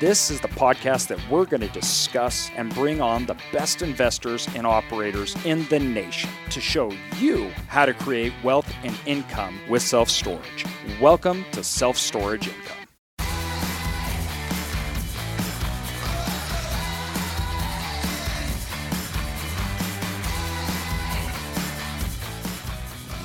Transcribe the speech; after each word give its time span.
This 0.00 0.28
is 0.28 0.40
the 0.40 0.48
podcast 0.48 1.06
that 1.06 1.20
we're 1.30 1.44
going 1.44 1.60
to 1.60 1.68
discuss 1.68 2.50
and 2.56 2.74
bring 2.74 3.00
on 3.00 3.26
the 3.26 3.36
best 3.52 3.80
investors 3.80 4.48
and 4.56 4.66
operators 4.66 5.36
in 5.44 5.68
the 5.68 5.78
nation 5.78 6.28
to 6.50 6.60
show 6.60 6.90
you 7.20 7.48
how 7.68 7.86
to 7.86 7.94
create 7.94 8.32
wealth 8.42 8.68
and 8.82 8.98
income 9.06 9.56
with 9.68 9.82
self 9.82 10.10
storage. 10.10 10.66
Welcome 11.00 11.44
to 11.52 11.62
Self 11.62 11.96
Storage 11.96 12.48
Income. 12.48 12.76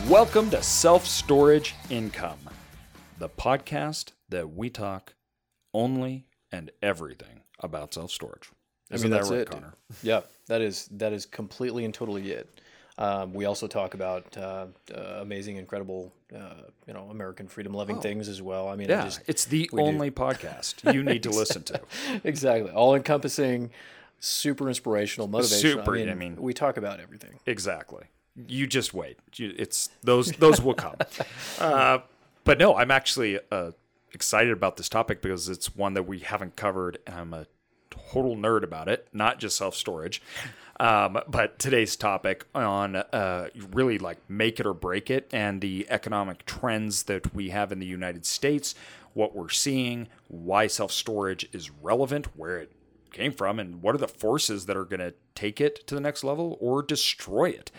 Welcome 0.07 0.51
to 0.51 0.61
Self 0.61 1.07
Storage 1.07 1.73
Income, 1.89 2.47
the 3.17 3.27
podcast 3.27 4.11
that 4.29 4.51
we 4.51 4.69
talk 4.69 5.15
only 5.73 6.28
and 6.51 6.71
everything 6.81 7.41
about 7.59 7.93
self 7.93 8.11
storage. 8.11 8.49
I 8.91 8.97
mean, 8.97 9.11
that's 9.11 9.29
right, 9.29 9.41
it, 9.41 9.49
Connor? 9.49 9.73
Yeah, 10.01 10.21
that 10.47 10.61
is 10.61 10.87
that 10.91 11.13
is 11.13 11.25
completely 11.25 11.85
and 11.85 11.93
totally 11.93 12.31
it. 12.31 12.61
Um, 12.97 13.33
we 13.33 13.45
also 13.45 13.65
talk 13.67 13.93
about 13.93 14.35
uh, 14.37 14.65
uh, 14.93 15.01
amazing, 15.21 15.55
incredible, 15.55 16.11
uh, 16.35 16.55
you 16.85 16.93
know, 16.93 17.07
American 17.09 17.47
freedom 17.47 17.73
loving 17.73 17.97
oh. 17.97 18.01
things 18.01 18.27
as 18.27 18.41
well. 18.41 18.67
I 18.67 18.75
mean, 18.75 18.89
yeah, 18.89 19.05
just, 19.05 19.21
it's 19.25 19.45
the 19.45 19.69
only 19.71 20.09
do. 20.09 20.15
podcast 20.15 20.93
you 20.93 21.01
need 21.01 21.23
to 21.23 21.29
listen 21.41 21.63
to. 21.63 21.79
exactly, 22.25 22.71
all 22.71 22.95
encompassing, 22.95 23.69
super 24.19 24.67
inspirational, 24.67 25.29
motivational. 25.29 25.61
Super. 25.61 25.93
I 25.93 25.97
mean, 25.97 26.09
I 26.09 26.13
mean, 26.13 26.35
we 26.41 26.53
talk 26.53 26.75
about 26.75 26.99
everything. 26.99 27.39
Exactly. 27.45 28.03
You 28.47 28.67
just 28.67 28.93
wait. 28.93 29.17
It's 29.37 29.89
those 30.03 30.31
those 30.33 30.61
will 30.61 30.75
come. 30.75 30.95
Uh, 31.59 31.99
but 32.45 32.57
no, 32.57 32.75
I'm 32.75 32.89
actually 32.89 33.37
uh, 33.51 33.71
excited 34.13 34.51
about 34.51 34.77
this 34.77 34.89
topic 34.89 35.21
because 35.21 35.49
it's 35.49 35.75
one 35.75 35.93
that 35.93 36.03
we 36.03 36.19
haven't 36.19 36.55
covered, 36.55 36.99
and 37.05 37.15
I'm 37.15 37.33
a 37.33 37.47
total 37.89 38.35
nerd 38.35 38.63
about 38.63 38.87
it, 38.87 39.07
not 39.13 39.39
just 39.39 39.57
self 39.57 39.75
storage. 39.75 40.21
Um, 40.79 41.19
but 41.27 41.59
today's 41.59 41.97
topic 41.97 42.45
on 42.55 42.95
uh, 42.95 43.49
really 43.71 43.97
like 43.97 44.17
make 44.29 44.61
it 44.61 44.65
or 44.65 44.73
break 44.73 45.09
it 45.09 45.27
and 45.33 45.59
the 45.59 45.85
economic 45.89 46.45
trends 46.45 47.03
that 47.03 47.35
we 47.35 47.49
have 47.49 47.73
in 47.73 47.79
the 47.79 47.85
United 47.85 48.25
States, 48.25 48.75
what 49.13 49.35
we're 49.35 49.49
seeing, 49.49 50.07
why 50.29 50.67
self 50.67 50.91
storage 50.91 51.49
is 51.51 51.69
relevant, 51.69 52.27
where 52.37 52.57
it 52.59 52.71
came 53.11 53.33
from, 53.33 53.59
and 53.59 53.81
what 53.81 53.93
are 53.93 53.99
the 53.99 54.07
forces 54.07 54.67
that 54.67 54.77
are 54.77 54.85
going 54.85 54.99
to 54.99 55.13
take 55.35 55.59
it 55.59 55.85
to 55.87 55.95
the 55.95 56.01
next 56.01 56.23
level 56.23 56.57
or 56.61 56.81
destroy 56.81 57.49
it. 57.49 57.71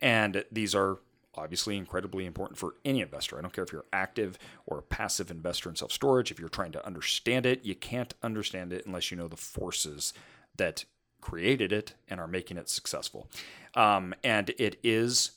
And 0.00 0.44
these 0.52 0.74
are 0.74 0.98
obviously 1.36 1.76
incredibly 1.76 2.26
important 2.26 2.58
for 2.58 2.74
any 2.84 3.00
investor. 3.00 3.38
I 3.38 3.42
don't 3.42 3.52
care 3.52 3.64
if 3.64 3.72
you're 3.72 3.86
active 3.92 4.38
or 4.66 4.78
a 4.78 4.82
passive 4.82 5.30
investor 5.30 5.68
in 5.68 5.76
self 5.76 5.92
storage. 5.92 6.30
If 6.30 6.38
you're 6.38 6.48
trying 6.48 6.72
to 6.72 6.86
understand 6.86 7.46
it, 7.46 7.64
you 7.64 7.74
can't 7.74 8.14
understand 8.22 8.72
it 8.72 8.86
unless 8.86 9.10
you 9.10 9.16
know 9.16 9.28
the 9.28 9.36
forces 9.36 10.12
that 10.56 10.84
created 11.20 11.72
it 11.72 11.94
and 12.08 12.20
are 12.20 12.28
making 12.28 12.58
it 12.58 12.68
successful. 12.68 13.28
Um, 13.74 14.14
and 14.22 14.50
it 14.58 14.78
is 14.82 15.32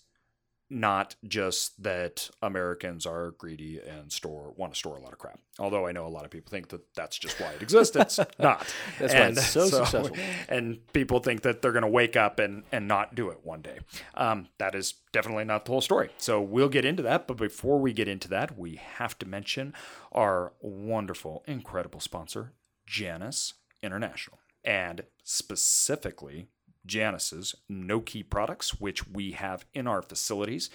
not 0.70 1.16
just 1.26 1.82
that 1.82 2.30
Americans 2.42 3.06
are 3.06 3.32
greedy 3.32 3.80
and 3.80 4.12
store 4.12 4.54
want 4.58 4.74
to 4.74 4.80
store 4.80 4.98
a 4.98 5.02
lot 5.02 5.14
of 5.14 5.20
crap. 5.20 5.40
Although 5.60 5.88
I 5.88 5.92
know 5.92 6.06
a 6.06 6.10
lot 6.10 6.26
of 6.26 6.32
people 6.32 6.52
think 6.52 6.70
that 6.70 6.82
that's 6.94 7.18
just 7.18 7.40
why 7.40 7.52
it 7.52 7.62
exists. 7.62 7.96
It's 7.96 8.18
not. 8.40 8.74
that's 9.00 9.14
and 9.14 9.36
why 9.36 9.42
it's 9.42 9.48
so, 9.48 9.68
so, 9.68 9.84
successful. 9.84 10.18
And 10.50 10.86
people 10.94 11.20
think 11.20 11.42
that 11.44 11.62
they're 11.62 11.72
going 11.72 11.84
to 11.84 11.88
wake 11.88 12.16
up 12.16 12.40
and 12.40 12.64
and 12.72 12.88
not 12.88 13.16
do 13.16 13.30
it 13.30 13.40
one 13.44 13.62
day. 13.62 13.80
Um, 14.16 14.48
that 14.58 14.76
is 14.76 14.96
definitely 15.12 15.46
not 15.46 15.66
the 15.66 15.72
whole 15.72 15.82
story. 15.82 16.10
So 16.18 16.42
we'll 16.42 16.70
get 16.70 16.86
into 16.86 17.04
that. 17.04 17.28
But 17.28 17.38
before 17.38 17.80
we 17.80 17.94
get 17.94 18.08
into 18.08 18.28
that, 18.30 18.58
we 18.58 18.76
have 18.76 19.18
to 19.20 19.26
mention 19.26 19.74
our 20.12 20.54
wonderful, 20.60 21.44
incredible 21.48 22.00
sponsor, 22.00 22.54
Janus 22.86 23.54
International, 23.82 24.40
and 24.64 25.04
specifically 25.24 26.50
Janus's 26.88 27.56
Noke 27.70 28.30
products, 28.30 28.80
which 28.80 29.08
we 29.08 29.32
have 29.32 29.66
in 29.74 29.86
our 29.88 30.02
facilities. 30.02 30.70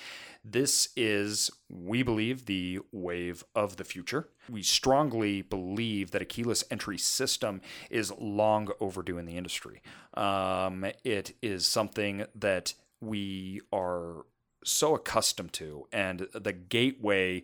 This 0.45 0.91
is, 0.97 1.51
we 1.69 2.03
believe, 2.03 2.47
the 2.47 2.81
wave 2.93 3.45
of 3.55 3.77
the 3.77 3.85
future. 3.85 4.29
We 4.49 4.63
strongly 4.63 5.43
believe 5.43 6.11
that 6.11 6.23
a 6.23 6.27
keyless 6.27 6.65
entry 6.71 6.99
system 6.99 7.61
is 7.91 8.13
long 8.19 8.69
overdue 8.81 9.19
in 9.19 9.27
the 9.27 9.37
industry. 9.37 9.83
Um, 10.15 10.85
it 11.05 11.35
is 11.43 11.67
something 11.67 12.27
that 12.35 12.75
we 13.01 13.63
are 13.73 14.27
so 14.65 14.95
accustomed 14.95 15.53
to, 15.55 15.87
and 15.93 16.29
the 16.33 16.53
gateway 16.53 17.43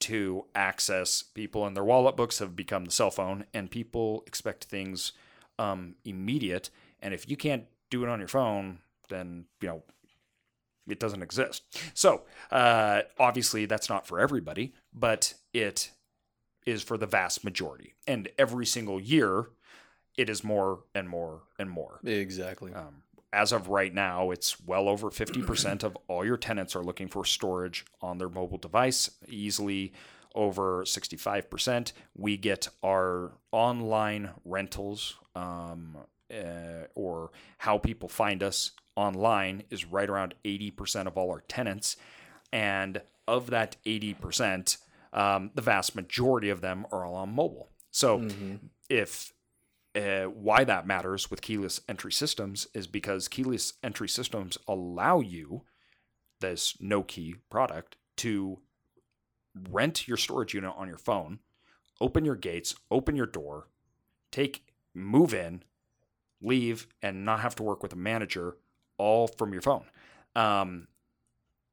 to 0.00 0.46
access 0.54 1.22
people 1.22 1.66
and 1.66 1.76
their 1.76 1.84
wallet 1.84 2.16
books 2.16 2.38
have 2.38 2.56
become 2.56 2.84
the 2.84 2.90
cell 2.90 3.10
phone, 3.10 3.44
and 3.52 3.70
people 3.70 4.22
expect 4.26 4.64
things 4.64 5.12
um, 5.58 5.94
immediate. 6.04 6.70
And 7.00 7.12
if 7.12 7.28
you 7.28 7.36
can't 7.36 7.64
do 7.90 8.02
it 8.04 8.08
on 8.08 8.18
your 8.18 8.28
phone, 8.28 8.78
then 9.08 9.44
you 9.60 9.68
know 9.68 9.82
it 10.88 10.98
doesn't 10.98 11.22
exist. 11.22 11.62
So 11.94 12.22
uh, 12.50 13.02
obviously 13.18 13.66
that's 13.66 13.88
not 13.88 14.06
for 14.06 14.18
everybody, 14.18 14.72
but 14.92 15.34
it 15.52 15.90
is 16.66 16.82
for 16.82 16.96
the 16.96 17.06
vast 17.06 17.44
majority. 17.44 17.94
And 18.06 18.28
every 18.38 18.66
single 18.66 19.00
year, 19.00 19.50
it 20.16 20.28
is 20.28 20.42
more 20.42 20.80
and 20.94 21.08
more 21.08 21.42
and 21.58 21.70
more. 21.70 22.00
Exactly. 22.04 22.72
Um, 22.74 23.02
as 23.32 23.52
of 23.52 23.68
right 23.68 23.94
now, 23.94 24.32
it's 24.32 24.60
well 24.60 24.88
over 24.88 25.10
50% 25.10 25.84
of 25.84 25.96
all 26.08 26.24
your 26.24 26.36
tenants 26.36 26.74
are 26.74 26.82
looking 26.82 27.08
for 27.08 27.24
storage 27.24 27.84
on 28.00 28.18
their 28.18 28.28
mobile 28.28 28.58
device, 28.58 29.10
easily 29.28 29.92
over 30.34 30.82
65%. 30.82 31.92
We 32.16 32.36
get 32.36 32.68
our 32.82 33.32
online 33.52 34.30
rentals 34.44 35.16
um, 35.36 35.96
uh, 36.30 36.86
or 36.94 37.30
how 37.58 37.78
people 37.78 38.08
find 38.08 38.42
us 38.42 38.72
online 38.96 39.62
is 39.70 39.84
right 39.84 40.08
around 40.08 40.34
80% 40.44 41.06
of 41.06 41.16
all 41.16 41.30
our 41.30 41.42
tenants. 41.42 41.96
And 42.52 43.02
of 43.26 43.50
that 43.50 43.76
80%, 43.86 44.78
um, 45.12 45.50
the 45.54 45.62
vast 45.62 45.94
majority 45.94 46.50
of 46.50 46.60
them 46.60 46.86
are 46.92 47.04
all 47.04 47.14
on 47.14 47.34
mobile. 47.34 47.68
So 47.90 48.20
mm-hmm. 48.20 48.56
if 48.88 49.32
uh, 49.94 50.24
why 50.24 50.64
that 50.64 50.86
matters 50.86 51.30
with 51.30 51.42
keyless 51.42 51.80
entry 51.88 52.12
systems 52.12 52.68
is 52.74 52.86
because 52.86 53.28
keyless 53.28 53.74
entry 53.82 54.08
systems 54.08 54.56
allow 54.68 55.20
you 55.20 55.62
this 56.40 56.74
Noke 56.74 57.36
product 57.50 57.96
to 58.18 58.58
rent 59.70 60.06
your 60.06 60.16
storage 60.16 60.54
unit 60.54 60.72
on 60.76 60.88
your 60.88 60.98
phone, 60.98 61.40
open 62.00 62.24
your 62.24 62.36
gates, 62.36 62.74
open 62.90 63.16
your 63.16 63.26
door, 63.26 63.68
take 64.30 64.64
move 64.94 65.34
in, 65.34 65.62
leave, 66.42 66.86
and 67.02 67.24
not 67.24 67.40
have 67.40 67.54
to 67.56 67.62
work 67.62 67.82
with 67.82 67.92
a 67.92 67.96
manager 67.96 68.56
all 68.98 69.26
from 69.26 69.52
your 69.52 69.62
phone. 69.62 69.84
Um, 70.36 70.88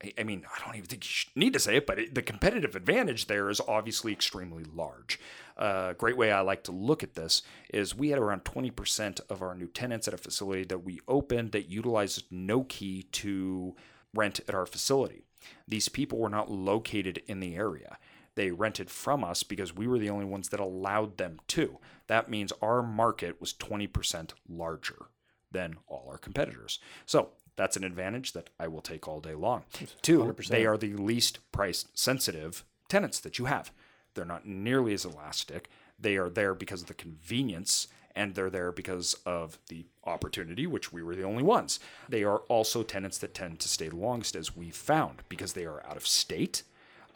I, 0.03 0.13
I 0.19 0.23
mean, 0.23 0.45
I 0.45 0.65
don't 0.65 0.75
even 0.75 0.87
think 0.87 1.05
you 1.05 1.31
need 1.35 1.53
to 1.53 1.59
say 1.59 1.77
it, 1.77 1.87
but 1.87 1.99
it, 1.99 2.15
the 2.15 2.21
competitive 2.21 2.75
advantage 2.75 3.27
there 3.27 3.49
is 3.49 3.61
obviously 3.67 4.11
extremely 4.11 4.63
large. 4.63 5.19
A 5.57 5.61
uh, 5.61 5.93
great 5.93 6.17
way 6.17 6.31
I 6.31 6.41
like 6.41 6.63
to 6.65 6.71
look 6.71 7.03
at 7.03 7.15
this 7.15 7.41
is 7.73 7.95
we 7.95 8.09
had 8.09 8.19
around 8.19 8.43
20% 8.43 9.19
of 9.29 9.41
our 9.41 9.55
new 9.55 9.67
tenants 9.67 10.07
at 10.07 10.13
a 10.13 10.17
facility 10.17 10.63
that 10.65 10.83
we 10.83 10.99
opened 11.07 11.51
that 11.51 11.69
utilized 11.69 12.29
Noke 12.31 13.11
to 13.11 13.75
rent 14.13 14.39
at 14.47 14.55
our 14.55 14.65
facility. 14.65 15.23
These 15.67 15.89
people 15.89 16.19
were 16.19 16.29
not 16.29 16.51
located 16.51 17.21
in 17.27 17.39
the 17.39 17.55
area 17.55 17.97
they 18.37 18.51
rented 18.51 18.91
from 18.91 19.23
us 19.23 19.41
because 19.41 19.75
we 19.75 19.87
were 19.87 19.97
the 19.97 20.11
only 20.11 20.23
ones 20.23 20.49
that 20.49 20.59
allowed 20.59 21.17
them 21.17 21.39
to. 21.47 21.79
That 22.05 22.29
means 22.29 22.53
our 22.61 22.83
market 22.83 23.41
was 23.41 23.51
20% 23.51 24.29
larger 24.47 25.07
than 25.51 25.77
all 25.87 26.05
our 26.07 26.19
competitors. 26.19 26.77
So 27.07 27.29
that's 27.55 27.75
an 27.75 27.83
advantage 27.83 28.33
that 28.33 28.51
I 28.59 28.67
will 28.67 28.81
take 28.81 29.07
all 29.07 29.21
day 29.21 29.33
long. 29.33 29.63
Two, 30.03 30.19
100%. 30.19 30.49
they 30.49 30.67
are 30.67 30.77
the 30.77 30.93
least 30.93 31.39
price 31.51 31.87
sensitive 31.95 32.63
tenants 32.87 33.19
that 33.21 33.39
you 33.39 33.45
have. 33.45 33.71
They're 34.13 34.23
not 34.23 34.45
nearly 34.45 34.93
as 34.93 35.03
elastic. 35.03 35.67
They 35.99 36.15
are 36.15 36.29
there 36.29 36.53
because 36.53 36.81
of 36.81 36.87
the 36.87 36.93
convenience 36.93 37.87
and 38.15 38.35
they're 38.35 38.51
there 38.51 38.71
because 38.71 39.15
of 39.25 39.57
the 39.69 39.87
opportunity, 40.05 40.67
which 40.67 40.93
we 40.93 41.01
were 41.01 41.15
the 41.15 41.23
only 41.23 41.43
ones. 41.43 41.79
They 42.07 42.23
are 42.23 42.37
also 42.49 42.83
tenants 42.83 43.17
that 43.17 43.33
tend 43.33 43.59
to 43.61 43.67
stay 43.67 43.89
the 43.89 43.95
longest, 43.95 44.35
as 44.35 44.55
we 44.55 44.69
found, 44.69 45.23
because 45.27 45.53
they 45.53 45.65
are 45.65 45.83
out 45.87 45.97
of 45.97 46.05
state 46.05 46.61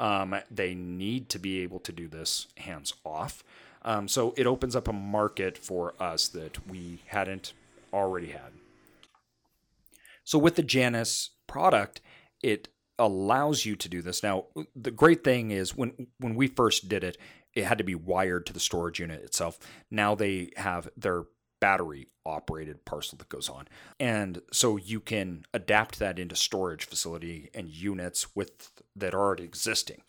um, 0.01 0.36
they 0.50 0.74
need 0.74 1.30
to 1.30 1.39
be 1.39 1.59
able 1.59 1.80
to 1.80 1.92
do 1.92 2.07
this 2.07 2.48
hands 2.57 2.94
off. 3.06 3.44
Um, 3.83 4.07
so 4.07 4.33
it 4.36 4.48
opens 4.48 4.75
up 4.75 4.88
a 4.88 4.94
market 4.94 5.57
for 5.57 5.94
us 6.00 6.27
that 6.30 6.68
we 6.68 7.03
hadn't 7.06 7.53
already 7.94 8.31
had. 8.31 8.51
So 10.24 10.39
with 10.39 10.56
the 10.56 10.63
Janus 10.63 11.30
product, 11.45 12.01
it 12.42 12.68
allows 12.98 13.65
you 13.65 13.75
to 13.75 13.88
do 13.88 14.01
this. 14.01 14.24
Now, 14.24 14.45
the 14.75 14.92
great 14.92 15.24
thing 15.24 15.51
is 15.51 15.77
when 15.77 16.07
when 16.18 16.36
we 16.36 16.48
first 16.48 16.89
did 16.89 17.03
it, 17.03 17.18
it 17.53 17.65
had 17.65 17.77
to 17.77 17.83
be 17.83 17.95
wired 17.95 18.45
to 18.48 18.53
the 18.53 18.59
storage 18.59 19.00
unit 19.00 19.24
itself. 19.24 19.59
Now 19.92 20.15
they 20.15 20.51
have 20.57 20.89
their 20.98 21.25
battery 21.62 22.08
operated 22.25 22.84
parcel 22.84 23.18
that 23.18 23.30
goes 23.30 23.48
on. 23.48 23.68
And 24.00 24.42
so 24.52 24.75
you 24.75 25.00
can 25.00 25.46
adapt 25.54 26.00
that 26.00 26.19
into 26.19 26.36
storage 26.36 26.86
facility 26.86 27.50
and 27.54 27.69
units 27.69 28.36
with 28.36 28.72
that 28.96 29.13
are 29.13 29.22
already 29.22 29.44
existing. 29.44 30.02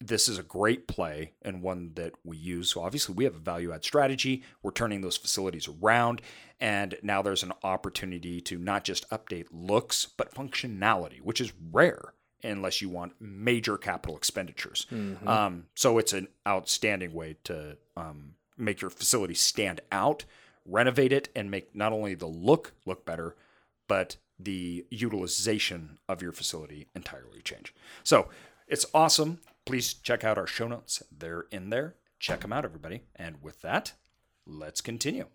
This 0.00 0.28
is 0.28 0.38
a 0.38 0.44
great 0.44 0.86
play 0.86 1.32
and 1.42 1.60
one 1.60 1.92
that 1.94 2.12
we 2.24 2.36
use. 2.36 2.70
So 2.70 2.82
obviously 2.82 3.16
we 3.16 3.24
have 3.24 3.34
a 3.34 3.40
value 3.40 3.72
add 3.72 3.84
strategy. 3.84 4.44
We're 4.62 4.70
turning 4.70 5.00
those 5.00 5.16
facilities 5.16 5.68
around 5.68 6.22
and 6.60 6.96
now 7.02 7.22
there's 7.22 7.42
an 7.42 7.52
opportunity 7.64 8.40
to 8.42 8.58
not 8.58 8.84
just 8.84 9.08
update 9.10 9.46
looks 9.50 10.06
but 10.16 10.32
functionality, 10.32 11.20
which 11.20 11.40
is 11.40 11.52
rare 11.72 12.14
unless 12.44 12.80
you 12.80 12.88
want 12.88 13.20
major 13.20 13.76
capital 13.76 14.16
expenditures. 14.16 14.86
Mm-hmm. 14.92 15.26
Um, 15.26 15.64
so 15.74 15.98
it's 15.98 16.12
an 16.12 16.28
outstanding 16.46 17.12
way 17.12 17.36
to 17.44 17.76
um, 17.96 18.34
make 18.56 18.80
your 18.80 18.90
facility 18.90 19.34
stand 19.34 19.80
out 19.90 20.24
renovate 20.68 21.12
it 21.12 21.28
and 21.34 21.50
make 21.50 21.74
not 21.74 21.92
only 21.92 22.14
the 22.14 22.26
look 22.26 22.74
look 22.84 23.04
better, 23.04 23.36
but 23.88 24.16
the 24.38 24.86
utilization 24.90 25.98
of 26.08 26.22
your 26.22 26.32
facility 26.32 26.86
entirely 26.94 27.40
change. 27.42 27.74
So 28.04 28.28
it's 28.68 28.86
awesome. 28.94 29.40
Please 29.64 29.94
check 29.94 30.22
out 30.22 30.38
our 30.38 30.46
show 30.46 30.68
notes. 30.68 31.02
They're 31.10 31.46
in 31.50 31.70
there. 31.70 31.96
Check 32.20 32.40
them 32.40 32.52
out, 32.52 32.64
everybody. 32.64 33.02
And 33.16 33.42
with 33.42 33.62
that, 33.62 33.92
let's 34.46 34.80
continue. 34.80 35.26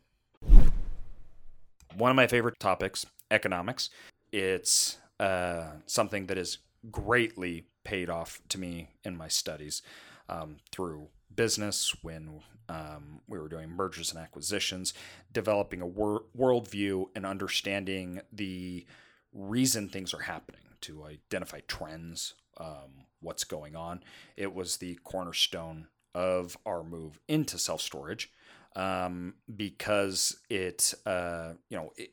One 1.96 2.10
of 2.10 2.16
my 2.16 2.28
favorite 2.28 2.60
topics, 2.60 3.06
economics. 3.30 3.90
It's 4.32 4.98
uh, 5.20 5.66
something 5.86 6.28
that 6.28 6.38
has 6.38 6.60
greatly 6.92 7.66
paid 7.84 8.10
off 8.10 8.42
to 8.50 8.60
me 8.60 8.90
in 9.04 9.16
my 9.16 9.28
studies 9.28 9.82
um, 10.30 10.58
through 10.72 11.10
business 11.36 11.96
when 12.02 12.42
um, 12.70 13.22
we 13.28 13.40
were 13.40 13.50
doing 13.50 13.70
mergers 13.70 14.12
and 14.12 14.20
acquisitions, 14.20 14.94
developing 15.32 15.82
a 15.82 15.88
wor- 15.88 16.26
worldview 16.38 17.06
and 17.16 17.26
understanding 17.26 18.22
the 18.32 18.86
reason 19.34 19.90
things 19.90 20.14
are 20.14 20.22
happening 20.22 20.62
to 20.82 21.06
identify 21.06 21.60
trends, 21.68 22.36
um, 22.58 23.06
what's 23.22 23.44
going 23.44 23.76
on. 23.76 24.04
It 24.38 24.54
was 24.54 24.78
the 24.78 24.96
cornerstone 25.04 25.88
of 26.14 26.58
our 26.66 26.84
move 26.84 27.20
into 27.28 27.58
self 27.58 27.82
storage 27.82 28.32
um, 28.76 29.36
because 29.56 30.38
it, 30.50 30.94
uh, 31.06 31.54
you 31.70 31.78
know, 31.78 31.92
it, 31.96 32.12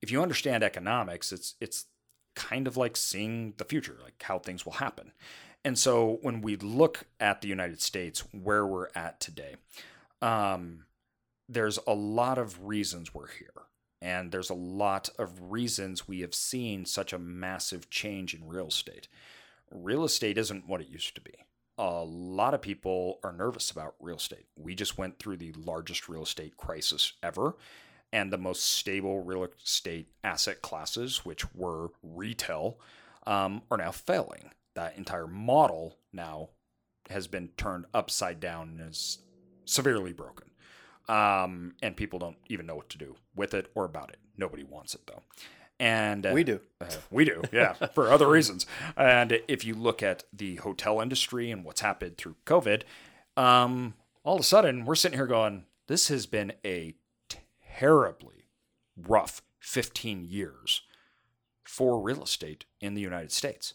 if 0.00 0.10
you 0.10 0.22
understand 0.22 0.62
economics, 0.62 1.32
it's 1.32 1.54
it's 1.60 1.86
kind 2.34 2.66
of 2.66 2.76
like 2.76 2.96
seeing 2.96 3.54
the 3.58 3.64
future, 3.64 3.96
like 4.02 4.22
how 4.22 4.38
things 4.38 4.64
will 4.64 4.72
happen. 4.74 5.12
And 5.64 5.78
so 5.78 6.18
when 6.20 6.42
we 6.42 6.56
look 6.56 7.06
at 7.18 7.40
the 7.40 7.48
United 7.48 7.80
States, 7.80 8.22
where 8.32 8.66
we're 8.66 8.90
at 8.94 9.18
today, 9.18 9.56
um, 10.20 10.84
there's 11.48 11.78
a 11.86 11.94
lot 11.94 12.36
of 12.36 12.66
reasons 12.66 13.14
we're 13.14 13.28
here. 13.28 13.48
And 14.02 14.30
there's 14.30 14.50
a 14.50 14.54
lot 14.54 15.08
of 15.18 15.50
reasons 15.50 16.06
we 16.06 16.20
have 16.20 16.34
seen 16.34 16.84
such 16.84 17.14
a 17.14 17.18
massive 17.18 17.88
change 17.88 18.34
in 18.34 18.46
real 18.46 18.68
estate. 18.68 19.08
Real 19.70 20.04
estate 20.04 20.36
isn't 20.36 20.68
what 20.68 20.82
it 20.82 20.90
used 20.90 21.14
to 21.14 21.22
be. 21.22 21.32
A 21.78 22.04
lot 22.04 22.52
of 22.52 22.60
people 22.60 23.18
are 23.24 23.32
nervous 23.32 23.70
about 23.70 23.94
real 23.98 24.16
estate. 24.16 24.44
We 24.56 24.74
just 24.74 24.98
went 24.98 25.18
through 25.18 25.38
the 25.38 25.52
largest 25.54 26.08
real 26.08 26.22
estate 26.22 26.58
crisis 26.58 27.14
ever, 27.22 27.56
and 28.12 28.30
the 28.30 28.38
most 28.38 28.64
stable 28.64 29.24
real 29.24 29.44
estate 29.44 30.08
asset 30.22 30.60
classes, 30.60 31.24
which 31.24 31.52
were 31.54 31.88
retail, 32.02 32.78
um, 33.26 33.62
are 33.70 33.78
now 33.78 33.90
failing 33.90 34.50
that 34.74 34.96
entire 34.96 35.26
model 35.26 35.98
now 36.12 36.50
has 37.10 37.26
been 37.26 37.48
turned 37.56 37.86
upside 37.94 38.40
down 38.40 38.76
and 38.78 38.90
is 38.90 39.18
severely 39.64 40.12
broken. 40.12 40.50
Um, 41.08 41.74
and 41.82 41.96
people 41.96 42.18
don't 42.18 42.38
even 42.48 42.66
know 42.66 42.76
what 42.76 42.88
to 42.90 42.98
do 42.98 43.16
with 43.36 43.54
it 43.54 43.70
or 43.74 43.84
about 43.84 44.10
it. 44.10 44.18
Nobody 44.36 44.64
wants 44.64 44.94
it 44.94 45.02
though. 45.06 45.22
And 45.80 46.24
uh, 46.24 46.30
we 46.32 46.44
do. 46.44 46.60
Uh, 46.80 46.86
we 47.10 47.24
do, 47.24 47.42
yeah, 47.52 47.72
for 47.94 48.10
other 48.10 48.28
reasons. 48.28 48.64
And 48.96 49.40
if 49.48 49.64
you 49.64 49.74
look 49.74 50.02
at 50.02 50.24
the 50.32 50.56
hotel 50.56 51.00
industry 51.00 51.50
and 51.50 51.64
what's 51.64 51.80
happened 51.80 52.16
through 52.16 52.36
COVID, 52.46 52.82
um, 53.36 53.94
all 54.22 54.36
of 54.36 54.40
a 54.40 54.44
sudden 54.44 54.84
we're 54.84 54.94
sitting 54.94 55.18
here 55.18 55.26
going, 55.26 55.64
this 55.88 56.08
has 56.08 56.26
been 56.26 56.52
a 56.64 56.94
terribly 57.76 58.46
rough 58.96 59.42
15 59.58 60.24
years 60.24 60.82
for 61.64 62.00
real 62.00 62.22
estate 62.22 62.66
in 62.80 62.94
the 62.94 63.00
United 63.00 63.32
States 63.32 63.74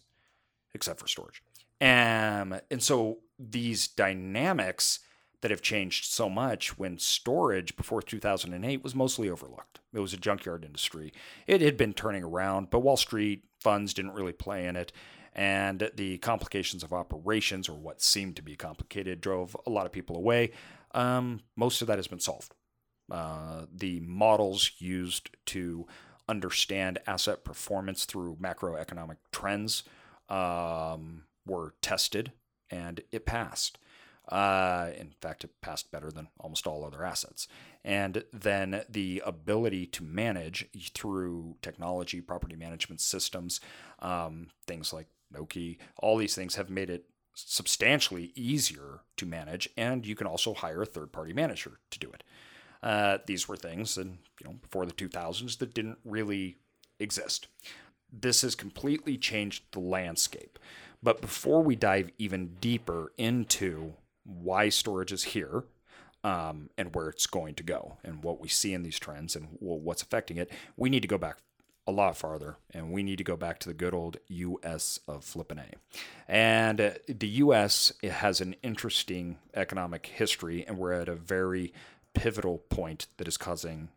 except 0.74 1.00
for 1.00 1.08
storage. 1.08 1.42
Um, 1.82 2.60
and 2.70 2.82
so 2.84 3.20
these 3.38 3.88
dynamics 3.88 5.00
that 5.42 5.52
have 5.52 5.62
changed 5.62 6.06
so 6.06 6.30
much 6.30 6.78
when 6.78 6.98
storage 6.98 7.76
before 7.76 8.02
2008 8.02 8.84
was 8.84 8.94
mostly 8.94 9.30
overlooked. 9.30 9.80
It 9.94 10.00
was 10.00 10.14
a 10.14 10.18
junkyard 10.18 10.66
industry. 10.66 11.14
It 11.48 11.62
had 11.62 11.78
been 11.78 11.94
turning 11.94 12.24
around, 12.24 12.70
but 12.70 12.80
Wall 12.80 12.98
Street 12.98 13.46
funds 13.60 13.94
didn't 13.94 14.12
really 14.12 14.34
play 14.34 14.66
in 14.66 14.76
it. 14.76 14.92
And 15.34 15.90
the 15.96 16.18
complications 16.18 16.84
of 16.84 16.92
operations, 16.92 17.70
or 17.70 17.76
what 17.76 18.02
seemed 18.02 18.36
to 18.36 18.42
be 18.42 18.56
complicated, 18.56 19.22
drove 19.22 19.56
a 19.66 19.70
lot 19.70 19.86
of 19.86 19.92
people 19.92 20.18
away. 20.18 20.52
Um, 20.92 21.42
most 21.56 21.82
of 21.82 21.88
that 21.88 21.98
has 21.98 22.08
been 22.08 22.20
solved. 22.20 22.54
Uh, 23.10 23.66
the 23.74 24.02
models 24.02 24.72
used 24.80 25.30
to 25.46 25.88
understand 26.28 27.00
asset 27.08 27.44
performance 27.44 28.06
through 28.06 28.38
macroeconomic 28.42 29.18
trends 29.32 29.84
um, 30.30 31.24
were 31.46 31.74
tested 31.82 32.32
and 32.70 33.02
it 33.12 33.26
passed. 33.26 33.78
Uh, 34.28 34.92
in 34.96 35.12
fact, 35.22 35.44
it 35.44 35.50
passed 35.62 35.92
better 35.92 36.12
than 36.12 36.28
almost 36.40 36.68
all 36.68 36.86
other 36.86 37.04
assets. 37.04 37.48
And 37.84 38.24
then 38.32 38.84
the 38.88 39.24
ability 39.26 39.88
to 39.88 40.04
manage 40.04 40.68
through 40.94 41.56
technology, 41.62 42.22
property 42.22 42.56
management 42.56 43.02
systems, 43.02 43.60
um, 44.00 44.50
things 44.68 44.94
like 44.94 45.08
Noke, 45.34 45.78
all 45.98 46.18
these 46.18 46.36
things 46.36 46.56
have 46.56 46.70
made 46.70 46.92
it 46.92 47.06
substantially 47.34 48.32
easier 48.36 49.02
to 49.18 49.26
manage. 49.26 49.68
And 49.76 50.06
you 50.06 50.16
can 50.16 50.28
also 50.28 50.54
hire 50.54 50.84
a 50.84 50.86
third 50.86 51.12
party 51.12 51.34
manager 51.34 51.80
to 51.90 52.00
do 52.00 52.12
it. 52.12 52.24
Uh, 52.84 53.18
these 53.26 53.48
were 53.48 53.58
things, 53.58 53.98
and 53.98 54.20
you 54.40 54.48
know, 54.48 54.54
before 54.54 54.86
the 54.86 54.94
2000s, 54.94 55.58
that 55.58 55.74
didn't 55.74 55.98
really 56.06 56.58
exist 57.00 57.48
this 58.12 58.42
has 58.42 58.56
completely 58.56 59.18
changed 59.18 59.64
the 59.72 59.80
landscape. 59.80 60.60
But 61.02 61.22
before 61.22 61.64
we 61.64 61.76
dive 61.76 62.12
even 62.18 62.56
deeper 62.60 63.12
into 63.18 63.94
why 64.26 64.70
storage 64.70 65.12
is 65.12 65.24
here 65.24 65.64
um, 66.24 66.70
and 66.78 66.94
where 66.94 67.10
it's 67.10 67.26
going 67.26 67.56
to 67.56 67.64
go 67.64 67.98
and 68.04 68.24
what 68.24 68.42
we 68.42 68.48
see 68.48 68.74
in 68.74 68.84
these 68.84 69.00
trends 69.00 69.36
and 69.36 69.48
what's 69.60 70.02
affecting 70.02 70.38
it, 70.38 70.52
we 70.76 70.90
need 70.90 71.02
to 71.02 71.08
go 71.08 71.18
back 71.18 71.38
a 71.88 71.92
lot 71.92 72.16
farther 72.16 72.58
and 72.72 72.92
we 72.92 73.02
need 73.02 73.18
to 73.18 73.24
go 73.24 73.36
back 73.36 73.58
to 73.60 73.68
the 73.68 73.74
good 73.74 73.94
old 73.94 74.18
US 74.28 75.00
of 75.08 75.24
flippin' 75.24 75.60
A. 75.60 75.72
And 76.28 76.80
uh, 76.80 76.92
the 77.08 77.28
US 77.28 77.92
has 78.04 78.42
an 78.42 78.56
interesting 78.62 79.40
economic 79.56 80.06
history 80.06 80.66
and 80.68 80.78
we're 80.78 80.94
at 80.94 81.10
a 81.10 81.16
very 81.16 81.74
pivotal 82.14 82.60
point 82.70 83.08
that 83.18 83.28
is 83.28 83.38
causing 83.38 83.90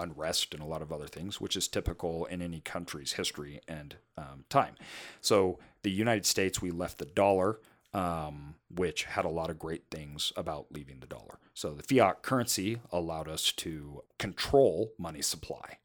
unrest 0.00 0.54
and 0.54 0.62
a 0.62 0.66
lot 0.66 0.82
of 0.82 0.92
other 0.92 1.06
things, 1.06 1.40
which 1.40 1.56
is 1.56 1.68
typical 1.68 2.24
in 2.26 2.42
any 2.42 2.60
country's 2.60 3.12
history 3.12 3.60
and 3.68 3.96
um, 4.16 4.44
time. 4.48 4.74
So, 5.20 5.58
the 5.82 5.90
United 5.90 6.26
States, 6.26 6.60
we 6.60 6.70
left 6.70 6.98
the 6.98 7.06
dollar, 7.06 7.60
um, 7.94 8.56
which 8.74 9.04
had 9.04 9.24
a 9.24 9.30
lot 9.30 9.50
of 9.50 9.58
great 9.58 9.84
things 9.90 10.32
about 10.36 10.66
leaving 10.70 11.00
the 11.00 11.06
dollar. 11.06 11.38
So, 11.54 11.74
the 11.74 11.82
fiat 11.82 12.22
currency 12.22 12.80
allowed 12.90 13.28
us 13.28 13.52
to 13.52 14.02
control 14.18 14.92
money 14.98 15.22
supply, 15.22 15.78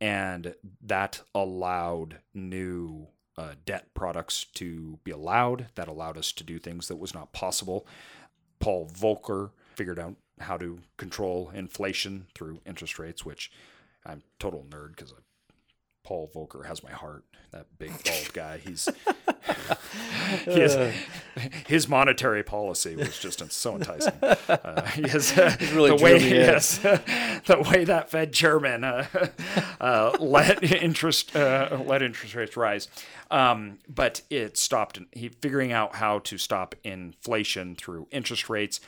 and 0.00 0.54
that 0.82 1.22
allowed 1.34 2.18
new 2.34 3.08
uh, 3.36 3.54
debt 3.64 3.94
products 3.94 4.44
to 4.54 4.98
be 5.04 5.10
allowed. 5.10 5.66
That 5.74 5.88
allowed 5.88 6.18
us 6.18 6.32
to 6.32 6.44
do 6.44 6.58
things 6.58 6.88
that 6.88 6.96
was 6.96 7.14
not 7.14 7.32
possible. 7.32 7.86
Paul 8.60 8.88
Volcker 8.88 9.50
figured 9.74 9.98
out 9.98 10.14
how 10.42 10.56
to 10.58 10.80
control 10.96 11.50
inflation 11.54 12.26
through 12.34 12.60
interest 12.66 12.98
rates, 12.98 13.24
which 13.24 13.50
I'm 14.04 14.22
total 14.38 14.66
nerd 14.68 14.96
because 14.96 15.14
Paul 16.04 16.30
Volcker 16.34 16.66
has 16.66 16.82
my 16.82 16.90
heart. 16.90 17.24
That 17.52 17.66
big 17.78 17.90
bald 18.04 18.30
guy. 18.32 18.58
He's 18.58 18.88
his, 20.44 20.76
his 21.66 21.88
monetary 21.88 22.42
policy 22.42 22.96
was 22.96 23.18
just 23.18 23.52
so 23.52 23.76
enticing. 23.76 24.12
Uh, 24.48 24.56
uh, 24.58 25.56
really 25.72 25.90
the 25.90 25.98
way 26.02 26.18
yes, 26.18 26.78
the 26.78 27.66
way 27.70 27.84
that 27.84 28.10
Fed 28.10 28.32
chairman 28.32 28.84
uh, 28.84 29.06
uh, 29.80 30.16
let 30.20 30.62
interest 30.62 31.34
uh, 31.34 31.78
let 31.84 32.02
interest 32.02 32.34
rates 32.34 32.56
rise, 32.56 32.88
um, 33.30 33.78
but 33.88 34.22
it 34.30 34.56
stopped. 34.56 34.98
He 35.12 35.28
figuring 35.28 35.72
out 35.72 35.96
how 35.96 36.20
to 36.20 36.38
stop 36.38 36.74
inflation 36.84 37.74
through 37.76 38.08
interest 38.10 38.48
rates 38.48 38.80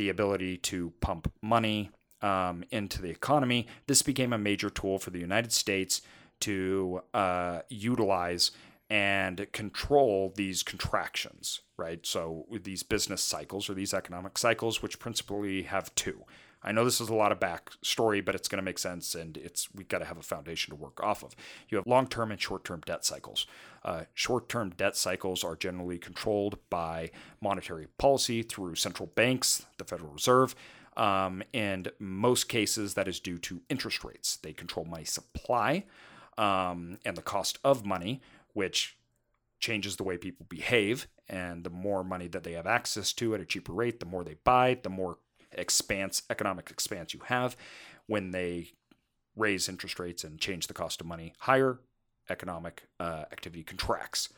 the 0.00 0.08
ability 0.08 0.56
to 0.56 0.94
pump 1.02 1.30
money 1.42 1.90
um, 2.22 2.64
into 2.70 3.02
the 3.02 3.10
economy. 3.10 3.66
This 3.86 4.00
became 4.00 4.32
a 4.32 4.38
major 4.38 4.70
tool 4.70 4.98
for 4.98 5.10
the 5.10 5.18
United 5.18 5.52
States 5.52 6.00
to 6.40 7.02
uh, 7.12 7.60
utilize 7.68 8.50
and 8.88 9.46
control 9.52 10.32
these 10.34 10.62
contractions, 10.62 11.60
right? 11.76 12.06
So 12.06 12.46
these 12.62 12.82
business 12.82 13.22
cycles 13.22 13.68
or 13.68 13.74
these 13.74 13.92
economic 13.92 14.38
cycles, 14.38 14.80
which 14.80 14.98
principally 14.98 15.64
have 15.64 15.94
two. 15.94 16.24
I 16.62 16.72
know 16.72 16.84
this 16.84 17.00
is 17.00 17.08
a 17.08 17.14
lot 17.14 17.32
of 17.32 17.40
backstory, 17.40 18.24
but 18.24 18.34
it's 18.34 18.48
going 18.48 18.58
to 18.58 18.62
make 18.62 18.78
sense, 18.78 19.14
and 19.14 19.36
it's 19.36 19.68
we've 19.74 19.88
got 19.88 19.98
to 19.98 20.04
have 20.04 20.18
a 20.18 20.22
foundation 20.22 20.74
to 20.74 20.76
work 20.76 21.02
off 21.02 21.22
of. 21.22 21.34
You 21.68 21.76
have 21.76 21.86
long-term 21.86 22.30
and 22.30 22.40
short-term 22.40 22.82
debt 22.84 23.04
cycles. 23.04 23.46
Uh, 23.82 24.02
short-term 24.12 24.70
debt 24.76 24.96
cycles 24.96 25.42
are 25.42 25.56
generally 25.56 25.98
controlled 25.98 26.58
by 26.68 27.10
monetary 27.40 27.86
policy 27.96 28.42
through 28.42 28.74
central 28.74 29.06
banks, 29.14 29.66
the 29.78 29.84
Federal 29.84 30.12
Reserve. 30.12 30.54
Um, 30.96 31.42
in 31.52 31.86
most 31.98 32.48
cases, 32.48 32.94
that 32.94 33.08
is 33.08 33.20
due 33.20 33.38
to 33.38 33.62
interest 33.70 34.04
rates. 34.04 34.36
They 34.36 34.52
control 34.52 34.84
money 34.84 35.04
supply 35.04 35.84
um, 36.36 36.98
and 37.04 37.16
the 37.16 37.22
cost 37.22 37.58
of 37.64 37.86
money, 37.86 38.20
which 38.52 38.98
changes 39.60 39.96
the 39.96 40.02
way 40.02 40.18
people 40.18 40.46
behave. 40.48 41.06
And 41.28 41.64
the 41.64 41.70
more 41.70 42.02
money 42.02 42.26
that 42.28 42.42
they 42.42 42.52
have 42.52 42.66
access 42.66 43.12
to 43.14 43.34
at 43.34 43.40
a 43.40 43.44
cheaper 43.44 43.72
rate, 43.72 44.00
the 44.00 44.06
more 44.06 44.24
they 44.24 44.36
buy, 44.42 44.78
the 44.82 44.90
more 44.90 45.18
expanse, 45.52 46.22
economic 46.30 46.70
expanse 46.70 47.14
you 47.14 47.20
have. 47.26 47.56
When 48.06 48.30
they 48.32 48.72
raise 49.36 49.68
interest 49.68 49.98
rates 49.98 50.24
and 50.24 50.38
change 50.38 50.66
the 50.66 50.74
cost 50.74 51.00
of 51.00 51.06
money 51.06 51.34
higher, 51.38 51.78
economic 52.28 52.84
uh, 52.98 53.24
activity 53.32 53.62
contracts. 53.62 54.28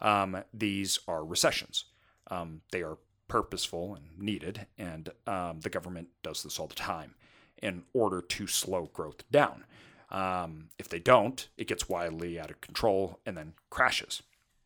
Um, 0.00 0.42
these 0.52 0.98
are 1.06 1.24
recessions. 1.24 1.84
Um, 2.30 2.62
they 2.72 2.82
are 2.82 2.98
purposeful 3.28 3.94
and 3.94 4.18
needed, 4.18 4.66
and 4.78 5.10
um, 5.26 5.60
the 5.60 5.70
government 5.70 6.08
does 6.22 6.42
this 6.42 6.58
all 6.58 6.66
the 6.66 6.74
time 6.74 7.14
in 7.62 7.82
order 7.92 8.20
to 8.20 8.46
slow 8.46 8.90
growth 8.92 9.28
down. 9.30 9.64
Um, 10.10 10.68
if 10.78 10.88
they 10.88 10.98
don't, 10.98 11.48
it 11.56 11.66
gets 11.66 11.88
wildly 11.88 12.38
out 12.38 12.50
of 12.50 12.60
control 12.60 13.20
and 13.24 13.36
then 13.36 13.54
crashes, 13.70 14.22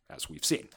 as 0.09 0.29
we've 0.29 0.45
seen. 0.45 0.67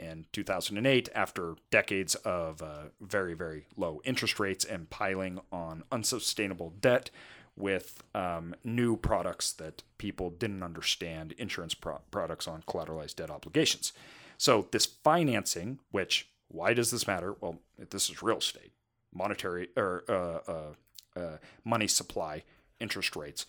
In 0.00 0.24
2008, 0.32 1.10
after 1.14 1.56
decades 1.70 2.14
of 2.14 2.62
uh, 2.62 2.84
very, 3.02 3.34
very 3.34 3.66
low 3.76 4.00
interest 4.02 4.40
rates 4.40 4.64
and 4.64 4.88
piling 4.88 5.40
on 5.52 5.84
unsustainable 5.92 6.72
debt 6.80 7.10
with 7.54 8.02
um, 8.14 8.54
new 8.64 8.96
products 8.96 9.52
that 9.52 9.82
people 9.98 10.30
didn't 10.30 10.62
understand, 10.62 11.32
insurance 11.32 11.74
pro- 11.74 12.00
products 12.10 12.48
on 12.48 12.62
collateralized 12.62 13.16
debt 13.16 13.30
obligations. 13.30 13.92
So, 14.38 14.68
this 14.70 14.86
financing, 14.86 15.80
which, 15.90 16.30
why 16.48 16.72
does 16.72 16.90
this 16.90 17.06
matter? 17.06 17.34
Well, 17.38 17.58
this 17.90 18.08
is 18.08 18.22
real 18.22 18.38
estate, 18.38 18.72
monetary 19.12 19.68
or 19.76 20.04
uh, 20.08 20.50
uh, 20.50 21.20
uh 21.20 21.36
money 21.62 21.88
supply, 21.88 22.44
interest 22.80 23.16
rates 23.16 23.44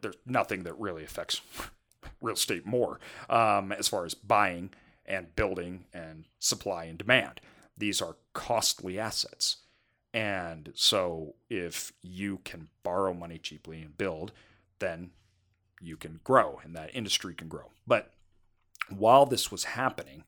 there's 0.00 0.16
nothing 0.26 0.62
that 0.64 0.78
really 0.78 1.04
affects 1.04 1.40
real 2.20 2.34
estate 2.34 2.64
more 2.66 3.00
um, 3.28 3.72
as 3.72 3.88
far 3.88 4.04
as 4.04 4.14
buying 4.14 4.70
and 5.06 5.34
building 5.34 5.84
and 5.92 6.24
supply 6.38 6.84
and 6.84 6.98
demand. 6.98 7.40
These 7.76 8.00
are 8.00 8.16
costly 8.32 8.98
assets. 8.98 9.58
And 10.14 10.72
so 10.74 11.34
if 11.48 11.92
you 12.02 12.40
can 12.44 12.68
borrow 12.82 13.14
money 13.14 13.38
cheaply 13.38 13.80
and 13.80 13.96
build, 13.96 14.32
then 14.78 15.10
you 15.80 15.96
can 15.96 16.20
grow 16.22 16.60
and 16.62 16.76
that 16.76 16.94
industry 16.94 17.34
can 17.34 17.48
grow. 17.48 17.70
But 17.86 18.12
while 18.88 19.26
this 19.26 19.50
was 19.50 19.64
happening, 19.64 20.24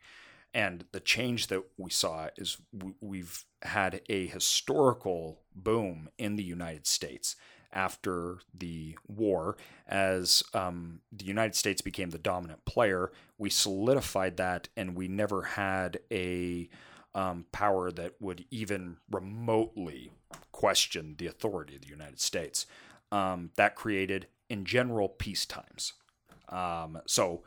and 0.54 0.84
the 0.92 1.00
change 1.00 1.48
that 1.48 1.64
we 1.76 1.90
saw 1.90 2.28
is 2.36 2.58
we've 3.00 3.44
had 3.62 4.00
a 4.08 4.26
historical 4.28 5.40
boom 5.54 6.08
in 6.16 6.36
the 6.36 6.44
United 6.44 6.86
States 6.86 7.34
after 7.74 8.38
the 8.56 8.96
war, 9.08 9.56
as 9.86 10.42
um, 10.54 11.00
the 11.12 11.24
United 11.24 11.54
States 11.54 11.82
became 11.82 12.10
the 12.10 12.18
dominant 12.18 12.64
player, 12.64 13.10
we 13.36 13.50
solidified 13.50 14.36
that, 14.36 14.68
and 14.76 14.96
we 14.96 15.08
never 15.08 15.42
had 15.42 15.98
a 16.10 16.68
um, 17.14 17.46
power 17.52 17.90
that 17.90 18.14
would 18.20 18.44
even 18.50 18.96
remotely 19.10 20.12
question 20.52 21.16
the 21.18 21.26
authority 21.26 21.74
of 21.74 21.82
the 21.82 21.88
United 21.88 22.20
States. 22.20 22.66
Um, 23.12 23.50
that 23.56 23.74
created, 23.74 24.28
in 24.48 24.64
general, 24.64 25.08
peace 25.08 25.44
times. 25.44 25.92
Um, 26.48 27.00
so, 27.06 27.42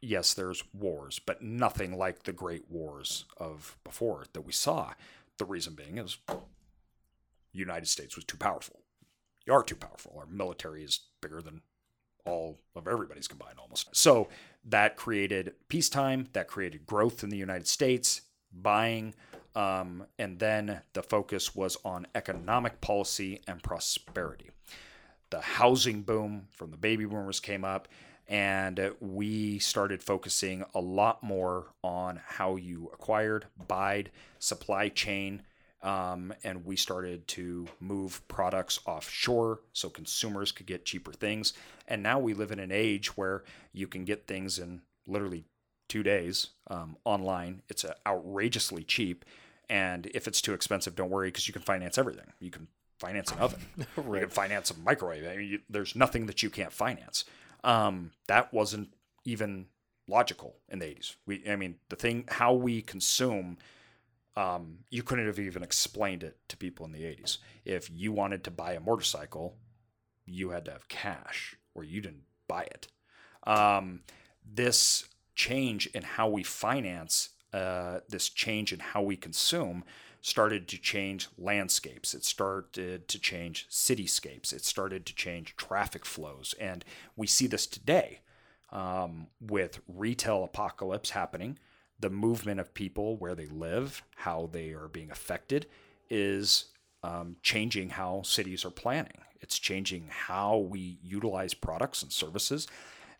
yes, 0.00 0.34
there's 0.34 0.62
wars, 0.72 1.18
but 1.18 1.42
nothing 1.42 1.96
like 1.96 2.22
the 2.22 2.32
great 2.32 2.70
wars 2.70 3.24
of 3.36 3.76
before 3.84 4.26
that 4.32 4.42
we 4.42 4.52
saw. 4.52 4.92
The 5.38 5.44
reason 5.44 5.74
being 5.74 5.98
is 5.98 6.18
United 7.52 7.86
States 7.86 8.16
was 8.16 8.24
too 8.24 8.36
powerful 8.36 8.80
you 9.46 9.52
are 9.52 9.62
too 9.62 9.76
powerful. 9.76 10.16
Our 10.18 10.26
military 10.26 10.82
is 10.82 11.00
bigger 11.20 11.40
than 11.40 11.62
all 12.24 12.58
of 12.74 12.88
everybody's 12.88 13.28
combined 13.28 13.58
almost. 13.58 13.94
So 13.94 14.28
that 14.64 14.96
created 14.96 15.54
peacetime, 15.68 16.28
that 16.32 16.48
created 16.48 16.84
growth 16.84 17.22
in 17.22 17.30
the 17.30 17.36
United 17.36 17.68
States, 17.68 18.22
buying, 18.52 19.14
um, 19.54 20.04
and 20.18 20.38
then 20.38 20.82
the 20.92 21.02
focus 21.02 21.54
was 21.54 21.76
on 21.84 22.06
economic 22.14 22.80
policy 22.80 23.40
and 23.46 23.62
prosperity. 23.62 24.50
The 25.30 25.40
housing 25.40 26.02
boom 26.02 26.48
from 26.50 26.72
the 26.72 26.76
baby 26.76 27.04
boomers 27.04 27.40
came 27.40 27.64
up, 27.64 27.88
and 28.28 28.92
we 29.00 29.60
started 29.60 30.02
focusing 30.02 30.64
a 30.74 30.80
lot 30.80 31.22
more 31.22 31.66
on 31.82 32.20
how 32.26 32.56
you 32.56 32.90
acquired, 32.92 33.46
buyed, 33.68 34.10
supply 34.40 34.88
chain, 34.88 35.42
um, 35.82 36.32
and 36.42 36.64
we 36.64 36.76
started 36.76 37.26
to 37.28 37.66
move 37.80 38.26
products 38.28 38.80
offshore 38.86 39.60
so 39.72 39.88
consumers 39.88 40.52
could 40.52 40.66
get 40.66 40.84
cheaper 40.84 41.12
things. 41.12 41.52
And 41.86 42.02
now 42.02 42.18
we 42.18 42.34
live 42.34 42.50
in 42.50 42.58
an 42.58 42.72
age 42.72 43.16
where 43.16 43.44
you 43.72 43.86
can 43.86 44.04
get 44.04 44.26
things 44.26 44.58
in 44.58 44.82
literally 45.06 45.44
two 45.88 46.02
days 46.02 46.48
um, 46.68 46.96
online. 47.04 47.62
It's 47.68 47.84
uh, 47.84 47.94
outrageously 48.06 48.84
cheap. 48.84 49.24
And 49.68 50.06
if 50.06 50.26
it's 50.26 50.40
too 50.40 50.54
expensive, 50.54 50.94
don't 50.94 51.10
worry 51.10 51.28
because 51.28 51.46
you 51.46 51.52
can 51.52 51.62
finance 51.62 51.98
everything. 51.98 52.32
You 52.40 52.50
can 52.50 52.68
finance 52.98 53.30
an 53.30 53.38
oven, 53.38 53.60
right. 53.96 53.96
you 54.20 54.26
can 54.26 54.30
finance 54.30 54.70
a 54.70 54.78
microwave. 54.78 55.26
I 55.26 55.36
mean, 55.36 55.48
you, 55.48 55.60
there's 55.68 55.94
nothing 55.94 56.26
that 56.26 56.42
you 56.42 56.50
can't 56.50 56.72
finance. 56.72 57.24
Um, 57.62 58.12
that 58.28 58.52
wasn't 58.54 58.94
even 59.24 59.66
logical 60.08 60.56
in 60.68 60.78
the 60.78 60.86
80s. 60.86 61.16
We, 61.26 61.42
I 61.48 61.56
mean, 61.56 61.76
the 61.88 61.96
thing, 61.96 62.24
how 62.28 62.54
we 62.54 62.80
consume 62.80 63.58
um, 64.36 64.78
you 64.90 65.02
couldn't 65.02 65.26
have 65.26 65.38
even 65.38 65.62
explained 65.62 66.22
it 66.22 66.36
to 66.48 66.56
people 66.56 66.84
in 66.84 66.92
the 66.92 67.02
80s. 67.02 67.38
If 67.64 67.90
you 67.90 68.12
wanted 68.12 68.44
to 68.44 68.50
buy 68.50 68.74
a 68.74 68.80
motorcycle, 68.80 69.56
you 70.26 70.50
had 70.50 70.64
to 70.66 70.72
have 70.72 70.88
cash 70.88 71.56
or 71.74 71.84
you 71.84 72.00
didn't 72.00 72.24
buy 72.46 72.64
it. 72.64 72.88
Um, 73.46 74.00
this 74.44 75.06
change 75.34 75.86
in 75.88 76.02
how 76.02 76.28
we 76.28 76.42
finance, 76.42 77.30
uh, 77.52 78.00
this 78.08 78.28
change 78.28 78.72
in 78.72 78.80
how 78.80 79.02
we 79.02 79.16
consume, 79.16 79.84
started 80.20 80.66
to 80.68 80.78
change 80.78 81.28
landscapes. 81.38 82.12
It 82.12 82.24
started 82.24 83.08
to 83.08 83.18
change 83.18 83.68
cityscapes. 83.70 84.52
It 84.52 84.64
started 84.64 85.06
to 85.06 85.14
change 85.14 85.56
traffic 85.56 86.04
flows. 86.04 86.54
And 86.60 86.84
we 87.14 87.26
see 87.26 87.46
this 87.46 87.66
today 87.66 88.20
um, 88.70 89.28
with 89.40 89.80
retail 89.86 90.44
apocalypse 90.44 91.10
happening 91.10 91.58
the 91.98 92.10
movement 92.10 92.60
of 92.60 92.74
people 92.74 93.16
where 93.16 93.34
they 93.34 93.46
live, 93.46 94.02
how 94.16 94.48
they 94.52 94.70
are 94.72 94.88
being 94.88 95.10
affected, 95.10 95.66
is 96.10 96.66
um, 97.02 97.36
changing 97.42 97.90
how 97.90 98.22
cities 98.22 98.64
are 98.64 98.70
planning. 98.70 99.18
It's 99.40 99.58
changing 99.58 100.08
how 100.10 100.58
we 100.58 100.98
utilize 101.02 101.54
products 101.54 102.02
and 102.02 102.12
services. 102.12 102.66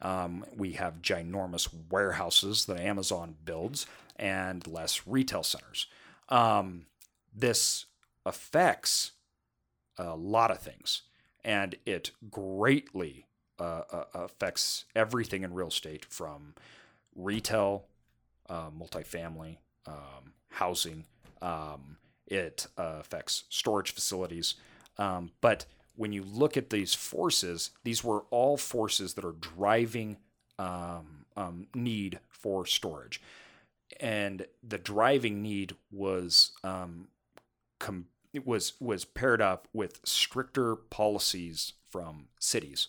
Um, 0.02 0.44
we 0.54 0.72
have 0.72 1.02
ginormous 1.02 1.68
warehouses 1.90 2.66
that 2.66 2.80
Amazon 2.80 3.36
builds 3.44 3.86
and 4.16 4.66
less 4.66 5.06
retail 5.06 5.42
centers. 5.42 5.86
Um, 6.28 6.86
this 7.34 7.86
affects 8.24 9.12
a 9.98 10.16
lot 10.16 10.50
of 10.50 10.58
things, 10.58 11.02
and 11.44 11.76
it 11.86 12.10
greatly 12.30 13.26
uh, 13.58 13.82
uh 13.90 14.04
affects 14.12 14.84
everything 14.94 15.42
in 15.42 15.54
real 15.54 15.68
estate 15.68 16.04
from 16.04 16.54
retail 17.14 17.86
uh, 18.48 18.70
multifamily, 18.70 19.58
um, 19.86 20.32
housing. 20.50 21.04
Um, 21.42 21.96
it 22.26 22.66
uh, 22.76 22.96
affects 23.00 23.44
storage 23.48 23.92
facilities. 23.92 24.54
Um, 24.98 25.30
but 25.40 25.66
when 25.94 26.12
you 26.12 26.22
look 26.22 26.56
at 26.56 26.70
these 26.70 26.94
forces, 26.94 27.70
these 27.84 28.02
were 28.02 28.24
all 28.30 28.56
forces 28.56 29.14
that 29.14 29.24
are 29.24 29.32
driving 29.32 30.18
um, 30.58 31.26
um, 31.36 31.66
need 31.74 32.18
for 32.28 32.66
storage. 32.66 33.20
And 34.00 34.46
the 34.66 34.78
driving 34.78 35.42
need 35.42 35.76
was 35.90 36.52
um, 36.64 37.08
com- 37.78 38.08
was 38.44 38.74
was 38.80 39.04
paired 39.04 39.40
up 39.40 39.68
with 39.72 40.00
stricter 40.04 40.76
policies 40.76 41.74
from 41.88 42.26
cities 42.38 42.88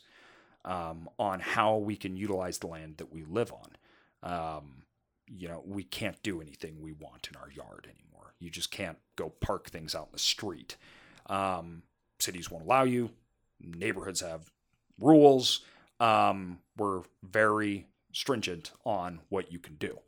on 0.66 1.40
how 1.40 1.78
we 1.78 1.96
can 1.96 2.18
utilize 2.18 2.58
the 2.58 2.68
land 2.68 2.98
that 2.98 3.14
we 3.14 3.24
live 3.24 3.54
on. 3.54 4.68
You 5.28 5.48
know, 5.50 5.64
we 5.66 5.84
can't 5.84 6.22
do 6.24 6.42
anything 6.42 6.82
we 6.82 6.92
want 6.94 7.28
in 7.30 7.36
our 7.36 7.52
yard 7.52 7.88
anymore. 7.88 8.34
You 8.40 8.50
just 8.50 8.72
can't 8.72 8.98
go 9.16 9.30
park 9.30 9.70
things 9.70 9.94
out 9.96 10.08
in 10.08 10.12
the 10.14 10.20
street. 10.20 10.78
Um, 11.28 11.84
cities 12.20 12.50
won't 12.50 12.66
allow 12.66 12.84
you. 12.84 13.12
Neighborhoods 13.60 14.22
have 14.22 14.52
rules. 15.00 15.62
um, 16.00 16.60
were 16.78 17.04
very 17.24 17.88
stringent 18.14 18.72
on 18.86 19.20
what 19.30 19.52
you 19.52 19.60
can 19.60 19.76
do. 19.76 20.00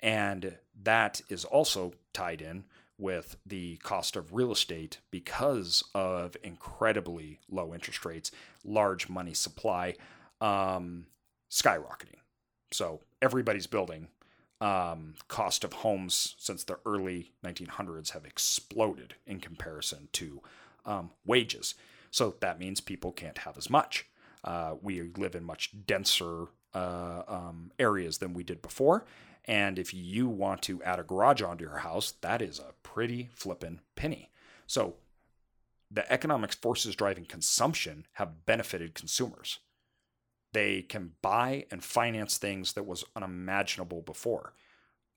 And 0.00 0.58
that 0.82 1.20
is 1.28 1.44
also 1.44 1.94
tied 2.12 2.40
in 2.40 2.64
with 2.98 3.36
the 3.46 3.76
cost 3.78 4.16
of 4.16 4.32
real 4.34 4.52
estate 4.52 4.98
because 5.10 5.84
of 5.94 6.36
incredibly 6.42 7.40
low 7.50 7.72
interest 7.72 8.04
rates, 8.04 8.30
large 8.64 9.08
money 9.08 9.34
supply 9.34 9.94
um, 10.40 11.06
skyrocketing. 11.50 12.20
So 12.72 13.00
everybody's 13.22 13.66
building. 13.66 14.08
Um, 14.60 15.14
cost 15.28 15.62
of 15.62 15.72
homes 15.72 16.34
since 16.36 16.64
the 16.64 16.80
early 16.84 17.30
1900s 17.44 18.10
have 18.10 18.24
exploded 18.24 19.14
in 19.24 19.38
comparison 19.38 20.08
to 20.14 20.42
um, 20.84 21.10
wages. 21.24 21.76
So 22.10 22.34
that 22.40 22.58
means 22.58 22.80
people 22.80 23.12
can't 23.12 23.38
have 23.38 23.56
as 23.56 23.70
much. 23.70 24.06
Uh, 24.42 24.74
we 24.82 25.02
live 25.16 25.34
in 25.34 25.44
much 25.44 25.70
denser 25.86 26.46
uh, 26.74 27.22
um, 27.28 27.70
areas 27.78 28.18
than 28.18 28.34
we 28.34 28.42
did 28.42 28.62
before. 28.62 29.04
And 29.44 29.78
if 29.78 29.94
you 29.94 30.28
want 30.28 30.62
to 30.62 30.82
add 30.82 30.98
a 30.98 31.02
garage 31.02 31.42
onto 31.42 31.64
your 31.64 31.78
house, 31.78 32.12
that 32.20 32.42
is 32.42 32.58
a 32.58 32.74
pretty 32.82 33.30
flippin' 33.32 33.80
penny. 33.96 34.30
So 34.66 34.96
the 35.90 36.10
economic 36.12 36.52
forces 36.52 36.94
driving 36.94 37.24
consumption 37.24 38.06
have 38.14 38.44
benefited 38.44 38.94
consumers. 38.94 39.58
They 40.52 40.82
can 40.82 41.12
buy 41.22 41.66
and 41.70 41.84
finance 41.84 42.38
things 42.38 42.72
that 42.72 42.86
was 42.86 43.04
unimaginable 43.14 44.02
before. 44.02 44.54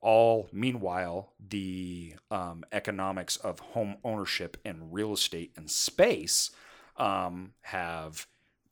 All 0.02 0.50
meanwhile, 0.52 1.34
the 1.40 2.16
um, 2.32 2.64
economics 2.72 3.38
of 3.38 3.60
home 3.60 3.98
ownership 4.04 4.58
and 4.66 4.92
real 4.92 5.14
estate 5.14 5.52
and 5.56 5.70
space 5.70 6.50
um, 6.98 7.54
have, 7.62 8.28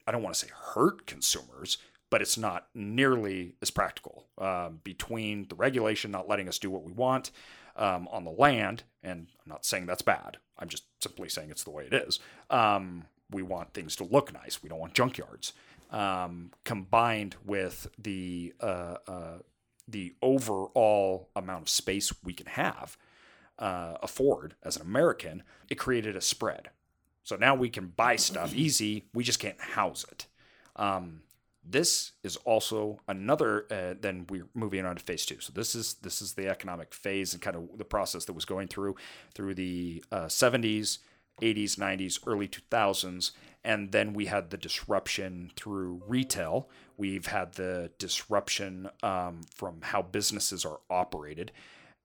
I 0.07 0.11
don't 0.11 0.23
want 0.23 0.35
to 0.35 0.45
say 0.45 0.51
hurt 0.73 1.05
consumers, 1.05 1.77
but 2.09 2.21
it's 2.21 2.37
not 2.37 2.67
nearly 2.73 3.53
as 3.61 3.69
practical 3.69 4.25
um, 4.39 4.79
between 4.83 5.47
the 5.47 5.55
regulation 5.55 6.09
not 6.11 6.27
letting 6.27 6.47
us 6.47 6.57
do 6.57 6.71
what 6.71 6.83
we 6.83 6.91
want 6.91 7.29
um, 7.75 8.07
on 8.11 8.23
the 8.25 8.31
land. 8.31 8.83
And 9.03 9.27
I'm 9.45 9.49
not 9.49 9.65
saying 9.65 9.85
that's 9.85 10.01
bad. 10.01 10.37
I'm 10.57 10.67
just 10.67 10.83
simply 11.01 11.29
saying 11.29 11.51
it's 11.51 11.63
the 11.63 11.69
way 11.69 11.85
it 11.85 11.93
is. 11.93 12.19
Um, 12.49 13.05
we 13.29 13.43
want 13.43 13.73
things 13.73 13.95
to 13.97 14.03
look 14.03 14.33
nice. 14.33 14.63
We 14.63 14.69
don't 14.69 14.79
want 14.79 14.95
junkyards. 14.95 15.53
Um, 15.91 16.51
combined 16.65 17.35
with 17.43 17.87
the 17.97 18.53
uh, 18.59 18.97
uh, 19.07 19.37
the 19.87 20.13
overall 20.21 21.29
amount 21.35 21.63
of 21.63 21.69
space 21.69 22.13
we 22.23 22.33
can 22.33 22.45
have 22.45 22.95
uh, 23.57 23.97
afford 24.01 24.55
as 24.63 24.75
an 24.75 24.83
American, 24.83 25.43
it 25.69 25.75
created 25.75 26.15
a 26.15 26.21
spread. 26.21 26.69
So 27.23 27.35
now 27.35 27.53
we 27.53 27.69
can 27.69 27.87
buy 27.87 28.15
stuff 28.15 28.55
easy. 28.55 29.05
We 29.13 29.23
just 29.23 29.39
can't 29.39 29.59
house 29.59 30.05
it. 30.11 30.25
Um, 30.75 31.21
this 31.63 32.13
is 32.23 32.37
also 32.37 32.99
another. 33.07 33.65
Uh, 33.69 33.93
then 33.99 34.25
we're 34.29 34.47
moving 34.55 34.85
on 34.85 34.95
to 34.95 35.03
phase 35.03 35.25
two. 35.25 35.39
So 35.39 35.51
this 35.53 35.75
is 35.75 35.95
this 35.95 36.21
is 36.21 36.33
the 36.33 36.47
economic 36.47 36.93
phase 36.93 37.33
and 37.33 37.41
kind 37.41 37.55
of 37.55 37.77
the 37.77 37.85
process 37.85 38.25
that 38.25 38.33
was 38.33 38.45
going 38.45 38.67
through 38.67 38.95
through 39.35 39.55
the 39.55 40.03
uh, 40.11 40.25
70s, 40.25 40.99
80s, 41.41 41.77
90s, 41.77 42.19
early 42.25 42.47
2000s, 42.47 43.31
and 43.63 43.91
then 43.91 44.13
we 44.13 44.27
had 44.27 44.49
the 44.49 44.57
disruption 44.57 45.51
through 45.55 46.01
retail. 46.07 46.69
We've 46.97 47.27
had 47.27 47.53
the 47.53 47.91
disruption 47.97 48.89
um, 49.03 49.41
from 49.53 49.81
how 49.81 50.01
businesses 50.01 50.65
are 50.65 50.79
operated. 50.89 51.51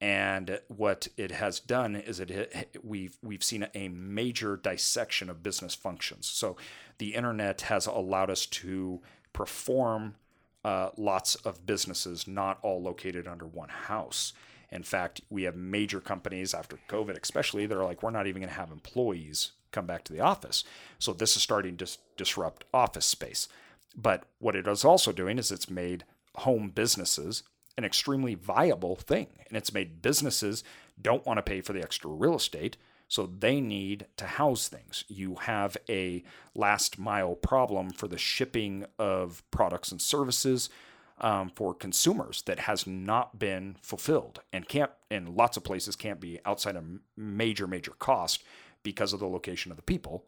And 0.01 0.61
what 0.69 1.09
it 1.17 1.31
has 1.31 1.61
done 1.61 1.97
is 1.97 2.21
it 2.21 2.81
we've 2.83 3.17
we've 3.23 3.45
seen 3.45 3.69
a 3.75 3.89
major 3.89 4.57
dissection 4.57 5.31
of 5.31 5.43
business 5.43 5.75
functions. 5.75 6.27
So 6.27 6.57
the 6.99 7.15
internet 7.15 7.63
has 7.63 7.87
allowed 7.87 8.29
us 8.29 8.45
to 8.47 9.01
perform 9.33 10.17
uh, 10.65 10.91
lots 10.97 11.37
of 11.37 11.65
businesses, 11.65 12.27
not 12.27 12.59
all 12.63 12.83
located 12.83 13.29
under 13.29 13.47
one 13.47 13.69
house. 13.69 14.33
In 14.75 14.83
fact, 14.83 15.21
we 15.31 15.45
have 15.45 15.55
major 15.55 16.01
companies 16.01 16.53
after 16.53 16.79
COVID, 16.89 17.21
especially, 17.23 17.65
they're 17.65 17.85
like, 17.85 18.03
we're 18.03 18.11
not 18.11 18.27
even 18.27 18.43
going 18.43 18.53
to 18.53 18.59
have 18.59 18.73
employees 18.73 19.53
come 19.71 19.87
back 19.87 20.03
to 20.05 20.13
the 20.13 20.21
office. 20.21 20.65
So 20.99 21.13
this 21.13 21.37
is 21.37 21.43
starting 21.43 21.77
to 21.77 21.99
disrupt 22.17 22.65
office 22.75 23.07
space. 23.07 23.49
But 23.97 24.25
what 24.41 24.57
it 24.57 24.67
is 24.67 24.85
also 24.85 25.13
doing 25.13 25.39
is 25.39 25.53
it's 25.53 25.71
made 25.71 26.05
home 26.39 26.71
businesses 26.71 27.45
an 27.77 27.85
extremely 27.85 28.35
viable 28.35 28.97
thing. 28.97 29.29
And 29.49 29.57
it's 29.57 29.73
made 29.73 30.03
businesses 30.03 30.65
don't 31.01 31.27
want 31.27 31.39
to 31.39 31.43
pay 31.43 31.61
for 31.61 31.73
the 31.73 31.83
extra 31.83 32.11
real 32.11 32.37
estate. 32.37 32.77
So 33.07 33.27
they 33.27 33.61
need 33.61 34.07
to 34.17 34.27
house 34.27 34.69
things. 34.69 35.05
You 35.09 35.37
have 35.37 35.77
a 35.89 36.25
last 36.55 36.99
mile 36.99 37.35
problem 37.35 37.91
for 37.91 38.09
the 38.09 38.19
shipping 38.19 38.87
of 38.99 39.43
products 39.51 39.93
and 39.93 40.01
services 40.01 40.69
um, 41.19 41.51
for 41.55 41.75
consumers 41.75 42.43
that 42.43 42.61
has 42.61 42.87
not 42.87 43.39
been 43.39 43.77
fulfilled 43.81 44.41
and 44.53 44.69
can't, 44.69 44.91
in 45.11 45.37
lots 45.37 45.57
of 45.57 45.65
places, 45.65 45.97
can't 45.97 46.21
be 46.21 46.41
outside 46.45 46.77
of 46.77 46.85
major, 47.17 47.67
major 47.67 47.93
cost 47.93 48.43
because 48.83 49.13
of 49.13 49.21
the 49.21 49.29
location 49.29 49.71
of 49.71 49.77
the 49.77 49.83
people. 49.83 50.25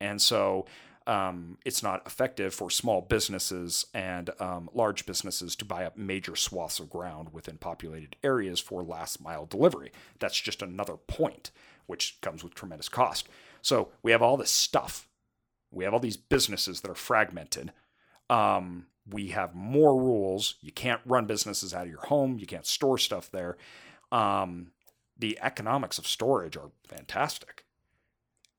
And 0.00 0.22
so 0.22 0.66
um, 1.06 1.58
it's 1.64 1.82
not 1.82 2.06
effective 2.06 2.54
for 2.54 2.70
small 2.70 3.00
businesses 3.00 3.86
and 3.92 4.30
um, 4.38 4.70
large 4.72 5.06
businesses 5.06 5.56
to 5.56 5.64
buy 5.64 5.84
up 5.84 5.96
major 5.96 6.36
swaths 6.36 6.78
of 6.78 6.88
ground 6.90 7.32
within 7.32 7.58
populated 7.58 8.16
areas 8.22 8.60
for 8.60 8.82
last 8.82 9.20
mile 9.20 9.46
delivery. 9.46 9.92
That's 10.18 10.40
just 10.40 10.62
another 10.62 10.96
point 10.96 11.50
which 11.86 12.20
comes 12.20 12.44
with 12.44 12.54
tremendous 12.54 12.88
cost. 12.88 13.28
So 13.62 13.88
we 14.02 14.12
have 14.12 14.22
all 14.22 14.36
this 14.36 14.50
stuff. 14.50 15.08
We 15.72 15.84
have 15.84 15.92
all 15.92 16.00
these 16.00 16.16
businesses 16.16 16.80
that 16.80 16.90
are 16.90 16.94
fragmented. 16.94 17.72
Um, 18.28 18.86
we 19.10 19.28
have 19.28 19.54
more 19.54 20.00
rules. 20.00 20.54
You 20.60 20.72
can't 20.72 21.00
run 21.04 21.26
businesses 21.26 21.74
out 21.74 21.84
of 21.84 21.90
your 21.90 22.02
home. 22.02 22.38
You 22.38 22.46
can't 22.46 22.66
store 22.66 22.98
stuff 22.98 23.30
there. 23.30 23.56
Um, 24.12 24.72
the 25.18 25.38
economics 25.42 25.98
of 25.98 26.06
storage 26.06 26.56
are 26.56 26.70
fantastic. 26.86 27.64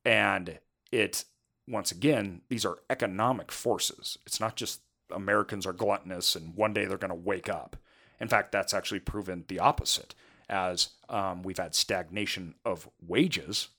And 0.05 0.59
it, 0.91 1.25
once 1.67 1.91
again, 1.91 2.41
these 2.49 2.65
are 2.65 2.79
economic 2.89 3.51
forces. 3.51 4.17
It's 4.25 4.39
not 4.39 4.55
just 4.55 4.81
Americans 5.11 5.65
are 5.65 5.73
gluttonous 5.73 6.35
and 6.35 6.55
one 6.55 6.73
day 6.73 6.85
they're 6.85 6.97
going 6.97 7.09
to 7.09 7.15
wake 7.15 7.49
up. 7.49 7.77
In 8.19 8.27
fact, 8.27 8.51
that's 8.51 8.73
actually 8.73 8.99
proven 8.99 9.45
the 9.47 9.59
opposite 9.59 10.15
as 10.51 10.89
um, 11.09 11.41
we've 11.43 11.57
had 11.57 11.73
stagnation 11.73 12.55
of 12.65 12.89
wages, 13.05 13.69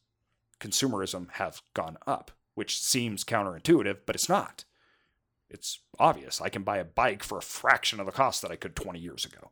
consumerism 0.58 1.30
has 1.32 1.61
gone 1.74 1.98
up, 2.06 2.30
which 2.54 2.80
seems 2.80 3.24
counterintuitive, 3.24 3.98
but 4.06 4.16
it's 4.16 4.28
not. 4.28 4.64
It's 5.53 5.81
obvious. 5.99 6.41
I 6.41 6.49
can 6.49 6.62
buy 6.62 6.79
a 6.79 6.85
bike 6.85 7.23
for 7.23 7.38
a 7.38 7.43
fraction 7.43 8.01
of 8.01 8.07
the 8.07 8.12
cost 8.12 8.43
that 8.43 8.51
I 8.51 8.57
could 8.57 8.75
20 8.75 8.99
years 8.99 9.25
ago. 9.25 9.51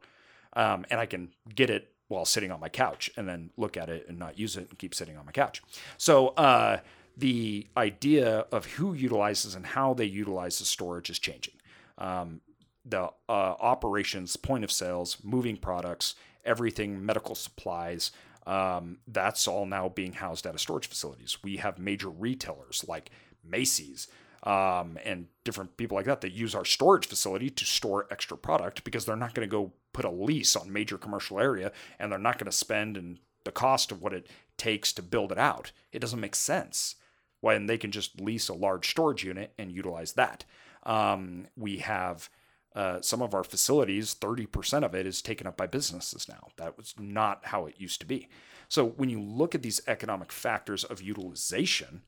Um, 0.55 0.85
and 0.91 0.99
I 0.99 1.07
can 1.07 1.29
get 1.55 1.71
it 1.71 1.93
while 2.09 2.25
sitting 2.25 2.51
on 2.51 2.59
my 2.59 2.69
couch 2.69 3.11
and 3.17 3.29
then 3.29 3.51
look 3.57 3.77
at 3.77 3.89
it 3.89 4.07
and 4.09 4.19
not 4.19 4.39
use 4.39 4.57
it 4.57 4.69
and 4.69 4.79
keep 4.79 4.95
sitting 4.95 5.17
on 5.17 5.27
my 5.27 5.33
couch. 5.33 5.63
So, 5.97 6.29
uh, 6.29 6.79
the 7.17 7.67
idea 7.77 8.47
of 8.51 8.65
who 8.65 8.95
utilizes 8.95 9.55
and 9.55 9.67
how 9.67 9.95
they 9.95 10.07
utilize 10.07 10.59
the 10.59 10.65
storage 10.65 11.11
is 11.11 11.19
changing. 11.19 11.55
Um, 11.99 12.41
the 12.85 13.11
uh, 13.29 13.55
operations, 13.61 14.37
point 14.37 14.65
of 14.65 14.73
sales, 14.73 15.19
moving 15.23 15.57
products, 15.57 16.15
everything 16.45 17.05
medical 17.05 17.35
supplies. 17.35 18.11
Um, 18.47 18.99
that's 19.07 19.47
all 19.47 19.67
now 19.67 19.91
being 19.91 20.15
housed 20.15 20.47
at 20.47 20.55
a 20.55 20.59
storage 20.59 20.89
facilities. 20.89 21.39
We 21.45 21.59
have 21.59 21.79
major 21.79 22.09
retailers 22.09 22.85
like 22.89 23.11
Macy's 23.45 24.09
um, 24.43 24.99
and 25.05 25.27
different 25.45 25.77
people 25.77 25.97
like 25.97 26.07
that 26.07 26.21
that 26.23 26.33
use 26.33 26.55
our 26.55 26.65
storage 26.65 27.07
facility 27.07 27.51
to 27.51 27.65
store 27.65 28.07
extra 28.11 28.37
product 28.37 28.85
because 28.85 29.05
they're 29.05 29.17
not 29.17 29.35
going 29.35 29.47
to 29.47 29.51
go 29.51 29.73
put 29.93 30.05
a 30.05 30.11
lease 30.11 30.57
on 30.57 30.73
major 30.73 30.97
commercial 30.97 31.39
area 31.39 31.73
and 31.99 32.11
they're 32.11 32.19
not 32.19 32.39
going 32.39 32.51
to 32.51 32.57
spend 32.57 32.97
and 32.97 33.19
the 33.45 33.53
cost 33.53 33.91
of 33.91 34.03
what 34.03 34.13
it 34.13 34.29
takes 34.57 34.93
to 34.93 35.03
build 35.03 35.33
it 35.33 35.39
out. 35.39 35.73
It 35.93 35.99
doesn't 35.99 36.21
make 36.21 36.35
sense 36.35 36.97
when 37.41 37.67
they 37.67 37.79
can 37.79 37.91
just 37.91 38.21
lease 38.21 38.49
a 38.49 38.55
large 38.55 38.91
storage 38.91 39.25
unit 39.25 39.53
and 39.59 39.73
utilize 39.73 40.13
that. 40.13 40.45
Um, 40.85 41.47
we 41.57 41.79
have 41.79 42.29
uh, 42.75 43.01
some 43.01 43.23
of 43.23 43.35
our 43.35 43.45
facilities, 43.45 44.15
30% 44.15 44.85
of 44.85 44.95
it 44.95 45.07
is 45.07 45.23
taken 45.23 45.47
up 45.47 45.57
by 45.57 45.67
businesses 45.67 46.29
now. 46.29 46.49
That 46.57 46.77
was 46.77 46.95
not 46.99 47.47
how 47.47 47.67
it 47.67 47.75
used 47.79 48.01
to 48.01 48.07
be. 48.07 48.29
So 48.69 48.87
when 48.87 49.11
you 49.11 49.21
look 49.21 49.55
at 49.55 49.63
these 49.63 49.81
economic 49.87 50.31
factors 50.31 50.85
of 50.85 51.03
utilization 51.03 52.03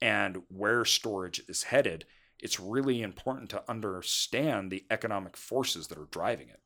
and 0.00 0.42
where 0.48 0.84
storage 0.84 1.42
is 1.48 1.64
headed, 1.64 2.04
it's 2.38 2.60
really 2.60 3.02
important 3.02 3.50
to 3.50 3.62
understand 3.68 4.70
the 4.70 4.84
economic 4.90 5.36
forces 5.36 5.88
that 5.88 5.98
are 5.98 6.08
driving 6.10 6.48
it. 6.48 6.60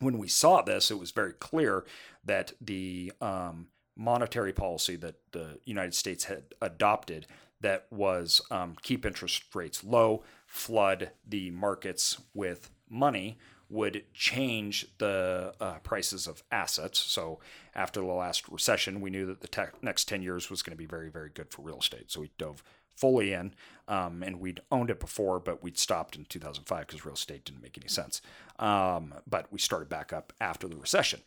When 0.00 0.18
we 0.18 0.28
saw 0.28 0.62
this, 0.62 0.90
it 0.90 0.98
was 0.98 1.10
very 1.10 1.32
clear 1.32 1.84
that 2.24 2.52
the 2.60 3.12
um, 3.20 3.68
monetary 3.96 4.52
policy 4.52 4.96
that 4.96 5.16
the 5.32 5.58
United 5.64 5.94
States 5.94 6.24
had 6.24 6.44
adopted 6.60 7.26
that 7.60 7.86
was 7.90 8.40
um, 8.50 8.76
keep 8.82 9.06
interest 9.06 9.54
rates 9.54 9.82
low, 9.82 10.22
flood 10.46 11.10
the 11.26 11.50
markets 11.50 12.18
with 12.34 12.70
money 12.88 13.38
would 13.68 14.04
change 14.14 14.86
the 14.98 15.54
uh, 15.60 15.78
prices 15.80 16.26
of 16.26 16.42
assets. 16.52 16.98
So 16.98 17.40
after 17.74 18.00
the 18.00 18.06
last 18.06 18.48
recession, 18.48 19.00
we 19.00 19.10
knew 19.10 19.26
that 19.26 19.40
the 19.40 19.68
next 19.82 20.06
10 20.08 20.22
years 20.22 20.50
was 20.50 20.62
going 20.62 20.72
to 20.72 20.76
be 20.76 20.86
very, 20.86 21.08
very 21.08 21.30
good 21.30 21.50
for 21.50 21.62
real 21.62 21.78
estate. 21.78 22.10
So 22.10 22.20
we 22.20 22.30
dove 22.38 22.62
fully 22.94 23.32
in, 23.32 23.54
um, 23.88 24.22
and 24.22 24.40
we'd 24.40 24.60
owned 24.70 24.90
it 24.90 25.00
before, 25.00 25.38
but 25.38 25.62
we'd 25.62 25.78
stopped 25.78 26.16
in 26.16 26.24
2005 26.24 26.86
because 26.86 27.04
real 27.04 27.14
estate 27.14 27.44
didn't 27.44 27.62
make 27.62 27.76
any 27.78 27.88
sense. 27.88 28.22
Um, 28.58 29.14
but 29.26 29.52
we 29.52 29.58
started 29.58 29.88
back 29.88 30.12
up 30.12 30.32
after 30.40 30.66
the 30.66 30.76
recession 30.76 31.20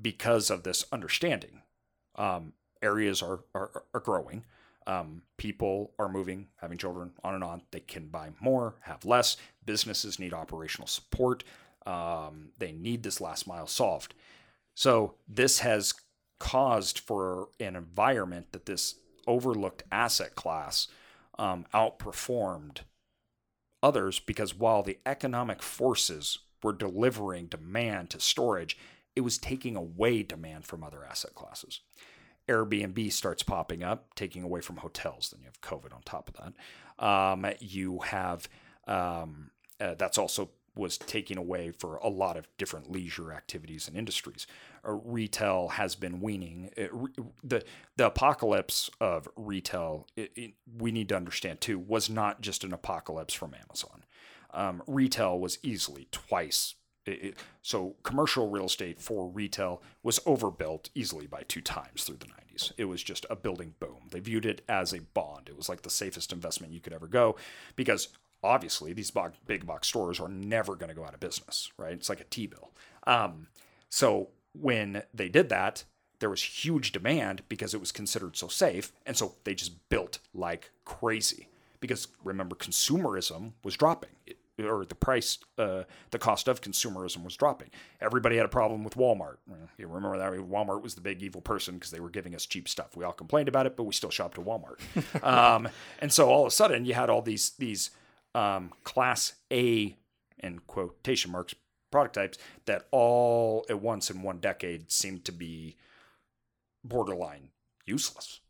because 0.00 0.50
of 0.50 0.62
this 0.62 0.84
understanding. 0.92 1.62
Um, 2.14 2.52
areas 2.82 3.22
are, 3.22 3.40
are, 3.54 3.84
are 3.92 4.00
growing. 4.00 4.44
Um, 4.86 5.22
people 5.36 5.92
are 5.98 6.08
moving, 6.08 6.46
having 6.60 6.78
children, 6.78 7.12
on 7.24 7.34
and 7.34 7.42
on. 7.42 7.62
They 7.72 7.80
can 7.80 8.06
buy 8.06 8.30
more, 8.40 8.74
have 8.82 9.04
less. 9.04 9.36
Businesses 9.64 10.20
need 10.20 10.32
operational 10.32 10.86
support. 10.86 11.42
Um, 11.86 12.50
they 12.58 12.72
need 12.72 13.02
this 13.02 13.20
last 13.20 13.46
mile 13.46 13.66
solved. 13.66 14.14
So 14.74 15.14
this 15.28 15.60
has 15.60 15.94
caused 16.38 16.98
for 16.98 17.48
an 17.60 17.76
environment 17.76 18.52
that 18.52 18.66
this 18.66 18.96
overlooked 19.26 19.84
asset 19.90 20.34
class 20.34 20.88
um, 21.38 21.66
outperformed 21.72 22.80
others 23.82 24.18
because 24.18 24.54
while 24.54 24.82
the 24.82 24.98
economic 25.06 25.62
forces 25.62 26.38
were 26.62 26.72
delivering 26.72 27.46
demand 27.46 28.10
to 28.10 28.20
storage, 28.20 28.76
it 29.14 29.20
was 29.20 29.38
taking 29.38 29.76
away 29.76 30.22
demand 30.22 30.66
from 30.66 30.82
other 30.82 31.04
asset 31.04 31.34
classes. 31.34 31.80
Airbnb 32.48 33.12
starts 33.12 33.42
popping 33.42 33.82
up, 33.82 34.14
taking 34.14 34.42
away 34.42 34.60
from 34.60 34.76
hotels. 34.76 35.30
Then 35.30 35.40
you 35.40 35.46
have 35.46 35.60
COVID 35.60 35.94
on 35.94 36.02
top 36.04 36.28
of 36.28 36.36
that. 36.36 37.04
Um, 37.04 37.46
you 37.60 38.00
have 38.00 38.48
um, 38.86 39.50
uh, 39.80 39.94
that's 39.94 40.18
also 40.18 40.50
was 40.76 40.98
taking 40.98 41.38
away 41.38 41.70
for 41.70 41.96
a 41.96 42.08
lot 42.08 42.36
of 42.36 42.46
different 42.58 42.90
leisure 42.90 43.32
activities 43.32 43.88
and 43.88 43.96
industries. 43.96 44.46
Uh, 44.86 44.92
retail 44.92 45.68
has 45.68 45.94
been 45.94 46.20
weaning. 46.20 46.70
It, 46.76 46.90
re, 46.92 47.10
the 47.42 47.64
the 47.96 48.06
apocalypse 48.06 48.90
of 49.00 49.28
retail, 49.36 50.06
it, 50.16 50.32
it, 50.36 50.52
we 50.78 50.92
need 50.92 51.08
to 51.08 51.16
understand 51.16 51.60
too, 51.60 51.78
was 51.78 52.10
not 52.10 52.40
just 52.40 52.64
an 52.64 52.72
apocalypse 52.72 53.34
from 53.34 53.54
Amazon. 53.54 54.04
Um, 54.52 54.82
retail 54.86 55.38
was 55.38 55.58
easily 55.62 56.08
twice. 56.12 56.74
so 57.62 57.96
commercial 58.02 58.48
real 58.50 58.66
estate 58.66 59.00
for 59.00 59.28
retail 59.28 59.82
was 60.02 60.20
overbuilt 60.26 60.90
easily 60.94 61.26
by 61.26 61.42
two 61.46 61.60
times 61.60 62.04
through 62.04 62.16
the 62.16 62.26
90s. 62.26 62.72
It 62.76 62.86
was 62.86 63.02
just 63.02 63.26
a 63.30 63.36
building 63.36 63.74
boom. 63.78 64.08
They 64.10 64.20
viewed 64.20 64.46
it 64.46 64.62
as 64.68 64.92
a 64.92 65.00
bond. 65.00 65.48
It 65.48 65.56
was 65.56 65.68
like 65.68 65.82
the 65.82 65.90
safest 65.90 66.32
investment 66.32 66.72
you 66.72 66.80
could 66.80 66.92
ever 66.92 67.06
go 67.06 67.36
because 67.76 68.08
obviously 68.42 68.92
these 68.92 69.12
big 69.46 69.66
box 69.66 69.88
stores 69.88 70.20
are 70.20 70.28
never 70.28 70.76
going 70.76 70.88
to 70.88 70.94
go 70.94 71.04
out 71.04 71.14
of 71.14 71.20
business, 71.20 71.70
right? 71.76 71.92
It's 71.92 72.08
like 72.08 72.20
a 72.20 72.24
T 72.24 72.46
bill. 72.46 72.70
Um, 73.06 73.48
so 73.88 74.28
when 74.52 75.02
they 75.12 75.28
did 75.28 75.48
that, 75.48 75.84
there 76.18 76.30
was 76.30 76.42
huge 76.42 76.92
demand 76.92 77.42
because 77.48 77.74
it 77.74 77.80
was 77.80 77.92
considered 77.92 78.36
so 78.36 78.48
safe. 78.48 78.92
And 79.04 79.16
so 79.16 79.34
they 79.44 79.54
just 79.54 79.88
built 79.88 80.18
like 80.34 80.70
crazy 80.84 81.48
because 81.80 82.08
remember, 82.24 82.56
consumerism 82.56 83.52
was 83.62 83.76
dropping. 83.76 84.10
It, 84.26 84.38
or 84.58 84.86
the 84.86 84.94
price, 84.94 85.38
uh, 85.58 85.82
the 86.12 86.18
cost 86.18 86.48
of 86.48 86.62
consumerism 86.62 87.22
was 87.24 87.36
dropping. 87.36 87.68
Everybody 88.00 88.36
had 88.36 88.46
a 88.46 88.48
problem 88.48 88.84
with 88.84 88.94
Walmart. 88.94 89.36
You 89.76 89.86
remember 89.86 90.16
that 90.16 90.32
Walmart 90.32 90.82
was 90.82 90.94
the 90.94 91.02
big 91.02 91.22
evil 91.22 91.42
person 91.42 91.74
because 91.74 91.90
they 91.90 92.00
were 92.00 92.08
giving 92.08 92.34
us 92.34 92.46
cheap 92.46 92.66
stuff. 92.66 92.96
We 92.96 93.04
all 93.04 93.12
complained 93.12 93.48
about 93.48 93.66
it, 93.66 93.76
but 93.76 93.84
we 93.84 93.92
still 93.92 94.10
shopped 94.10 94.38
at 94.38 94.44
Walmart. 94.46 94.78
um, 95.22 95.68
and 96.00 96.10
so 96.10 96.30
all 96.30 96.42
of 96.42 96.48
a 96.48 96.50
sudden, 96.50 96.86
you 96.86 96.94
had 96.94 97.10
all 97.10 97.20
these 97.20 97.50
these 97.58 97.90
um, 98.36 98.70
class 98.84 99.34
A 99.50 99.96
in 100.38 100.58
quotation 100.66 101.32
marks 101.32 101.54
product 101.90 102.14
types 102.14 102.38
that 102.66 102.86
all 102.90 103.64
at 103.70 103.80
once 103.80 104.10
in 104.10 104.22
one 104.22 104.38
decade 104.38 104.90
seemed 104.90 105.24
to 105.24 105.32
be 105.32 105.76
borderline 106.84 107.48
useless. 107.86 108.40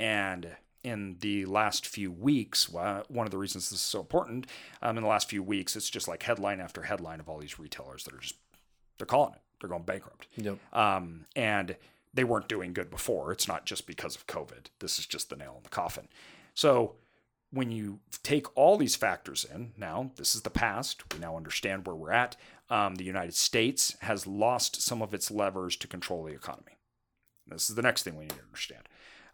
And 0.00 0.48
in 0.82 1.16
the 1.20 1.44
last 1.46 1.86
few 1.86 2.10
weeks, 2.10 2.68
one 2.68 3.04
of 3.26 3.30
the 3.30 3.38
reasons 3.38 3.70
this 3.70 3.78
is 3.78 3.84
so 3.84 4.00
important, 4.00 4.46
um, 4.82 4.96
in 4.96 5.02
the 5.02 5.08
last 5.08 5.28
few 5.28 5.42
weeks, 5.42 5.76
it's 5.76 5.88
just 5.88 6.08
like 6.08 6.24
headline 6.24 6.60
after 6.60 6.82
headline 6.82 7.20
of 7.20 7.28
all 7.28 7.38
these 7.38 7.58
retailers 7.58 8.04
that 8.04 8.14
are 8.14 8.18
just, 8.18 8.34
they're 8.98 9.06
calling 9.06 9.34
it, 9.34 9.40
they're 9.60 9.70
going 9.70 9.84
bankrupt. 9.84 10.26
Yep. 10.36 10.58
Um, 10.72 11.24
and 11.36 11.76
they 12.12 12.24
weren't 12.24 12.48
doing 12.48 12.72
good 12.72 12.90
before. 12.90 13.30
It's 13.30 13.46
not 13.46 13.66
just 13.66 13.86
because 13.86 14.16
of 14.16 14.26
COVID. 14.26 14.66
This 14.80 14.98
is 14.98 15.06
just 15.06 15.30
the 15.30 15.36
nail 15.36 15.54
in 15.56 15.62
the 15.62 15.68
coffin. 15.68 16.08
So 16.54 16.96
when 17.56 17.70
you 17.70 18.00
take 18.22 18.56
all 18.56 18.76
these 18.76 18.96
factors 18.96 19.44
in, 19.44 19.72
now 19.76 20.12
this 20.16 20.34
is 20.34 20.42
the 20.42 20.50
past, 20.50 21.02
we 21.12 21.18
now 21.18 21.36
understand 21.36 21.86
where 21.86 21.96
we're 21.96 22.12
at. 22.12 22.36
Um, 22.68 22.96
the 22.96 23.04
United 23.04 23.34
States 23.34 23.96
has 24.00 24.26
lost 24.26 24.82
some 24.82 25.02
of 25.02 25.14
its 25.14 25.30
levers 25.30 25.76
to 25.76 25.88
control 25.88 26.24
the 26.24 26.34
economy. 26.34 26.76
This 27.46 27.70
is 27.70 27.76
the 27.76 27.82
next 27.82 28.02
thing 28.02 28.16
we 28.16 28.24
need 28.24 28.30
to 28.30 28.42
understand. 28.44 28.82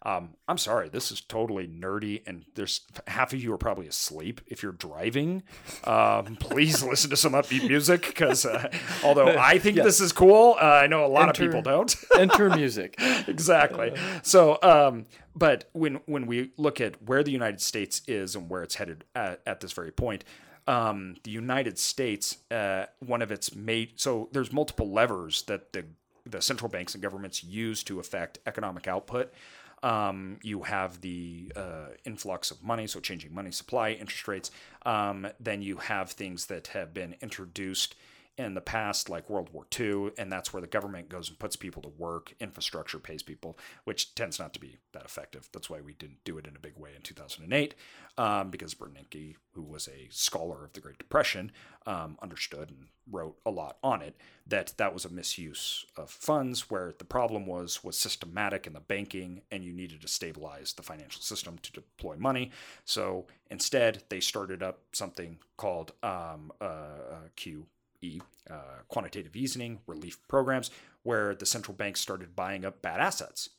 Um, 0.05 0.35
I'm 0.49 0.57
sorry, 0.57 0.89
this 0.89 1.11
is 1.11 1.21
totally 1.21 1.65
nerdy, 1.65 2.21
and 2.27 2.43
there's 2.55 2.81
half 3.07 3.31
of 3.31 3.41
you 3.41 3.53
are 3.53 3.57
probably 3.57 3.87
asleep 3.87 4.41
if 4.47 4.61
you're 4.61 4.73
driving. 4.73 5.43
Um, 5.85 6.35
please 6.39 6.83
listen 6.83 7.09
to 7.09 7.17
some 7.17 7.31
upbeat 7.33 7.67
music 7.67 8.05
because 8.07 8.45
uh, 8.45 8.69
although 9.03 9.27
I 9.39 9.59
think 9.59 9.77
this 9.77 10.01
is 10.01 10.11
cool, 10.11 10.57
uh, 10.61 10.65
I 10.65 10.87
know 10.87 11.05
a 11.05 11.07
lot 11.07 11.29
enter, 11.29 11.43
of 11.43 11.49
people 11.49 11.61
don't. 11.61 11.95
enter 12.17 12.49
music. 12.49 12.95
exactly. 13.27 13.93
So, 14.23 14.59
um, 14.61 15.05
but 15.35 15.69
when 15.71 16.01
when 16.05 16.25
we 16.27 16.51
look 16.57 16.81
at 16.81 17.01
where 17.03 17.23
the 17.23 17.31
United 17.31 17.61
States 17.61 18.01
is 18.05 18.35
and 18.35 18.49
where 18.49 18.61
it's 18.61 18.75
headed 18.75 19.05
at, 19.15 19.41
at 19.45 19.61
this 19.61 19.71
very 19.71 19.91
point, 19.91 20.25
um, 20.67 21.15
the 21.23 21.31
United 21.31 21.79
States, 21.79 22.37
uh, 22.51 22.87
one 22.99 23.21
of 23.21 23.31
its 23.31 23.55
made 23.55 23.93
so 23.95 24.27
there's 24.33 24.51
multiple 24.51 24.91
levers 24.91 25.43
that 25.43 25.71
the 25.71 25.85
the 26.25 26.41
central 26.41 26.69
banks 26.69 26.93
and 26.93 27.01
governments 27.01 27.43
use 27.43 27.83
to 27.83 27.99
affect 27.99 28.39
economic 28.45 28.87
output. 28.87 29.33
Um, 29.83 30.37
you 30.41 30.63
have 30.63 31.01
the 31.01 31.51
uh, 31.55 31.87
influx 32.05 32.51
of 32.51 32.63
money, 32.63 32.87
so 32.87 32.99
changing 33.01 33.33
money 33.33 33.51
supply, 33.51 33.91
interest 33.91 34.27
rates. 34.27 34.51
Um, 34.85 35.27
then 35.39 35.61
you 35.61 35.77
have 35.77 36.11
things 36.11 36.45
that 36.47 36.67
have 36.67 36.93
been 36.93 37.15
introduced 37.21 37.95
in 38.37 38.55
the 38.55 38.61
past, 38.61 39.09
like 39.09 39.29
World 39.29 39.49
War 39.53 39.65
II, 39.79 40.11
and 40.17 40.31
that's 40.31 40.51
where 40.51 40.61
the 40.61 40.67
government 40.67 41.07
goes 41.07 41.29
and 41.29 41.37
puts 41.37 41.55
people 41.55 41.83
to 41.83 41.89
work, 41.89 42.33
infrastructure 42.39 42.97
pays 42.97 43.21
people, 43.21 43.57
which 43.83 44.15
tends 44.15 44.39
not 44.39 44.53
to 44.53 44.59
be 44.59 44.77
that 44.93 45.05
effective. 45.05 45.49
That's 45.53 45.69
why 45.69 45.81
we 45.81 45.93
didn't 45.93 46.23
do 46.23 46.37
it 46.39 46.47
in 46.47 46.55
a 46.55 46.59
big 46.59 46.77
way 46.77 46.91
in 46.95 47.03
2008, 47.03 47.75
um, 48.17 48.49
because 48.49 48.73
Bernanke, 48.73 49.35
who 49.51 49.61
was 49.61 49.87
a 49.87 50.07
scholar 50.09 50.65
of 50.65 50.73
the 50.73 50.79
Great 50.79 50.97
Depression, 50.97 51.51
um, 51.85 52.17
understood 52.21 52.69
and 52.69 52.87
wrote 53.11 53.37
a 53.45 53.51
lot 53.51 53.77
on 53.83 54.01
it 54.01 54.15
that 54.47 54.73
that 54.77 54.93
was 54.93 55.05
a 55.05 55.09
misuse 55.09 55.85
of 55.95 56.09
funds. 56.09 56.69
Where 56.69 56.93
the 56.97 57.05
problem 57.05 57.45
was 57.45 57.83
was 57.83 57.97
systematic 57.97 58.65
in 58.65 58.73
the 58.73 58.79
banking, 58.79 59.41
and 59.51 59.63
you 59.63 59.73
needed 59.73 60.01
to 60.01 60.07
stabilize 60.07 60.73
the 60.73 60.83
financial 60.83 61.21
system 61.21 61.57
to 61.59 61.71
deploy 61.71 62.15
money. 62.17 62.51
So 62.85 63.27
instead, 63.51 64.03
they 64.09 64.19
started 64.19 64.63
up 64.63 64.79
something 64.91 65.37
called 65.57 65.91
um, 66.01 66.51
uh, 66.59 66.63
uh 66.63 67.29
Uh, 68.49 68.83
quantitative 68.89 69.37
easing, 69.37 69.79
relief 69.87 70.19
programs, 70.27 70.69
where 71.03 71.33
the 71.33 71.45
central 71.45 71.73
banks 71.73 72.01
started 72.01 72.35
buying 72.35 72.65
up 72.65 72.81
bad 72.81 72.99
assets. 72.99 73.51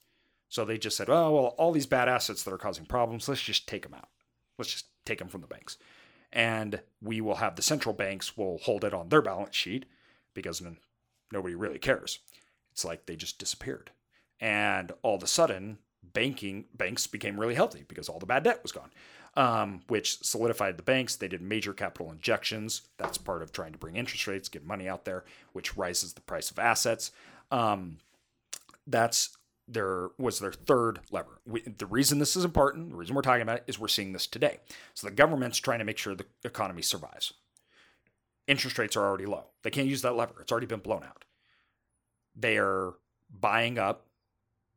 So 0.51 0.65
they 0.65 0.77
just 0.77 0.97
said, 0.97 1.09
oh, 1.09 1.33
well, 1.33 1.47
all 1.57 1.73
these 1.73 1.87
bad 1.87 2.07
assets 2.07 2.43
that 2.43 2.53
are 2.53 2.59
causing 2.59 2.85
problems, 2.85 3.27
let's 3.27 3.41
just 3.41 3.67
take 3.67 3.83
them 3.83 3.95
out. 3.95 4.11
Let's 4.59 4.71
just 4.71 4.87
take 5.07 5.21
them 5.21 5.29
from 5.29 5.41
the 5.41 5.47
banks. 5.47 5.79
And 6.33 6.81
we 7.01 7.23
will 7.23 7.37
have 7.37 7.57
the 7.57 7.63
central 7.63 7.95
banks 7.95 8.37
will 8.37 8.59
hold 8.59 8.85
it 8.85 8.93
on 8.93 9.09
their 9.09 9.23
balance 9.23 9.57
sheet 9.57 9.87
because 10.35 10.63
nobody 11.33 11.55
really 11.55 11.79
cares. 11.79 12.19
It's 12.71 12.85
like 12.85 13.07
they 13.07 13.17
just 13.17 13.39
disappeared. 13.39 13.91
And 14.39 14.93
all 15.03 15.17
of 15.17 15.23
a 15.23 15.27
sudden, 15.27 15.79
banking 16.13 16.67
banks 16.77 17.07
became 17.07 17.41
really 17.41 17.55
healthy 17.55 17.85
because 17.89 18.11
all 18.11 18.19
the 18.19 18.27
bad 18.27 18.45
debt 18.45 18.63
was 18.63 18.73
gone 18.73 18.91
um, 19.37 19.83
which 19.89 20.23
solidified 20.25 20.77
the 20.77 20.83
banks. 20.83 21.17
They 21.17 21.29
did 21.29 21.43
major 21.43 21.73
capital 21.73 22.11
injections. 22.11 22.83
That's 22.99 23.19
part 23.19 23.43
of 23.43 23.53
trying 23.53 23.73
to 23.73 23.79
bring 23.79 23.97
interest 23.97 24.27
rates, 24.27 24.49
get 24.49 24.65
money 24.65 24.89
out 24.89 25.05
there, 25.05 25.25
which 25.53 25.77
rises 25.77 26.13
the 26.13 26.21
price 26.21 26.51
of 26.51 26.59
assets. 26.59 27.11
Um, 27.51 27.99
that's 28.87 29.37
their 29.67 30.11
was 30.19 30.41
their 30.41 30.53
third 30.53 31.01
lever. 31.11 31.41
We, 31.47 31.63
the 31.63 31.87
reason 31.87 32.19
this 32.19 32.37
is 32.37 32.45
important, 32.45 32.91
the 32.91 32.97
reason 32.97 33.15
we're 33.15 33.23
talking 33.23 33.43
about 33.43 33.59
it, 33.59 33.65
is 33.67 33.79
we're 33.79 33.89
seeing 33.89 34.13
this 34.13 34.27
today. 34.27 34.59
So 34.93 35.07
the 35.07 35.15
government's 35.15 35.59
trying 35.59 35.79
to 35.79 35.85
make 35.85 35.99
sure 35.99 36.15
the 36.15 36.27
economy 36.45 36.83
survives. 36.83 37.33
Interest 38.47 38.79
rates 38.79 38.97
are 38.97 39.05
already 39.05 39.27
low. 39.27 39.47
They 39.63 39.71
can't 39.71 39.89
use 39.89 40.03
that 40.03 40.17
lever. 40.17 40.35
It's 40.41 40.53
already 40.53 40.67
been 40.67 40.81
blown 40.81 41.03
out. 41.03 41.25
They 42.37 42.59
are 42.59 42.95
buying 43.31 43.79
up 43.79 44.07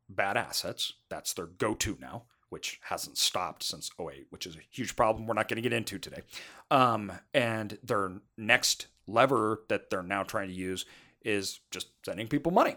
bad 0.08 0.38
assets. 0.38 0.94
That's 1.10 1.34
their 1.34 1.46
go-to 1.46 1.98
now 2.00 2.24
which 2.50 2.80
hasn't 2.84 3.18
stopped 3.18 3.62
since 3.62 3.90
08, 4.00 4.26
which 4.30 4.46
is 4.46 4.56
a 4.56 4.60
huge 4.70 4.96
problem 4.96 5.26
we're 5.26 5.34
not 5.34 5.48
going 5.48 5.56
to 5.56 5.62
get 5.62 5.72
into 5.72 5.98
today. 5.98 6.22
Um, 6.70 7.12
and 7.34 7.78
their 7.82 8.12
next 8.36 8.86
lever 9.06 9.62
that 9.68 9.90
they're 9.90 10.02
now 10.02 10.22
trying 10.22 10.48
to 10.48 10.54
use 10.54 10.84
is 11.22 11.60
just 11.70 11.88
sending 12.04 12.28
people 12.28 12.52
money. 12.52 12.76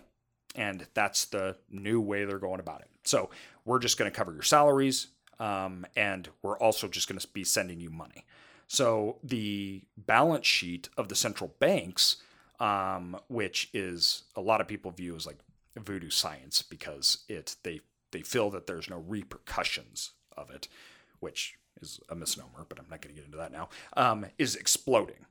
And 0.56 0.88
that's 0.94 1.26
the 1.26 1.58
new 1.70 2.02
way 2.02 2.26
they're 2.26 2.40
going 2.40 2.60
about 2.60 2.82
it. 2.82 2.90
So 3.04 3.30
we're 3.66 3.80
just 3.80 3.98
going 3.98 4.12
to 4.12 4.16
cover 4.16 4.34
your 4.34 4.44
salaries, 4.44 5.08
um, 5.40 5.86
and 5.96 6.30
we're 6.42 6.58
also 6.58 6.88
just 6.88 7.08
going 7.08 7.20
to 7.20 7.28
be 7.30 7.44
sending 7.44 7.80
you 7.80 7.90
money. 7.90 8.26
So 8.68 9.18
the 9.24 9.84
balance 9.98 10.48
sheet 10.48 10.90
of 10.98 11.10
the 11.10 11.16
central 11.16 11.56
banks, 11.60 12.18
um, 12.60 13.18
which 13.28 13.70
is 13.74 14.24
a 14.36 14.42
lot 14.42 14.62
of 14.62 14.68
people 14.68 14.92
view 14.92 15.16
as 15.16 15.26
like 15.26 15.40
voodoo 15.76 16.10
science 16.10 16.62
because 16.62 17.20
it 17.28 17.56
they 17.64 17.82
they 18.12 18.22
feel 18.22 18.50
that 18.52 18.68
there's 18.68 18.90
no 18.90 18.98
repercussions 18.98 20.12
of 20.38 20.50
it, 20.50 20.68
which 21.20 21.56
is 21.82 22.00
a 22.10 22.16
misnomer, 22.16 22.66
but 22.68 22.80
I'm 22.80 22.86
not 22.90 23.02
going 23.02 23.14
to 23.16 23.20
get 23.20 23.26
into 23.26 23.38
that 23.38 23.52
now, 23.52 23.70
um, 23.96 24.26
is 24.38 24.56
exploding. 24.56 25.26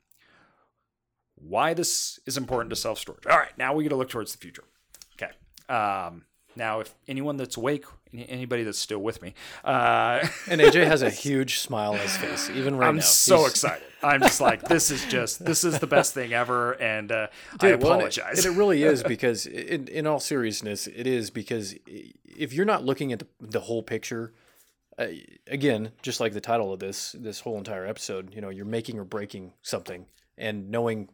Why 1.37 1.75
this 1.75 2.21
is 2.27 2.37
important 2.37 2.71
to 2.71 2.77
self 2.77 2.99
storage. 2.99 3.27
All 3.27 3.39
right, 3.39 3.57
now 3.57 3.75
we 3.75 3.85
got 3.85 3.91
to 3.91 3.97
look 3.97 4.11
towards 4.11 4.33
the 4.33 4.39
future. 4.39 4.65
Okay. 5.15 5.33
Um, 5.75 6.25
now, 6.57 6.81
if 6.81 6.95
anyone 7.09 7.37
that's 7.37 7.57
awake, 7.57 7.85
anybody 8.13 8.63
that's 8.63 8.79
still 8.79 8.99
with 8.99 9.23
me, 9.23 9.35
uh, 9.65 10.27
and 10.49 10.61
AJ 10.61 10.87
has 10.87 11.03
a 11.03 11.11
huge 11.11 11.59
smile 11.59 11.93
on 11.93 11.99
his 11.99 12.17
face, 12.17 12.51
even 12.51 12.77
right 12.77 12.89
I'm 12.89 12.97
now. 12.97 13.01
I'm 13.01 13.07
so 13.07 13.39
He's... 13.39 13.51
excited. 13.51 13.87
I'm 14.03 14.21
just 14.21 14.41
like, 14.41 14.63
this 14.63 14.91
is 14.91 15.05
just, 15.07 15.45
this 15.45 15.63
is 15.63 15.79
the 15.79 15.87
best 15.87 16.15
thing 16.15 16.33
ever, 16.33 16.73
and 16.73 17.13
uh, 17.13 17.27
Dude, 17.59 17.73
I 17.73 17.75
apologize. 17.75 18.19
Well, 18.19 18.47
and, 18.47 18.47
it, 18.47 18.59
really 18.59 18.83
is 18.83 19.03
because, 19.07 19.47
in, 19.47 19.89
in 19.89 20.07
all 20.07 20.21
seriousness, 20.21 20.87
it 20.87 21.07
is 21.07 21.31
because 21.31 21.75
if 21.87 22.53
you're 22.53 22.67
not 22.67 22.85
looking 22.85 23.13
at 23.13 23.19
the, 23.19 23.27
the 23.41 23.61
whole 23.61 23.83
picture, 23.83 24.33
uh, 24.99 25.07
again, 25.47 25.93
just 26.03 26.21
like 26.21 26.33
the 26.33 26.41
title 26.41 26.73
of 26.73 26.81
this 26.81 27.13
this 27.13 27.41
whole 27.41 27.59
entire 27.59 27.87
episode, 27.87 28.35
you 28.35 28.41
know, 28.41 28.49
you're 28.49 28.65
making 28.65 28.99
or 28.99 29.05
breaking 29.05 29.53
something, 29.63 30.07
and 30.37 30.71
knowing 30.71 31.09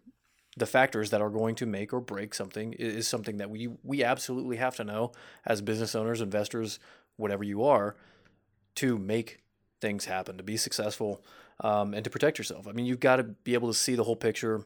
the 0.56 0.66
factors 0.66 1.10
that 1.10 1.20
are 1.20 1.30
going 1.30 1.54
to 1.56 1.66
make 1.66 1.92
or 1.92 2.00
break 2.00 2.34
something 2.34 2.72
is 2.72 3.06
something 3.06 3.36
that 3.36 3.50
we 3.50 3.68
we 3.82 4.02
absolutely 4.02 4.56
have 4.56 4.76
to 4.76 4.84
know 4.84 5.12
as 5.44 5.60
business 5.60 5.94
owners, 5.94 6.20
investors, 6.20 6.78
whatever 7.16 7.44
you 7.44 7.64
are, 7.64 7.96
to 8.76 8.98
make 8.98 9.42
things 9.80 10.06
happen, 10.06 10.36
to 10.36 10.42
be 10.42 10.56
successful, 10.56 11.22
um, 11.60 11.92
and 11.92 12.04
to 12.04 12.10
protect 12.10 12.38
yourself. 12.38 12.66
I 12.66 12.72
mean, 12.72 12.86
you've 12.86 13.00
got 13.00 13.16
to 13.16 13.24
be 13.24 13.54
able 13.54 13.68
to 13.68 13.74
see 13.74 13.94
the 13.94 14.04
whole 14.04 14.16
picture, 14.16 14.64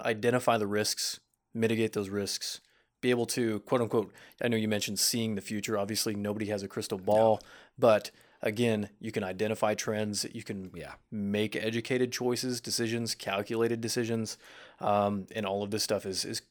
identify 0.00 0.58
the 0.58 0.66
risks, 0.66 1.20
mitigate 1.54 1.94
those 1.94 2.10
risks, 2.10 2.60
be 3.00 3.10
able 3.10 3.26
to 3.26 3.60
quote 3.60 3.80
unquote. 3.80 4.12
I 4.42 4.48
know 4.48 4.56
you 4.56 4.68
mentioned 4.68 4.98
seeing 4.98 5.34
the 5.34 5.40
future. 5.40 5.78
Obviously, 5.78 6.14
nobody 6.14 6.46
has 6.46 6.62
a 6.62 6.68
crystal 6.68 6.98
ball, 6.98 7.40
no. 7.42 7.48
but 7.78 8.10
again, 8.46 8.88
you 9.00 9.10
can 9.12 9.24
identify 9.24 9.74
trends. 9.74 10.24
You 10.32 10.44
can 10.44 10.70
yeah. 10.72 10.92
make 11.10 11.56
educated 11.56 12.12
choices, 12.12 12.60
decisions, 12.60 13.14
calculated 13.14 13.80
decisions, 13.80 14.38
um, 14.80 15.26
and 15.34 15.44
all 15.44 15.62
of 15.62 15.70
this 15.70 15.82
stuff 15.82 16.06
is 16.06 16.24
is. 16.24 16.42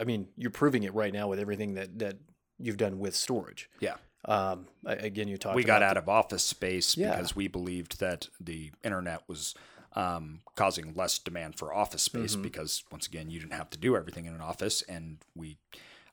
I 0.00 0.04
mean, 0.04 0.28
you're 0.36 0.50
proving 0.50 0.84
it 0.84 0.94
right 0.94 1.12
now 1.12 1.28
with 1.28 1.38
everything 1.38 1.74
that 1.74 1.98
that 1.98 2.16
you've 2.58 2.78
done 2.78 2.98
with 2.98 3.14
storage. 3.14 3.68
Yeah. 3.80 3.96
Um, 4.24 4.66
again, 4.86 5.28
you 5.28 5.36
talked. 5.36 5.56
We 5.56 5.64
got 5.64 5.82
out 5.82 5.94
the, 5.94 6.00
of 6.00 6.08
office 6.08 6.44
space 6.44 6.96
yeah. 6.96 7.10
because 7.10 7.34
we 7.34 7.48
believed 7.48 8.00
that 8.00 8.28
the 8.38 8.70
internet 8.84 9.22
was 9.26 9.54
um, 9.94 10.40
causing 10.54 10.94
less 10.94 11.18
demand 11.18 11.56
for 11.56 11.74
office 11.74 12.02
space 12.02 12.32
mm-hmm. 12.32 12.42
because 12.42 12.84
once 12.92 13.06
again, 13.06 13.30
you 13.30 13.40
didn't 13.40 13.54
have 13.54 13.70
to 13.70 13.78
do 13.78 13.96
everything 13.96 14.26
in 14.26 14.34
an 14.34 14.40
office, 14.40 14.82
and 14.82 15.18
we 15.34 15.58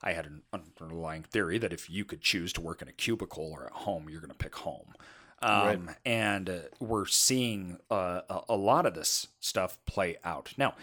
I 0.02 0.12
had 0.12 0.26
an 0.26 0.42
underlying 0.52 1.24
theory 1.24 1.58
that 1.58 1.72
if 1.72 1.90
you 1.90 2.04
could 2.04 2.20
choose 2.20 2.52
to 2.54 2.60
work 2.60 2.82
in 2.82 2.88
a 2.88 2.92
cubicle 2.92 3.50
or 3.50 3.66
at 3.66 3.72
home, 3.72 4.08
you're 4.08 4.20
going 4.20 4.30
to 4.30 4.36
pick 4.36 4.56
home. 4.56 4.94
Um, 5.40 5.86
right. 5.86 5.96
And 6.04 6.50
uh, 6.50 6.58
we're 6.80 7.06
seeing 7.06 7.78
uh, 7.90 8.22
a, 8.28 8.40
a, 8.50 8.56
lot 8.56 8.86
of 8.86 8.94
this 8.94 9.28
stuff 9.40 9.78
play 9.86 10.16
out. 10.24 10.52
Now, 10.56 10.74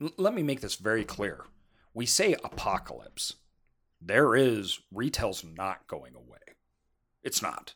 l- 0.00 0.12
let 0.16 0.34
me 0.34 0.42
make 0.42 0.60
this 0.60 0.76
very 0.76 1.04
clear. 1.04 1.44
We 1.94 2.06
say 2.06 2.36
apocalypse. 2.44 3.34
There 4.00 4.36
is, 4.36 4.80
retail's 4.92 5.42
not 5.44 5.88
going 5.88 6.14
away. 6.14 6.38
It's 7.24 7.42
not. 7.42 7.74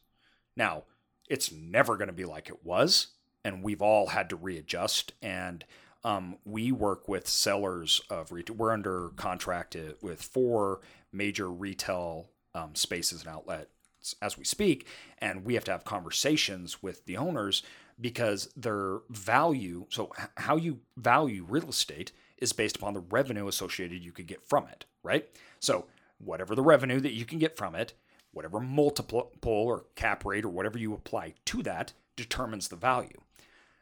Now, 0.57 0.85
it's 1.29 1.51
never 1.51 1.97
going 1.97 2.09
to 2.09 2.13
be 2.13 2.25
like 2.25 2.49
it 2.49 2.65
was. 2.65 3.09
And 3.45 3.65
we've 3.65 3.83
all 3.83 4.09
had 4.09 4.31
to 4.31 4.37
readjust. 4.37 5.15
And 5.21 5.65
um, 6.05 6.37
we 6.45 6.73
work 6.73 7.09
with 7.09 7.29
sellers 7.29 8.01
of 8.11 8.33
retail. 8.33 8.57
We're 8.57 8.73
under 8.73 9.11
contract 9.11 9.77
with 10.01 10.23
four 10.23 10.81
major 11.13 11.51
retail 11.51 12.29
um, 12.55 12.75
spaces 12.75 13.21
and 13.21 13.31
outlets 13.31 14.15
as 14.21 14.37
we 14.37 14.45
speak, 14.45 14.87
and 15.19 15.45
we 15.45 15.55
have 15.55 15.65
to 15.65 15.71
have 15.71 15.85
conversations 15.85 16.83
with 16.83 17.05
the 17.07 17.17
owners 17.17 17.63
because 18.01 18.49
their 18.57 18.99
value. 19.11 19.87
So, 19.91 20.13
how 20.37 20.57
you 20.57 20.81
value 20.97 21.47
real 21.49 21.69
estate 21.69 22.13
is 22.39 22.53
based 22.53 22.77
upon 22.77 22.95
the 22.95 23.01
revenue 23.01 23.47
associated 23.47 24.03
you 24.03 24.13
could 24.13 24.27
get 24.27 24.45
from 24.45 24.67
it, 24.67 24.85
right? 25.05 25.29
So, 25.61 25.87
whatever 26.19 26.55
the 26.55 26.63
revenue 26.63 27.01
that 27.01 27.13
you 27.13 27.25
can 27.25 27.39
get 27.39 27.57
from 27.57 27.77
it, 27.77 27.95
whatever 28.33 28.59
multiple 28.59 29.31
or 29.45 29.85
cap 29.95 30.25
rate 30.25 30.45
or 30.45 30.49
whatever 30.49 30.79
you 30.79 30.95
apply 30.95 31.35
to 31.47 31.63
that 31.63 31.93
determines 32.17 32.69
the 32.69 32.77
value. 32.77 33.21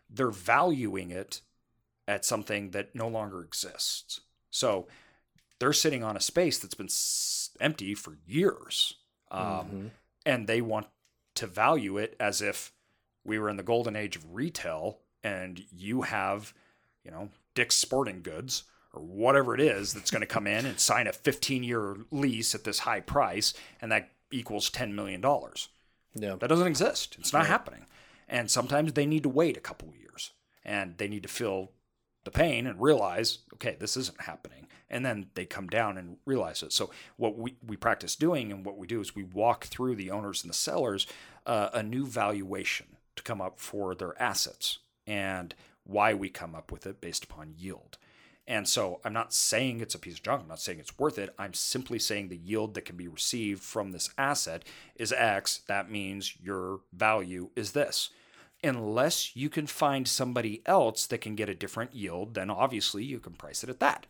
They're 0.08 0.30
valuing 0.30 1.10
it 1.10 1.40
at 2.10 2.24
something 2.24 2.72
that 2.72 2.92
no 2.92 3.06
longer 3.06 3.40
exists. 3.40 4.20
So 4.50 4.88
they're 5.60 5.72
sitting 5.72 6.02
on 6.02 6.16
a 6.16 6.20
space 6.20 6.58
that's 6.58 6.74
been 6.74 6.88
empty 7.64 7.94
for 7.94 8.18
years. 8.26 8.94
Um, 9.30 9.44
mm-hmm. 9.44 9.86
And 10.26 10.48
they 10.48 10.60
want 10.60 10.88
to 11.36 11.46
value 11.46 11.98
it 11.98 12.16
as 12.18 12.42
if 12.42 12.72
we 13.24 13.38
were 13.38 13.48
in 13.48 13.56
the 13.56 13.62
golden 13.62 13.94
age 13.94 14.16
of 14.16 14.34
retail 14.34 14.98
and 15.22 15.62
you 15.70 16.02
have, 16.02 16.52
you 17.04 17.12
know, 17.12 17.28
Dick's 17.54 17.76
Sporting 17.76 18.22
Goods 18.22 18.64
or 18.92 19.02
whatever 19.02 19.54
it 19.54 19.60
is 19.60 19.92
that's 19.92 20.10
going 20.10 20.20
to 20.20 20.26
come 20.26 20.48
in 20.48 20.66
and 20.66 20.80
sign 20.90 21.06
a 21.06 21.12
15 21.12 21.62
year 21.62 21.96
lease 22.10 22.56
at 22.56 22.64
this 22.64 22.80
high 22.80 23.00
price 23.00 23.54
and 23.80 23.92
that 23.92 24.10
equals 24.32 24.68
$10 24.68 24.94
million. 24.94 25.22
Yeah. 26.16 26.34
That 26.40 26.48
doesn't 26.48 26.66
exist. 26.66 27.16
It's 27.20 27.32
not 27.32 27.46
happening. 27.46 27.86
And 28.28 28.50
sometimes 28.50 28.94
they 28.94 29.06
need 29.06 29.22
to 29.22 29.28
wait 29.28 29.56
a 29.56 29.60
couple 29.60 29.94
years 29.96 30.32
and 30.64 30.98
they 30.98 31.06
need 31.06 31.22
to 31.22 31.28
fill 31.28 31.70
the 32.24 32.30
pain 32.30 32.66
and 32.66 32.80
realize, 32.80 33.38
okay, 33.54 33.76
this 33.78 33.96
isn't 33.96 34.22
happening. 34.22 34.66
And 34.88 35.04
then 35.06 35.26
they 35.34 35.46
come 35.46 35.68
down 35.68 35.96
and 35.96 36.16
realize 36.26 36.62
it. 36.62 36.72
So, 36.72 36.90
what 37.16 37.38
we, 37.38 37.56
we 37.64 37.76
practice 37.76 38.16
doing 38.16 38.50
and 38.50 38.64
what 38.64 38.76
we 38.76 38.86
do 38.86 39.00
is 39.00 39.14
we 39.14 39.22
walk 39.22 39.66
through 39.66 39.94
the 39.94 40.10
owners 40.10 40.42
and 40.42 40.50
the 40.50 40.56
sellers 40.56 41.06
uh, 41.46 41.70
a 41.72 41.82
new 41.82 42.06
valuation 42.06 42.96
to 43.16 43.22
come 43.22 43.40
up 43.40 43.60
for 43.60 43.94
their 43.94 44.20
assets 44.20 44.78
and 45.06 45.54
why 45.84 46.12
we 46.14 46.28
come 46.28 46.54
up 46.54 46.72
with 46.72 46.86
it 46.86 47.00
based 47.00 47.24
upon 47.24 47.54
yield. 47.56 47.98
And 48.46 48.68
so 48.68 49.00
I'm 49.04 49.12
not 49.12 49.32
saying 49.32 49.80
it's 49.80 49.94
a 49.94 49.98
piece 49.98 50.14
of 50.14 50.24
junk. 50.24 50.42
I'm 50.42 50.48
not 50.48 50.60
saying 50.60 50.80
it's 50.80 50.98
worth 50.98 51.18
it. 51.18 51.32
I'm 51.38 51.54
simply 51.54 52.00
saying 52.00 52.28
the 52.28 52.36
yield 52.36 52.74
that 52.74 52.84
can 52.84 52.96
be 52.96 53.06
received 53.06 53.62
from 53.62 53.92
this 53.92 54.10
asset 54.18 54.64
is 54.96 55.12
X. 55.12 55.60
That 55.68 55.88
means 55.88 56.34
your 56.42 56.80
value 56.92 57.50
is 57.54 57.72
this 57.72 58.10
unless 58.62 59.34
you 59.34 59.48
can 59.48 59.66
find 59.66 60.06
somebody 60.06 60.62
else 60.66 61.06
that 61.06 61.20
can 61.20 61.34
get 61.34 61.48
a 61.48 61.54
different 61.54 61.94
yield, 61.94 62.34
then 62.34 62.50
obviously 62.50 63.04
you 63.04 63.18
can 63.18 63.32
price 63.32 63.62
it 63.62 63.70
at 63.70 63.80
that. 63.80 64.06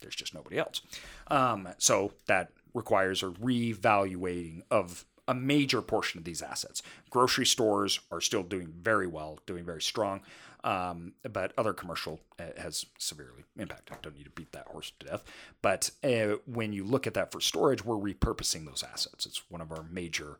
There's 0.00 0.16
just 0.16 0.34
nobody 0.34 0.58
else. 0.58 0.80
Um, 1.28 1.68
so 1.78 2.12
that 2.26 2.50
requires 2.72 3.22
a 3.22 3.26
revaluating 3.26 4.62
of 4.70 5.04
a 5.28 5.34
major 5.34 5.82
portion 5.82 6.18
of 6.18 6.24
these 6.24 6.42
assets. 6.42 6.82
Grocery 7.10 7.46
stores 7.46 8.00
are 8.10 8.20
still 8.20 8.42
doing 8.42 8.72
very 8.82 9.06
well, 9.06 9.38
doing 9.46 9.64
very 9.64 9.82
strong, 9.82 10.22
um, 10.64 11.12
but 11.30 11.52
other 11.56 11.72
commercial 11.72 12.20
uh, 12.38 12.44
has 12.60 12.86
severely 12.98 13.44
impacted. 13.56 13.96
Don't 14.02 14.16
need 14.16 14.24
to 14.24 14.30
beat 14.30 14.52
that 14.52 14.66
horse 14.68 14.92
to 14.98 15.06
death. 15.06 15.24
But 15.62 15.90
uh, 16.02 16.36
when 16.46 16.72
you 16.72 16.84
look 16.84 17.06
at 17.06 17.14
that 17.14 17.30
for 17.30 17.40
storage, 17.40 17.84
we're 17.84 17.94
repurposing 17.94 18.66
those 18.66 18.82
assets. 18.82 19.26
It's 19.26 19.42
one 19.48 19.60
of 19.60 19.70
our 19.70 19.84
major 19.90 20.38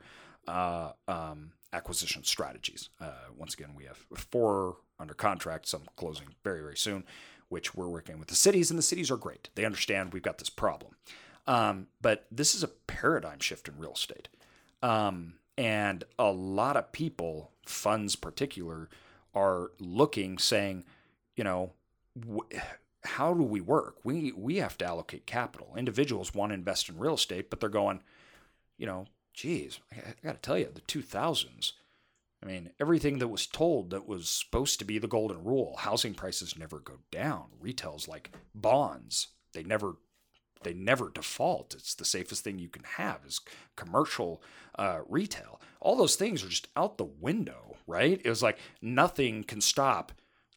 uh, 0.48 0.92
um, 1.06 1.52
acquisition 1.72 2.24
strategies. 2.24 2.88
Uh, 3.00 3.28
once 3.36 3.54
again, 3.54 3.70
we 3.76 3.84
have 3.84 3.98
four 4.14 4.76
under 4.98 5.14
contract, 5.14 5.68
some 5.68 5.82
closing 5.96 6.28
very, 6.44 6.60
very 6.60 6.76
soon, 6.76 7.04
which 7.48 7.74
we're 7.74 7.88
working 7.88 8.18
with 8.18 8.28
the 8.28 8.34
cities, 8.34 8.70
and 8.70 8.78
the 8.78 8.82
cities 8.82 9.10
are 9.10 9.16
great. 9.16 9.50
They 9.54 9.64
understand 9.64 10.12
we've 10.12 10.22
got 10.22 10.38
this 10.38 10.50
problem. 10.50 10.96
Um, 11.46 11.88
but 12.00 12.26
this 12.30 12.54
is 12.54 12.62
a 12.62 12.68
paradigm 12.68 13.40
shift 13.40 13.68
in 13.68 13.78
real 13.78 13.92
estate. 13.92 14.28
Um, 14.82 15.34
and 15.56 16.04
a 16.18 16.30
lot 16.30 16.76
of 16.76 16.92
people, 16.92 17.50
funds 17.66 18.16
particular, 18.16 18.88
are 19.34 19.72
looking, 19.78 20.38
saying, 20.38 20.84
you 21.36 21.44
know, 21.44 21.72
wh- 22.16 22.56
how 23.04 23.34
do 23.34 23.42
we 23.42 23.60
work? 23.60 23.96
We 24.04 24.32
we 24.32 24.56
have 24.56 24.76
to 24.78 24.84
allocate 24.84 25.26
capital. 25.26 25.74
Individuals 25.76 26.34
want 26.34 26.50
to 26.50 26.54
invest 26.54 26.88
in 26.88 26.98
real 26.98 27.14
estate, 27.14 27.50
but 27.50 27.60
they're 27.60 27.68
going, 27.68 28.00
you 28.78 28.86
know, 28.86 29.06
geez, 29.32 29.80
I 29.92 30.14
got 30.22 30.34
to 30.34 30.40
tell 30.40 30.58
you, 30.58 30.70
the 30.72 30.80
2000s, 30.82 31.72
I 32.42 32.46
mean, 32.46 32.70
everything 32.80 33.18
that 33.18 33.28
was 33.28 33.46
told 33.46 33.90
that 33.90 34.08
was 34.08 34.28
supposed 34.28 34.78
to 34.78 34.84
be 34.84 34.98
the 34.98 35.08
golden 35.08 35.44
rule, 35.44 35.76
housing 35.78 36.14
prices 36.14 36.58
never 36.58 36.78
go 36.78 36.94
down. 37.10 37.46
Retail's 37.60 38.08
like 38.08 38.30
bonds. 38.54 39.28
They 39.52 39.62
never 39.62 39.96
they 40.62 40.74
never 40.74 41.10
default. 41.10 41.74
It's 41.74 41.94
the 41.94 42.04
safest 42.04 42.44
thing 42.44 42.58
you 42.58 42.68
can 42.68 42.82
have 42.82 43.20
is 43.26 43.40
commercial 43.76 44.42
uh, 44.78 45.00
retail. 45.08 45.60
All 45.80 45.96
those 45.96 46.16
things 46.16 46.44
are 46.44 46.48
just 46.48 46.68
out 46.76 46.98
the 46.98 47.04
window, 47.04 47.76
right? 47.86 48.20
It 48.22 48.28
was 48.28 48.42
like 48.42 48.58
nothing 48.82 49.44
can 49.44 49.62
stop 49.62 50.12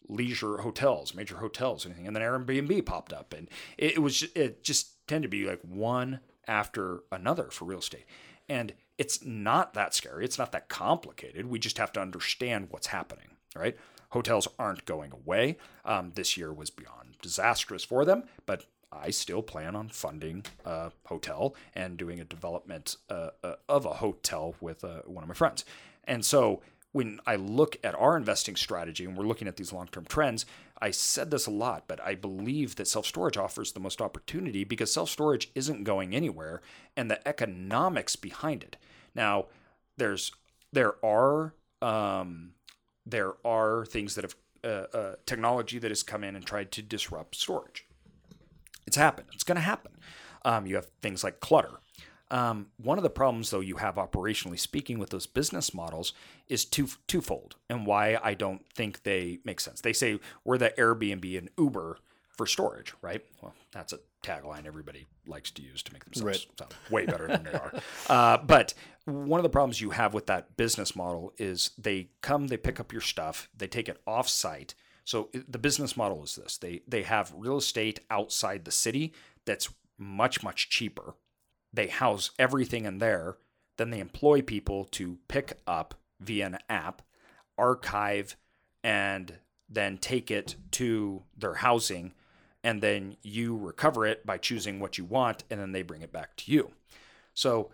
leisure 0.09 0.57
hotels, 0.57 1.15
major 1.15 1.37
hotels, 1.37 1.85
anything. 1.85 2.05
And 2.05 2.15
then 2.15 2.23
Airbnb 2.23 2.85
popped 2.85 3.13
up, 3.13 3.33
and 3.33 3.49
it, 3.77 4.01
was 4.01 4.23
it 4.35 4.63
just 4.63 5.07
tended 5.07 5.31
to 5.31 5.37
be 5.37 5.45
like 5.45 5.61
one 5.61 6.19
after 6.47 7.03
another 7.11 7.49
for 7.49 7.65
real 7.65 7.79
estate. 7.79 8.05
And 8.49 8.73
it's 8.97 9.23
not 9.23 9.73
that 9.73 9.93
scary. 9.93 10.25
It's 10.25 10.37
not 10.37 10.51
that 10.51 10.69
complicated. 10.69 11.47
We 11.47 11.59
just 11.59 11.77
have 11.77 11.91
to 11.93 12.01
understand 12.01 12.67
what's 12.69 12.87
happening, 12.87 13.29
right? 13.55 13.75
Hotels 14.09 14.47
aren't 14.59 14.85
going 14.85 15.11
away. 15.11 15.57
Um, 15.83 16.11
this 16.13 16.37
year 16.37 16.53
was 16.53 16.69
beyond 16.69 17.15
disastrous 17.21 17.83
for 17.83 18.05
them, 18.05 18.25
but 18.45 18.65
I 18.91 19.09
still 19.09 19.41
plan 19.41 19.75
on 19.75 19.89
funding 19.89 20.45
a 20.65 20.91
hotel 21.05 21.55
and 21.73 21.97
doing 21.97 22.19
a 22.19 22.23
development 22.23 22.97
uh, 23.09 23.29
uh, 23.43 23.55
of 23.67 23.85
a 23.85 23.93
hotel 23.95 24.55
with 24.61 24.83
uh, 24.83 25.01
one 25.05 25.23
of 25.23 25.27
my 25.27 25.33
friends. 25.33 25.65
And 26.03 26.23
so 26.23 26.61
when 26.93 27.19
I 27.25 27.35
look 27.35 27.75
at 27.83 27.95
our 27.95 28.15
investing 28.15 28.55
strategy 28.55 29.03
and 29.03 29.17
we're 29.17 29.25
looking 29.27 29.47
at 29.47 29.57
these 29.57 29.73
long 29.73 29.87
term 29.87 30.05
trends, 30.05 30.45
I 30.81 30.91
said 30.91 31.31
this 31.31 31.47
a 31.47 31.51
lot, 31.51 31.83
but 31.87 31.99
I 31.99 32.15
believe 32.15 32.75
that 32.77 32.87
self 32.87 33.05
storage 33.05 33.35
offers 33.35 33.73
the 33.73 33.79
most 33.79 33.99
opportunity 33.99 34.63
because 34.63 34.93
self 34.93 35.09
storage 35.09 35.49
isn't 35.55 35.83
going 35.83 36.15
anywhere 36.15 36.61
and 36.95 37.11
the 37.11 37.27
economics 37.27 38.15
behind 38.15 38.63
it. 38.63 38.77
Now, 39.13 39.47
there's 39.97 40.31
there 40.71 40.93
are 41.03 41.53
um, 41.81 42.51
there 43.05 43.33
are 43.45 43.85
things 43.85 44.15
that 44.15 44.23
have 44.23 44.35
uh, 44.63 44.97
uh, 44.97 45.15
technology 45.25 45.79
that 45.79 45.91
has 45.91 46.03
come 46.03 46.23
in 46.23 46.35
and 46.35 46.45
tried 46.45 46.71
to 46.71 46.81
disrupt 46.81 47.35
storage. 47.35 47.85
It's 48.85 48.97
happened. 48.97 49.27
It's 49.33 49.43
going 49.43 49.55
to 49.55 49.61
happen. 49.61 49.93
Um, 50.45 50.65
you 50.65 50.75
have 50.75 50.87
things 51.01 51.23
like 51.23 51.39
clutter. 51.39 51.79
Um, 52.33 52.69
one 52.77 52.97
of 52.97 53.03
the 53.03 53.11
problems, 53.11 53.51
though, 53.51 53.59
you 53.59 53.75
have 53.75 53.95
operationally 53.95 54.59
speaking 54.59 54.97
with 54.97 55.11
those 55.11 55.27
business 55.27 55.71
models 55.71 56.13
is 56.47 56.65
two, 56.65 56.87
twofold, 57.05 57.57
and 57.69 57.85
why 57.85 58.19
I 58.23 58.33
don't 58.33 58.65
think 58.73 59.03
they 59.03 59.37
make 59.45 59.59
sense. 59.59 59.81
They 59.81 59.93
say 59.93 60.19
we're 60.43 60.57
the 60.57 60.71
Airbnb 60.71 61.37
and 61.37 61.51
Uber 61.59 61.99
for 62.29 62.47
storage, 62.47 62.95
right? 63.03 63.23
Well, 63.39 63.53
that's 63.71 63.93
a 63.93 63.99
tagline 64.23 64.65
everybody 64.65 65.05
likes 65.27 65.51
to 65.51 65.61
use 65.61 65.83
to 65.83 65.93
make 65.93 66.05
themselves 66.05 66.47
right. 66.49 66.57
sound 66.57 66.73
way 66.89 67.05
better 67.05 67.27
than 67.27 67.43
they 67.43 67.53
are. 67.53 67.73
Uh, 68.09 68.37
but 68.37 68.73
one 69.05 69.39
of 69.39 69.43
the 69.43 69.49
problems 69.49 69.79
you 69.79 69.91
have 69.91 70.15
with 70.15 70.25
that 70.25 70.57
business 70.57 70.95
model 70.95 71.33
is 71.37 71.69
they 71.77 72.09
come, 72.21 72.47
they 72.47 72.57
pick 72.57 72.79
up 72.79 72.91
your 72.91 73.01
stuff, 73.01 73.47
they 73.55 73.67
take 73.67 73.87
it 73.87 74.01
off 74.07 74.27
site. 74.27 74.73
So 75.05 75.29
the 75.47 75.59
business 75.59 75.95
model 75.95 76.23
is 76.23 76.35
this: 76.35 76.57
they 76.57 76.81
they 76.87 77.03
have 77.03 77.31
real 77.35 77.57
estate 77.57 77.99
outside 78.09 78.65
the 78.65 78.71
city 78.71 79.13
that's 79.45 79.69
much 79.99 80.41
much 80.41 80.69
cheaper 80.69 81.13
they 81.73 81.87
house 81.87 82.31
everything 82.37 82.85
in 82.85 82.99
there. 82.99 83.37
Then 83.77 83.89
they 83.89 83.99
employ 83.99 84.41
people 84.41 84.85
to 84.91 85.17
pick 85.27 85.59
up 85.65 85.95
via 86.19 86.45
an 86.45 86.59
app, 86.69 87.01
archive, 87.57 88.35
and 88.83 89.39
then 89.67 89.97
take 89.97 90.29
it 90.29 90.55
to 90.71 91.23
their 91.35 91.55
housing. 91.55 92.13
And 92.63 92.81
then 92.81 93.17
you 93.23 93.57
recover 93.57 94.05
it 94.05 94.25
by 94.25 94.37
choosing 94.37 94.79
what 94.79 94.97
you 94.97 95.03
want, 95.03 95.43
and 95.49 95.59
then 95.59 95.71
they 95.71 95.81
bring 95.81 96.01
it 96.01 96.13
back 96.13 96.35
to 96.37 96.51
you. 96.51 96.71
So 97.33 97.71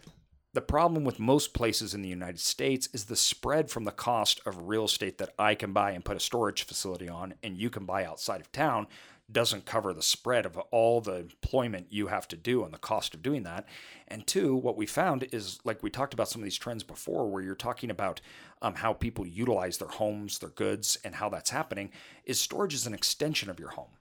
the 0.54 0.62
problem 0.62 1.04
with 1.04 1.20
most 1.20 1.54
places 1.54 1.94
in 1.94 2.02
the 2.02 2.10
United 2.10 2.40
States 2.40 2.90
is 2.92 3.06
the 3.06 3.16
spread 3.16 3.70
from 3.70 3.84
the 3.84 3.92
cost 3.92 4.42
of 4.46 4.68
real 4.68 4.86
estate 4.86 5.20
that 5.20 5.34
I 5.38 5.54
can 5.54 5.74
buy 5.74 5.92
and 5.92 6.04
put 6.04 6.18
a 6.18 6.22
storage 6.22 6.64
facility 6.64 7.08
on 7.08 7.36
and 7.44 7.56
you 7.56 7.70
can 7.70 7.86
buy 7.86 8.04
outside 8.04 8.42
of 8.42 8.52
town 8.52 8.88
doesn't 9.32 9.66
cover 9.66 9.94
the 9.94 10.02
spread 10.02 10.46
of 10.46 10.58
all 10.72 11.02
the 11.02 11.18
employment 11.18 11.88
you 11.90 12.08
have 12.08 12.28
to 12.30 12.36
do 12.36 12.64
and 12.64 12.74
the 12.74 12.80
cost 12.80 13.14
of 13.14 13.22
doing 13.22 13.44
that. 13.44 13.66
And 14.08 14.26
two, 14.26 14.56
what 14.56 14.78
we 14.78 14.86
found 14.86 15.28
is 15.32 15.60
like 15.64 15.84
we 15.84 15.90
talked 15.90 16.14
about 16.14 16.30
some 16.30 16.42
of 16.42 16.44
these 16.44 16.58
trends 16.58 16.84
before, 16.84 17.30
where 17.30 17.44
you're 17.44 17.56
talking 17.56 17.92
about 17.92 18.22
um, 18.62 18.76
how 18.76 18.94
people 18.94 19.26
utilize 19.26 19.78
their 19.78 19.88
homes, 19.90 20.40
their 20.40 20.50
goods, 20.50 20.98
and 21.04 21.16
how 21.16 21.30
that's 21.30 21.52
happening. 21.52 21.92
Is 22.26 22.40
storage 22.40 22.74
is 22.74 22.88
an 22.88 22.94
extension 22.94 23.50
of 23.50 23.60
your 23.60 23.70
home. 23.70 23.92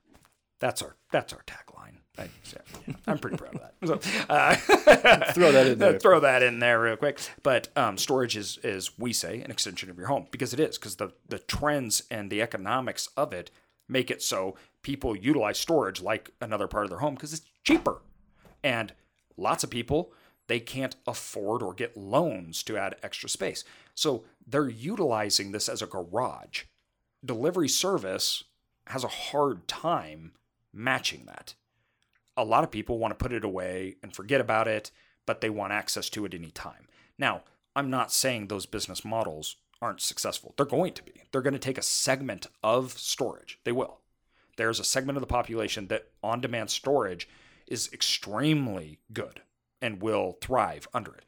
That's 0.59 0.81
our 0.81 0.95
that's 1.11 1.31
our 1.31 1.43
tagline. 1.43 1.99
I, 2.17 2.27
am 3.07 3.17
pretty 3.17 3.37
proud 3.37 3.55
of 3.55 3.61
that. 3.61 4.03
So, 4.03 4.25
uh, 4.29 4.55
throw 5.33 5.53
that 5.53 5.67
in 5.67 5.79
there. 5.79 5.99
Throw 5.99 6.19
that 6.19 6.43
in 6.43 6.59
there 6.59 6.81
real 6.81 6.97
quick. 6.97 7.19
But 7.43 7.69
um, 7.77 7.97
storage 7.97 8.35
is, 8.35 8.59
is 8.61 8.97
we 8.99 9.13
say, 9.13 9.41
an 9.41 9.51
extension 9.51 9.89
of 9.89 9.97
your 9.97 10.07
home 10.07 10.27
because 10.31 10.53
it 10.53 10.59
is 10.59 10.77
because 10.77 10.97
the 10.97 11.11
the 11.29 11.39
trends 11.39 12.03
and 12.11 12.29
the 12.29 12.41
economics 12.41 13.07
of 13.15 13.31
it 13.31 13.51
make 13.87 14.11
it 14.11 14.21
so 14.21 14.55
people 14.81 15.15
utilize 15.15 15.59
storage 15.59 16.01
like 16.01 16.31
another 16.41 16.67
part 16.67 16.85
of 16.85 16.89
their 16.89 16.99
home 16.99 17.15
because 17.15 17.33
it's 17.33 17.45
cheaper. 17.63 18.01
And 18.63 18.93
lots 19.37 19.63
of 19.63 19.69
people, 19.69 20.13
they 20.47 20.59
can't 20.59 20.95
afford 21.07 21.61
or 21.61 21.73
get 21.73 21.97
loans 21.97 22.63
to 22.63 22.77
add 22.77 22.95
extra 23.03 23.29
space. 23.29 23.63
So 23.95 24.23
they're 24.45 24.69
utilizing 24.69 25.51
this 25.51 25.69
as 25.69 25.81
a 25.81 25.87
garage. 25.87 26.63
Delivery 27.23 27.69
service 27.69 28.43
has 28.87 29.03
a 29.03 29.09
hard 29.09 29.67
time 29.67 30.33
matching 30.73 31.25
that. 31.27 31.53
A 32.37 32.43
lot 32.43 32.63
of 32.63 32.71
people 32.71 32.97
want 32.97 33.11
to 33.11 33.21
put 33.23 33.33
it 33.33 33.43
away 33.43 33.97
and 34.01 34.15
forget 34.15 34.39
about 34.39 34.67
it, 34.67 34.91
but 35.25 35.41
they 35.41 35.49
want 35.49 35.73
access 35.73 36.09
to 36.11 36.25
it 36.25 36.33
anytime. 36.33 36.87
Now, 37.17 37.43
I'm 37.75 37.89
not 37.89 38.11
saying 38.11 38.47
those 38.47 38.65
business 38.65 39.05
models 39.05 39.57
aren't 39.81 40.01
successful. 40.01 40.53
They're 40.57 40.65
going 40.65 40.93
to 40.93 41.03
be. 41.03 41.23
They're 41.31 41.41
going 41.41 41.53
to 41.53 41.59
take 41.59 41.77
a 41.77 41.83
segment 41.83 42.47
of 42.63 42.93
storage. 42.93 43.59
They 43.63 43.71
will 43.71 43.99
there's 44.59 44.79
a 44.79 44.83
segment 44.83 45.15
of 45.15 45.21
the 45.21 45.27
population 45.27 45.87
that 45.87 46.09
on 46.21 46.41
demand 46.41 46.69
storage 46.69 47.29
is 47.65 47.89
extremely 47.93 48.99
good 49.13 49.41
and 49.81 50.01
will 50.01 50.37
thrive 50.41 50.85
under 50.93 51.13
it. 51.13 51.23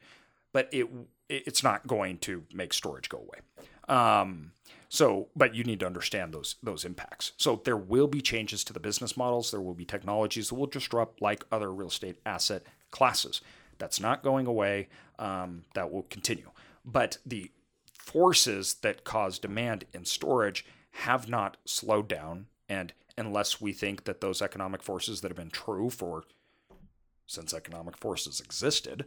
But 0.52 0.68
it 0.70 0.86
it's 1.30 1.62
not 1.62 1.86
going 1.86 2.18
to 2.18 2.44
make 2.52 2.74
storage 2.74 3.08
go 3.08 3.16
away. 3.16 3.38
Um, 3.88 4.52
so, 4.90 5.28
but 5.34 5.54
you 5.54 5.64
need 5.64 5.80
to 5.80 5.86
understand 5.86 6.34
those 6.34 6.56
those 6.62 6.84
impacts. 6.84 7.32
So 7.38 7.62
there 7.64 7.76
will 7.76 8.06
be 8.06 8.20
changes 8.20 8.64
to 8.64 8.74
the 8.74 8.80
business 8.80 9.16
models. 9.16 9.50
There 9.50 9.62
will 9.62 9.72
be 9.72 9.86
technologies 9.86 10.50
that 10.50 10.56
will 10.56 10.66
disrupt 10.66 11.22
like 11.22 11.46
other 11.50 11.72
real 11.72 11.88
estate 11.88 12.18
asset 12.26 12.64
classes. 12.90 13.40
That's 13.78 13.98
not 13.98 14.22
going 14.22 14.46
away. 14.46 14.88
Um, 15.18 15.64
that 15.74 15.90
will 15.90 16.02
continue. 16.02 16.50
But 16.84 17.16
the 17.24 17.50
forces 17.94 18.74
that 18.82 19.04
cause 19.04 19.38
demand 19.38 19.86
in 19.94 20.04
storage 20.04 20.66
have 20.90 21.30
not 21.30 21.56
slowed 21.64 22.08
down 22.08 22.48
and 22.68 22.92
unless 23.16 23.60
we 23.60 23.72
think 23.72 24.04
that 24.04 24.20
those 24.20 24.42
economic 24.42 24.82
forces 24.82 25.20
that 25.20 25.28
have 25.28 25.36
been 25.36 25.50
true 25.50 25.90
for 25.90 26.24
since 27.26 27.54
economic 27.54 27.96
forces 27.96 28.40
existed 28.40 29.06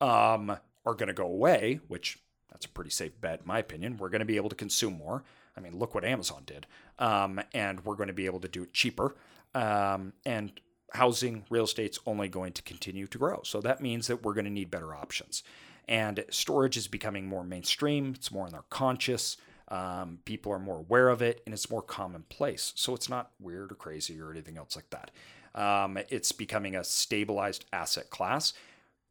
um, 0.00 0.56
are 0.86 0.94
going 0.94 1.08
to 1.08 1.12
go 1.12 1.26
away, 1.26 1.80
which 1.88 2.18
that's 2.50 2.66
a 2.66 2.68
pretty 2.68 2.90
safe 2.90 3.20
bet, 3.20 3.40
in 3.40 3.46
my 3.46 3.58
opinion. 3.58 3.96
We're 3.96 4.10
going 4.10 4.20
to 4.20 4.26
be 4.26 4.36
able 4.36 4.48
to 4.48 4.56
consume 4.56 4.96
more. 4.96 5.24
I 5.56 5.60
mean, 5.60 5.78
look 5.78 5.94
what 5.94 6.04
Amazon 6.04 6.42
did. 6.46 6.66
Um, 6.98 7.40
and 7.52 7.84
we're 7.84 7.96
going 7.96 8.08
to 8.08 8.14
be 8.14 8.26
able 8.26 8.40
to 8.40 8.48
do 8.48 8.62
it 8.62 8.72
cheaper. 8.72 9.16
Um, 9.54 10.12
and 10.24 10.52
housing, 10.92 11.44
real 11.50 11.64
estate's 11.64 11.98
only 12.06 12.28
going 12.28 12.52
to 12.52 12.62
continue 12.62 13.06
to 13.08 13.18
grow. 13.18 13.40
So 13.44 13.60
that 13.60 13.80
means 13.80 14.06
that 14.06 14.22
we're 14.22 14.34
going 14.34 14.44
to 14.44 14.50
need 14.50 14.70
better 14.70 14.94
options. 14.94 15.42
And 15.88 16.24
storage 16.30 16.76
is 16.76 16.86
becoming 16.86 17.26
more 17.26 17.44
mainstream, 17.44 18.12
it's 18.14 18.30
more 18.30 18.46
in 18.46 18.52
their 18.52 18.64
conscious. 18.70 19.36
Um, 19.68 20.18
people 20.24 20.52
are 20.52 20.58
more 20.58 20.78
aware 20.78 21.08
of 21.08 21.22
it 21.22 21.42
and 21.46 21.54
it's 21.54 21.70
more 21.70 21.82
commonplace. 21.82 22.72
So 22.76 22.94
it's 22.94 23.08
not 23.08 23.30
weird 23.40 23.72
or 23.72 23.76
crazy 23.76 24.20
or 24.20 24.30
anything 24.30 24.58
else 24.58 24.76
like 24.76 24.90
that. 24.90 25.10
Um, 25.54 25.98
it's 26.08 26.32
becoming 26.32 26.74
a 26.74 26.84
stabilized 26.84 27.64
asset 27.72 28.10
class. 28.10 28.52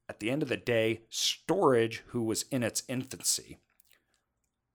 At 0.09 0.19
the 0.19 0.29
end 0.29 0.43
of 0.43 0.49
the 0.49 0.57
day, 0.57 1.01
storage, 1.09 2.03
who 2.07 2.23
was 2.23 2.43
in 2.51 2.61
its 2.61 2.83
infancy, 2.87 3.57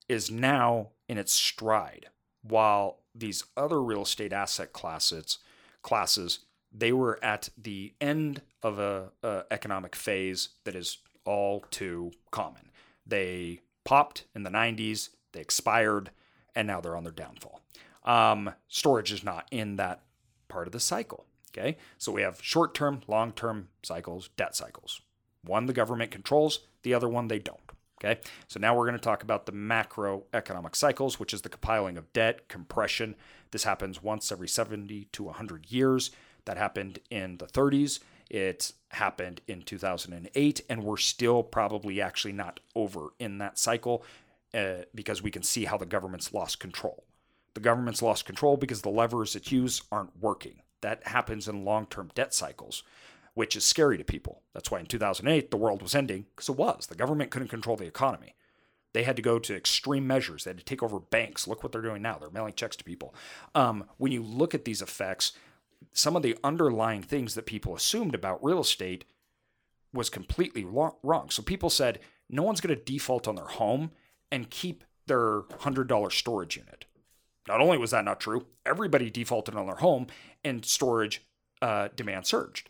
is 0.07 0.31
now 0.31 0.89
in 1.07 1.19
its 1.19 1.31
stride, 1.31 2.07
while 2.41 3.01
these 3.13 3.43
other 3.55 3.81
real 3.81 4.01
estate 4.01 4.33
asset 4.33 4.73
classes 4.73 5.37
classes 5.81 6.39
they 6.71 6.91
were 6.91 7.23
at 7.23 7.49
the 7.57 7.93
end 7.99 8.41
of 8.61 8.79
a, 8.79 9.09
a 9.23 9.43
economic 9.51 9.95
phase 9.95 10.49
that 10.65 10.75
is 10.75 10.97
all 11.25 11.61
too 11.71 12.11
common. 12.31 12.69
They 13.05 13.61
popped 13.85 14.25
in 14.35 14.43
the 14.43 14.49
90s 14.49 15.09
they 15.31 15.41
expired, 15.41 16.11
and 16.55 16.67
now 16.67 16.81
they're 16.81 16.95
on 16.97 17.03
their 17.03 17.13
downfall. 17.13 17.61
Um, 18.03 18.51
storage 18.67 19.11
is 19.11 19.23
not 19.23 19.47
in 19.51 19.75
that 19.77 20.01
part 20.47 20.67
of 20.67 20.73
the 20.73 20.79
cycle. 20.79 21.25
Okay, 21.51 21.77
so 21.97 22.11
we 22.11 22.21
have 22.21 22.39
short 22.41 22.75
term, 22.75 23.01
long 23.07 23.31
term 23.31 23.69
cycles, 23.83 24.29
debt 24.37 24.55
cycles. 24.55 25.01
One 25.43 25.65
the 25.65 25.73
government 25.73 26.11
controls, 26.11 26.59
the 26.83 26.93
other 26.93 27.09
one 27.09 27.27
they 27.27 27.39
don't. 27.39 27.59
Okay, 28.01 28.21
so 28.47 28.59
now 28.59 28.75
we're 28.75 28.85
going 28.85 28.93
to 28.93 28.99
talk 28.99 29.23
about 29.23 29.45
the 29.45 29.51
macroeconomic 29.51 30.75
cycles, 30.75 31.19
which 31.19 31.33
is 31.33 31.41
the 31.41 31.49
compiling 31.49 31.97
of 31.97 32.13
debt, 32.13 32.47
compression. 32.47 33.15
This 33.51 33.65
happens 33.65 34.01
once 34.01 34.31
every 34.31 34.47
70 34.47 35.05
to 35.11 35.23
100 35.23 35.69
years. 35.69 36.11
That 36.45 36.57
happened 36.57 36.99
in 37.09 37.37
the 37.37 37.47
30s. 37.47 37.99
It 38.29 38.71
happened 38.89 39.41
in 39.47 39.63
2008, 39.63 40.61
and 40.69 40.83
we're 40.83 40.97
still 40.97 41.43
probably 41.43 41.99
actually 41.99 42.31
not 42.31 42.59
over 42.75 43.09
in 43.19 43.39
that 43.39 43.57
cycle 43.57 44.03
uh, 44.53 44.83
because 44.93 45.21
we 45.21 45.31
can 45.31 45.43
see 45.43 45.65
how 45.65 45.77
the 45.77 45.85
government's 45.85 46.33
lost 46.33 46.59
control. 46.59 47.05
The 47.53 47.59
government's 47.59 48.01
lost 48.01 48.25
control 48.25 48.57
because 48.57 48.81
the 48.81 48.89
levers 48.89 49.35
it 49.35 49.51
uses 49.51 49.83
aren't 49.91 50.19
working. 50.19 50.61
That 50.81 51.07
happens 51.07 51.47
in 51.47 51.65
long 51.65 51.87
term 51.87 52.11
debt 52.15 52.33
cycles, 52.33 52.83
which 53.33 53.55
is 53.55 53.65
scary 53.65 53.97
to 53.97 54.03
people. 54.03 54.43
That's 54.53 54.71
why 54.71 54.79
in 54.79 54.85
2008 54.85 55.51
the 55.51 55.57
world 55.57 55.81
was 55.81 55.95
ending, 55.95 56.25
because 56.35 56.49
it 56.49 56.55
was. 56.55 56.87
The 56.87 56.95
government 56.95 57.31
couldn't 57.31 57.49
control 57.49 57.75
the 57.75 57.85
economy. 57.85 58.35
They 58.93 59.03
had 59.03 59.17
to 59.17 59.21
go 59.21 59.37
to 59.39 59.55
extreme 59.55 60.07
measures. 60.07 60.43
They 60.43 60.51
had 60.51 60.57
to 60.57 60.63
take 60.63 60.81
over 60.81 60.99
banks. 60.99 61.47
Look 61.47 61.61
what 61.61 61.71
they're 61.71 61.81
doing 61.81 62.01
now. 62.01 62.17
They're 62.17 62.31
mailing 62.31 62.53
checks 62.53 62.75
to 62.77 62.83
people. 62.83 63.13
Um, 63.53 63.85
when 63.97 64.11
you 64.11 64.23
look 64.23 64.55
at 64.55 64.65
these 64.65 64.81
effects, 64.81 65.33
some 65.93 66.15
of 66.15 66.23
the 66.23 66.37
underlying 66.43 67.03
things 67.03 67.35
that 67.35 67.45
people 67.45 67.75
assumed 67.75 68.15
about 68.15 68.43
real 68.43 68.59
estate 68.59 69.05
was 69.93 70.09
completely 70.09 70.63
wrong. 70.63 71.29
So 71.29 71.43
people 71.43 71.69
said, 71.69 71.99
no 72.29 72.43
one's 72.43 72.61
going 72.61 72.75
to 72.75 72.83
default 72.83 73.27
on 73.27 73.35
their 73.35 73.45
home 73.45 73.91
and 74.31 74.49
keep 74.49 74.83
their 75.07 75.41
$100 75.41 76.11
storage 76.11 76.57
unit. 76.57 76.85
Not 77.47 77.61
only 77.61 77.77
was 77.77 77.91
that 77.91 78.05
not 78.05 78.19
true, 78.19 78.45
everybody 78.65 79.09
defaulted 79.09 79.55
on 79.55 79.65
their 79.65 79.77
home 79.77 80.07
and 80.43 80.63
storage 80.63 81.25
uh, 81.61 81.89
demand 81.95 82.27
surged. 82.27 82.69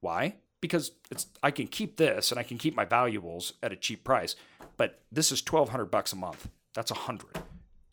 Why? 0.00 0.36
Because 0.60 0.92
it's 1.10 1.26
I 1.42 1.50
can 1.50 1.66
keep 1.66 1.96
this 1.96 2.30
and 2.30 2.40
I 2.40 2.42
can 2.42 2.56
keep 2.56 2.74
my 2.74 2.86
valuables 2.86 3.52
at 3.62 3.72
a 3.72 3.76
cheap 3.76 4.02
price, 4.02 4.34
but 4.76 5.00
this 5.12 5.30
is 5.30 5.42
1200 5.46 5.86
bucks 5.86 6.12
a 6.12 6.16
month. 6.16 6.48
That's 6.72 6.90
a 6.90 6.94
100. 6.94 7.42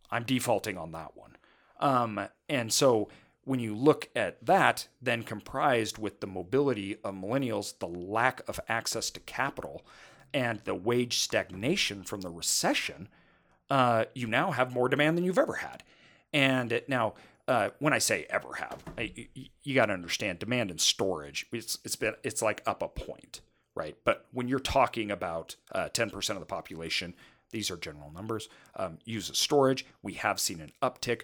I'm 0.09 0.23
defaulting 0.23 0.77
on 0.77 0.93
that 0.93 1.15
one. 1.15 1.35
Um, 1.79 2.27
and 2.47 2.71
so 2.71 3.09
when 3.43 3.59
you 3.59 3.75
look 3.75 4.09
at 4.15 4.45
that, 4.45 4.87
then 5.01 5.23
comprised 5.23 5.97
with 5.97 6.19
the 6.19 6.27
mobility 6.27 6.97
of 7.03 7.15
millennials, 7.15 7.77
the 7.79 7.87
lack 7.87 8.41
of 8.47 8.59
access 8.69 9.09
to 9.11 9.19
capital, 9.21 9.85
and 10.33 10.59
the 10.65 10.75
wage 10.75 11.19
stagnation 11.19 12.03
from 12.03 12.21
the 12.21 12.29
recession, 12.29 13.07
uh, 13.69 14.05
you 14.13 14.27
now 14.27 14.51
have 14.51 14.73
more 14.73 14.89
demand 14.89 15.17
than 15.17 15.23
you've 15.23 15.37
ever 15.37 15.55
had. 15.55 15.83
And 16.33 16.81
now, 16.87 17.13
uh, 17.47 17.69
when 17.79 17.93
I 17.93 17.97
say 17.97 18.25
ever 18.29 18.53
have, 18.55 18.83
I, 18.97 19.11
you, 19.33 19.45
you 19.63 19.75
got 19.75 19.87
to 19.87 19.93
understand 19.93 20.39
demand 20.39 20.71
and 20.71 20.79
storage. 20.79 21.45
It's 21.51 21.77
it's 21.83 21.95
been 21.95 22.13
it's 22.23 22.41
like 22.41 22.61
up 22.65 22.81
a 22.81 22.87
point, 22.87 23.41
right? 23.75 23.97
But 24.03 24.25
when 24.31 24.47
you're 24.47 24.59
talking 24.59 25.11
about 25.11 25.55
uh, 25.73 25.89
10% 25.93 26.29
of 26.31 26.39
the 26.39 26.45
population, 26.45 27.13
these 27.51 27.69
are 27.69 27.77
general 27.77 28.11
numbers, 28.11 28.47
um, 28.75 28.99
uses 29.05 29.37
storage. 29.37 29.85
We 30.01 30.13
have 30.13 30.39
seen 30.39 30.61
an 30.61 30.71
uptick, 30.81 31.23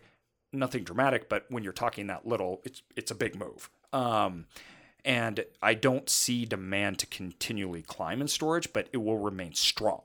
nothing 0.51 0.83
dramatic, 0.83 1.29
but 1.29 1.45
when 1.49 1.63
you're 1.63 1.73
talking 1.73 2.07
that 2.07 2.27
little, 2.27 2.61
it's 2.63 2.81
it's 2.95 3.11
a 3.11 3.15
big 3.15 3.37
move. 3.37 3.69
Um, 3.93 4.45
and 5.07 5.45
I 5.61 5.73
don't 5.73 6.09
see 6.09 6.43
demand 6.43 6.99
to 6.99 7.05
continually 7.05 7.81
climb 7.81 8.19
in 8.19 8.27
storage, 8.27 8.73
but 8.73 8.89
it 8.91 8.97
will 8.97 9.17
remain 9.17 9.53
strong, 9.53 10.03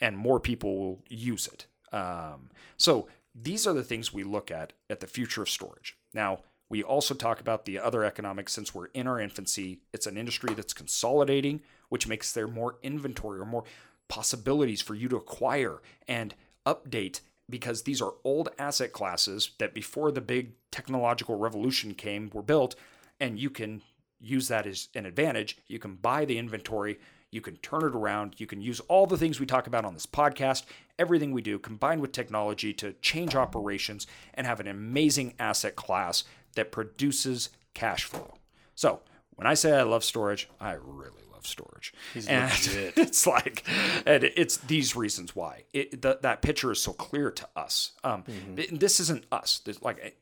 and 0.00 0.18
more 0.18 0.40
people 0.40 0.76
will 0.76 1.02
use 1.08 1.46
it. 1.46 1.66
Um, 1.96 2.50
so 2.76 3.06
these 3.32 3.64
are 3.64 3.72
the 3.72 3.84
things 3.84 4.12
we 4.12 4.24
look 4.24 4.50
at 4.50 4.72
at 4.90 4.98
the 4.98 5.06
future 5.06 5.42
of 5.42 5.48
storage. 5.48 5.96
Now, 6.12 6.40
we 6.68 6.82
also 6.82 7.14
talk 7.14 7.40
about 7.40 7.64
the 7.64 7.78
other 7.78 8.02
economics 8.02 8.52
since 8.52 8.74
we're 8.74 8.86
in 8.86 9.06
our 9.06 9.20
infancy. 9.20 9.78
It's 9.92 10.08
an 10.08 10.16
industry 10.16 10.52
that's 10.52 10.72
consolidating, 10.72 11.60
which 11.88 12.08
makes 12.08 12.32
there 12.32 12.48
more 12.48 12.78
inventory 12.82 13.38
or 13.38 13.46
more 13.46 13.62
possibilities 14.08 14.82
for 14.82 14.96
you 14.96 15.08
to 15.10 15.16
acquire 15.16 15.80
and 16.08 16.34
update 16.66 17.20
because 17.48 17.82
these 17.82 18.02
are 18.02 18.14
old 18.24 18.48
asset 18.58 18.92
classes 18.92 19.52
that 19.58 19.74
before 19.74 20.10
the 20.10 20.20
big 20.20 20.54
technological 20.72 21.38
revolution 21.38 21.94
came 21.94 22.30
were 22.32 22.42
built 22.42 22.74
and 23.20 23.38
you 23.38 23.50
can 23.50 23.82
use 24.24 24.48
that 24.48 24.66
as 24.66 24.88
an 24.94 25.06
advantage. 25.06 25.58
You 25.66 25.78
can 25.78 25.94
buy 25.96 26.24
the 26.24 26.38
inventory, 26.38 26.98
you 27.30 27.40
can 27.40 27.56
turn 27.58 27.82
it 27.82 27.94
around, 27.94 28.34
you 28.38 28.46
can 28.46 28.60
use 28.60 28.80
all 28.80 29.06
the 29.06 29.18
things 29.18 29.40
we 29.40 29.46
talk 29.46 29.66
about 29.66 29.84
on 29.84 29.94
this 29.94 30.06
podcast, 30.06 30.64
everything 30.98 31.32
we 31.32 31.42
do 31.42 31.58
combined 31.58 32.00
with 32.00 32.12
technology 32.12 32.72
to 32.74 32.92
change 32.94 33.34
operations 33.34 34.06
and 34.34 34.46
have 34.46 34.60
an 34.60 34.68
amazing 34.68 35.34
asset 35.38 35.74
class 35.76 36.24
that 36.54 36.70
produces 36.72 37.50
cash 37.74 38.04
flow. 38.04 38.34
So, 38.74 39.00
when 39.36 39.46
I 39.48 39.54
say 39.54 39.72
I 39.76 39.82
love 39.82 40.04
storage, 40.04 40.48
I 40.60 40.74
really 40.74 41.22
love 41.32 41.44
storage. 41.44 41.92
He's 42.12 42.28
and 42.28 42.48
legit. 42.52 42.94
it's 42.96 43.26
like, 43.26 43.64
and 44.06 44.22
it's 44.22 44.58
these 44.58 44.94
reasons 44.94 45.34
why 45.34 45.64
it, 45.72 46.00
th- 46.02 46.18
that 46.22 46.40
picture 46.40 46.70
is 46.70 46.80
so 46.80 46.92
clear 46.92 47.32
to 47.32 47.48
us. 47.56 47.92
Um, 48.04 48.22
th- 48.54 48.70
This 48.70 49.00
isn't 49.00 49.24
us. 49.32 49.60
This, 49.64 49.82
like, 49.82 50.16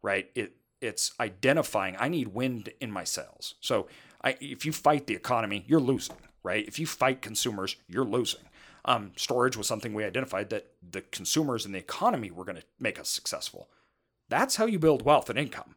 right? 0.00 0.30
It 0.36 0.54
it's 0.82 1.12
identifying. 1.20 1.96
I 1.98 2.08
need 2.08 2.28
wind 2.28 2.70
in 2.80 2.90
my 2.90 3.04
sails. 3.04 3.54
So, 3.60 3.88
I, 4.24 4.36
if 4.40 4.66
you 4.66 4.72
fight 4.72 5.06
the 5.06 5.14
economy, 5.14 5.64
you're 5.66 5.80
losing. 5.80 6.16
Right? 6.42 6.66
If 6.66 6.78
you 6.78 6.86
fight 6.86 7.22
consumers, 7.22 7.76
you're 7.88 8.04
losing. 8.04 8.40
Um, 8.84 9.12
storage 9.14 9.56
was 9.56 9.68
something 9.68 9.94
we 9.94 10.04
identified 10.04 10.50
that 10.50 10.72
the 10.88 11.02
consumers 11.02 11.64
and 11.64 11.72
the 11.72 11.78
economy 11.78 12.32
were 12.32 12.44
going 12.44 12.56
to 12.56 12.64
make 12.80 12.98
us 12.98 13.08
successful. 13.08 13.68
That's 14.28 14.56
how 14.56 14.66
you 14.66 14.80
build 14.80 15.04
wealth 15.04 15.30
and 15.30 15.38
income 15.38 15.76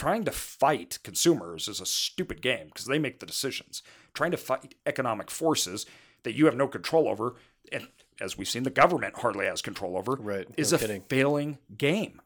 trying 0.00 0.24
to 0.24 0.30
fight 0.30 0.98
consumers 1.02 1.68
is 1.68 1.78
a 1.78 1.84
stupid 1.84 2.40
game 2.40 2.68
because 2.68 2.86
they 2.86 2.98
make 2.98 3.20
the 3.20 3.26
decisions. 3.26 3.82
Trying 4.14 4.30
to 4.30 4.38
fight 4.38 4.74
economic 4.86 5.30
forces 5.30 5.84
that 6.22 6.34
you 6.34 6.46
have 6.46 6.56
no 6.56 6.66
control 6.66 7.06
over, 7.06 7.34
and 7.70 7.86
as 8.18 8.38
we've 8.38 8.48
seen, 8.48 8.62
the 8.62 8.70
government 8.70 9.18
hardly 9.18 9.44
has 9.44 9.60
control 9.60 9.98
over, 9.98 10.14
Right, 10.14 10.46
is 10.56 10.72
no 10.72 10.76
a 10.76 10.78
kidding. 10.80 11.02
failing 11.02 11.58
game. 11.76 12.22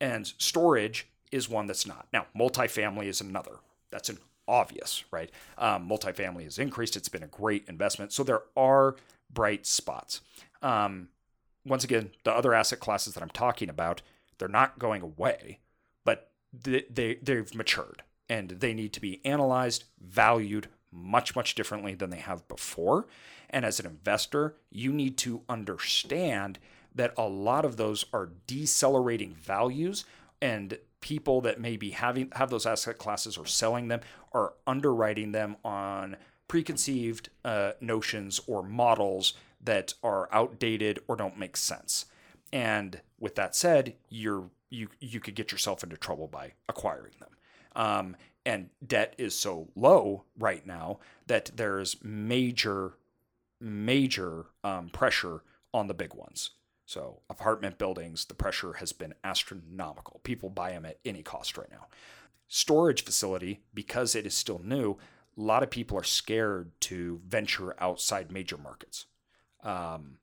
And 0.00 0.26
storage 0.36 1.06
is 1.32 1.48
one 1.48 1.66
that's 1.66 1.86
not. 1.86 2.06
Now, 2.12 2.26
multifamily 2.38 3.06
is 3.06 3.20
another. 3.20 3.56
That's 3.90 4.08
an 4.08 4.18
obvious, 4.46 5.04
right? 5.10 5.30
Um, 5.58 5.88
multifamily 5.88 6.44
has 6.44 6.58
increased. 6.58 6.96
It's 6.96 7.08
been 7.08 7.22
a 7.22 7.28
great 7.28 7.64
investment. 7.68 8.12
So 8.12 8.22
there 8.22 8.42
are 8.56 8.96
bright 9.32 9.66
spots. 9.66 10.20
Um, 10.60 11.08
once 11.64 11.84
again, 11.84 12.10
the 12.24 12.32
other 12.32 12.54
asset 12.54 12.80
classes 12.80 13.14
that 13.14 13.22
I'm 13.22 13.30
talking 13.30 13.68
about, 13.68 14.02
they're 14.38 14.48
not 14.48 14.78
going 14.78 15.02
away, 15.02 15.60
but 16.04 16.30
they, 16.52 16.84
they 16.90 17.14
they've 17.22 17.54
matured 17.54 18.02
and 18.28 18.50
they 18.50 18.74
need 18.74 18.92
to 18.94 19.00
be 19.00 19.20
analyzed, 19.24 19.84
valued 20.00 20.68
much 20.90 21.34
much 21.34 21.54
differently 21.54 21.94
than 21.94 22.10
they 22.10 22.18
have 22.18 22.46
before. 22.48 23.06
And 23.48 23.64
as 23.64 23.78
an 23.80 23.86
investor, 23.86 24.56
you 24.70 24.92
need 24.92 25.16
to 25.18 25.42
understand 25.48 26.58
that 26.94 27.14
a 27.16 27.28
lot 27.28 27.64
of 27.64 27.76
those 27.76 28.04
are 28.12 28.30
decelerating 28.46 29.34
values 29.34 30.04
and 30.40 30.78
people 31.02 31.42
that 31.42 31.60
may 31.60 31.76
be 31.76 31.90
having 31.90 32.30
have 32.34 32.48
those 32.48 32.64
asset 32.64 32.96
classes 32.96 33.36
or 33.36 33.44
selling 33.44 33.88
them 33.88 34.00
are 34.32 34.54
underwriting 34.66 35.32
them 35.32 35.56
on 35.62 36.16
preconceived 36.48 37.28
uh, 37.44 37.72
notions 37.80 38.40
or 38.46 38.62
models 38.62 39.34
that 39.62 39.92
are 40.02 40.28
outdated 40.32 40.98
or 41.06 41.16
don't 41.16 41.38
make 41.38 41.56
sense. 41.56 42.06
And 42.52 43.00
with 43.20 43.34
that 43.34 43.54
said, 43.54 43.94
you're 44.08 44.48
you 44.70 44.88
you 45.00 45.20
could 45.20 45.34
get 45.34 45.52
yourself 45.52 45.82
into 45.82 45.96
trouble 45.96 46.28
by 46.28 46.52
acquiring 46.68 47.14
them. 47.20 47.30
Um, 47.74 48.16
and 48.44 48.70
debt 48.86 49.14
is 49.18 49.38
so 49.38 49.68
low 49.76 50.24
right 50.38 50.66
now 50.66 50.98
that 51.26 51.50
there's 51.54 51.96
major 52.02 52.94
major 53.60 54.46
um, 54.64 54.88
pressure 54.88 55.42
on 55.72 55.86
the 55.86 55.94
big 55.94 56.14
ones. 56.14 56.50
So 56.92 57.20
apartment 57.30 57.78
buildings, 57.78 58.26
the 58.26 58.34
pressure 58.34 58.74
has 58.74 58.92
been 58.92 59.14
astronomical. 59.24 60.20
People 60.24 60.50
buy 60.50 60.72
them 60.72 60.84
at 60.84 60.98
any 61.06 61.22
cost 61.22 61.56
right 61.56 61.70
now. 61.70 61.86
Storage 62.48 63.02
facility, 63.02 63.60
because 63.72 64.14
it 64.14 64.26
is 64.26 64.34
still 64.34 64.60
new, 64.62 64.98
a 65.38 65.40
lot 65.40 65.62
of 65.62 65.70
people 65.70 65.96
are 65.96 66.04
scared 66.04 66.70
to 66.82 67.22
venture 67.26 67.74
outside 67.82 68.30
major 68.30 68.58
markets. 68.58 69.06
Um, 69.62 70.18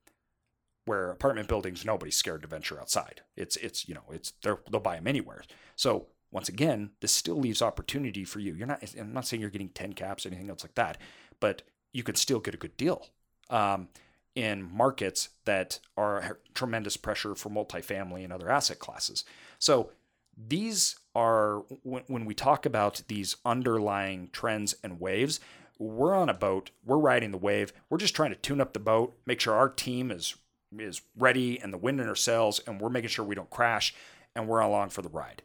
where 0.86 1.10
apartment 1.10 1.48
buildings, 1.48 1.84
nobody's 1.86 2.18
scared 2.18 2.44
to 2.44 2.48
venture 2.48 2.80
outside. 2.80 3.22
It's 3.36 3.56
it's 3.58 3.88
you 3.88 3.96
know 3.96 4.04
it's 4.12 4.34
they'll 4.44 4.80
buy 4.80 4.96
them 4.98 5.08
anywhere. 5.08 5.44
So 5.76 6.08
once 6.32 6.50
again, 6.50 6.92
this 7.00 7.12
still 7.12 7.40
leaves 7.40 7.64
opportunity 7.64 8.24
for 8.26 8.40
you. 8.40 8.54
You're 8.54 8.68
not. 8.68 8.84
I'm 9.00 9.14
not 9.14 9.26
saying 9.26 9.42
you're 9.42 9.50
getting 9.50 9.70
ten 9.70 9.94
caps 9.94 10.24
or 10.24 10.30
anything 10.30 10.52
else 10.52 10.64
like 10.64 10.76
that, 10.76 11.00
but 11.40 11.64
you 11.94 12.04
can 12.04 12.14
still 12.14 12.40
get 12.40 12.54
a 12.54 12.58
good 12.58 12.78
deal 12.78 13.08
um, 13.50 13.88
in 14.36 14.64
markets 14.64 15.30
that 15.46 15.80
are 15.98 16.40
tremendous 16.54 16.98
pressure 16.98 17.36
for 17.36 17.50
multifamily 17.50 18.24
and 18.24 18.32
other 18.32 18.50
asset 18.50 18.80
classes. 18.80 19.26
So 19.58 19.92
these 20.38 20.96
are 21.16 21.64
when, 21.84 22.26
we 22.26 22.34
talk 22.34 22.66
about 22.66 23.02
these 23.08 23.36
underlying 23.46 24.30
trends 24.32 24.76
and 24.84 25.00
waves. 25.00 25.40
We're 25.78 26.16
on 26.16 26.30
a 26.30 26.34
boat. 26.34 26.72
We're 26.86 26.98
riding 26.98 27.32
the 27.32 27.38
wave. 27.38 27.74
We're 27.90 27.98
just 27.98 28.16
trying 28.16 28.32
to 28.32 28.36
tune 28.38 28.62
up 28.62 28.74
the 28.74 28.80
boat, 28.80 29.18
make 29.26 29.40
sure 29.40 29.54
our 29.54 29.70
team 29.70 30.12
is 30.12 30.36
is 30.78 31.02
ready 31.18 31.60
and 31.60 31.74
the 31.74 31.78
wind 31.80 32.00
in 32.00 32.08
our 32.08 32.16
sails, 32.16 32.60
and 32.68 32.80
we're 32.80 32.90
making 32.90 33.10
sure 33.10 33.26
we 33.26 33.34
don't 33.34 33.50
crash, 33.50 33.94
and 34.36 34.48
we're 34.48 34.60
along 34.60 34.90
for 34.90 35.02
the 35.02 35.10
ride. 35.10 35.42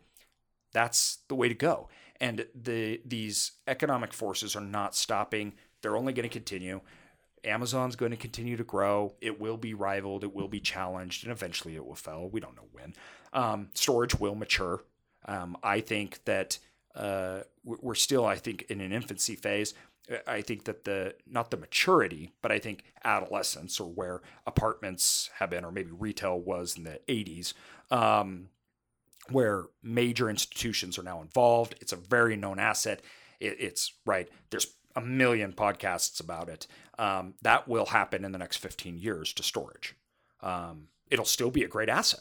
That's 0.72 1.18
the 1.28 1.34
way 1.34 1.48
to 1.48 1.54
go. 1.54 1.88
And 2.20 2.46
the 2.54 3.00
these 3.04 3.52
economic 3.66 4.12
forces 4.12 4.54
are 4.54 4.60
not 4.60 4.94
stopping. 4.94 5.54
They're 5.80 5.96
only 5.96 6.12
going 6.12 6.28
to 6.28 6.32
continue. 6.32 6.80
Amazon's 7.44 7.96
going 7.96 8.10
to 8.10 8.16
continue 8.16 8.56
to 8.56 8.64
grow. 8.64 9.14
It 9.20 9.40
will 9.40 9.56
be 9.56 9.74
rivaled. 9.74 10.24
It 10.24 10.34
will 10.34 10.48
be 10.48 10.60
challenged, 10.60 11.24
and 11.24 11.32
eventually 11.32 11.76
it 11.76 11.84
will 11.84 11.94
fail. 11.94 12.28
We 12.28 12.40
don't 12.40 12.56
know 12.56 12.68
when. 12.72 12.94
Um, 13.32 13.68
storage 13.74 14.18
will 14.18 14.34
mature. 14.34 14.82
Um, 15.26 15.56
I 15.62 15.80
think 15.80 16.24
that 16.24 16.58
uh, 16.94 17.40
we're 17.64 17.94
still, 17.94 18.24
I 18.24 18.36
think, 18.36 18.62
in 18.68 18.80
an 18.80 18.92
infancy 18.92 19.36
phase. 19.36 19.74
I 20.26 20.42
think 20.42 20.64
that 20.64 20.84
the 20.84 21.14
not 21.26 21.50
the 21.50 21.56
maturity, 21.56 22.32
but 22.42 22.52
I 22.52 22.58
think 22.58 22.84
adolescence 23.04 23.80
or 23.80 23.90
where 23.90 24.20
apartments 24.46 25.30
have 25.38 25.50
been, 25.50 25.64
or 25.64 25.72
maybe 25.72 25.92
retail 25.92 26.38
was 26.38 26.76
in 26.76 26.84
the 26.84 27.00
80s, 27.08 27.54
um, 27.90 28.48
where 29.30 29.64
major 29.82 30.28
institutions 30.28 30.98
are 30.98 31.02
now 31.02 31.22
involved. 31.22 31.76
It's 31.80 31.92
a 31.92 31.96
very 31.96 32.36
known 32.36 32.58
asset. 32.58 33.00
It, 33.40 33.56
it's 33.58 33.94
right. 34.04 34.28
There's 34.50 34.66
a 34.96 35.00
million 35.00 35.52
podcasts 35.52 36.20
about 36.20 36.48
it. 36.48 36.66
Um, 36.98 37.34
that 37.42 37.66
will 37.68 37.86
happen 37.86 38.24
in 38.24 38.32
the 38.32 38.38
next 38.38 38.58
15 38.58 38.98
years 38.98 39.32
to 39.34 39.42
storage. 39.42 39.94
Um, 40.40 40.88
it'll 41.10 41.24
still 41.24 41.50
be 41.50 41.64
a 41.64 41.68
great 41.68 41.88
asset. 41.88 42.20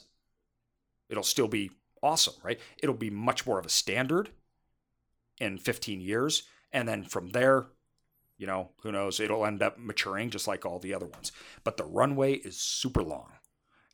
It'll 1.09 1.23
still 1.23 1.47
be 1.47 1.71
awesome, 2.01 2.35
right? 2.43 2.59
It'll 2.77 2.95
be 2.95 3.09
much 3.09 3.45
more 3.45 3.59
of 3.59 3.65
a 3.65 3.69
standard 3.69 4.29
in 5.39 5.57
15 5.57 6.01
years. 6.01 6.43
And 6.71 6.87
then 6.87 7.03
from 7.03 7.29
there, 7.29 7.67
you 8.37 8.47
know, 8.47 8.69
who 8.81 8.91
knows? 8.91 9.19
It'll 9.19 9.45
end 9.45 9.61
up 9.61 9.77
maturing 9.77 10.29
just 10.29 10.47
like 10.47 10.65
all 10.65 10.79
the 10.79 10.93
other 10.93 11.05
ones. 11.05 11.31
But 11.63 11.77
the 11.77 11.85
runway 11.85 12.33
is 12.33 12.57
super 12.57 13.03
long. 13.03 13.31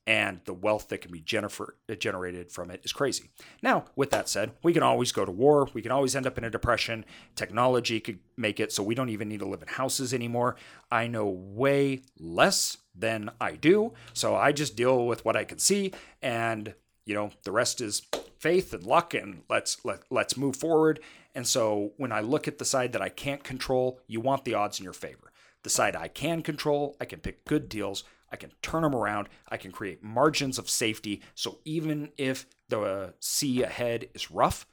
And 0.09 0.41
the 0.45 0.55
wealth 0.55 0.87
that 0.87 1.01
can 1.01 1.11
be 1.11 1.21
gener- 1.21 1.69
uh, 1.87 1.93
generated 1.93 2.51
from 2.51 2.71
it 2.71 2.81
is 2.83 2.91
crazy. 2.91 3.29
Now, 3.61 3.85
with 3.95 4.09
that 4.09 4.27
said, 4.27 4.53
we 4.63 4.73
can 4.73 4.81
always 4.81 5.11
go 5.11 5.23
to 5.23 5.31
war. 5.31 5.69
We 5.71 5.83
can 5.83 5.91
always 5.91 6.15
end 6.15 6.25
up 6.25 6.35
in 6.35 6.43
a 6.43 6.49
depression. 6.49 7.05
Technology 7.35 7.99
could 7.99 8.17
make 8.35 8.59
it 8.59 8.73
so 8.73 8.81
we 8.81 8.95
don't 8.95 9.09
even 9.09 9.29
need 9.29 9.41
to 9.41 9.47
live 9.47 9.61
in 9.61 9.67
houses 9.67 10.11
anymore. 10.11 10.55
I 10.91 11.05
know 11.05 11.27
way 11.27 12.01
less 12.17 12.77
than 12.95 13.29
I 13.39 13.51
do. 13.51 13.93
So 14.13 14.35
I 14.35 14.51
just 14.51 14.75
deal 14.75 15.05
with 15.05 15.23
what 15.25 15.35
I 15.35 15.43
can 15.43 15.59
see 15.59 15.93
and 16.23 16.73
you 17.05 17.13
know, 17.13 17.29
the 17.43 17.51
rest 17.51 17.79
is 17.79 18.01
faith 18.39 18.73
and 18.73 18.83
luck 18.83 19.13
and 19.13 19.43
let's 19.47 19.83
let, 19.85 20.01
let's 20.09 20.37
move 20.37 20.55
forward. 20.55 20.99
And 21.35 21.47
so 21.47 21.93
when 21.97 22.11
I 22.11 22.21
look 22.21 22.47
at 22.47 22.57
the 22.57 22.65
side 22.65 22.93
that 22.93 23.01
I 23.01 23.09
can't 23.09 23.43
control, 23.43 23.99
you 24.07 24.21
want 24.21 24.43
the 24.43 24.55
odds 24.55 24.79
in 24.79 24.83
your 24.83 24.93
favor. 24.93 25.31
The 25.61 25.69
side 25.69 25.95
I 25.95 26.07
can 26.07 26.41
control, 26.41 26.95
I 26.99 27.05
can 27.05 27.19
pick 27.19 27.45
good 27.45 27.69
deals, 27.69 28.03
I 28.31 28.35
can 28.35 28.51
turn 28.61 28.83
them 28.83 28.95
around, 28.95 29.29
I 29.49 29.57
can 29.57 29.71
create 29.71 30.03
margins 30.03 30.57
of 30.57 30.69
safety. 30.69 31.21
So 31.35 31.59
even 31.65 32.11
if 32.17 32.45
the 32.69 33.13
sea 33.19 33.63
ahead 33.63 34.09
is 34.13 34.31
rough, 34.31 34.67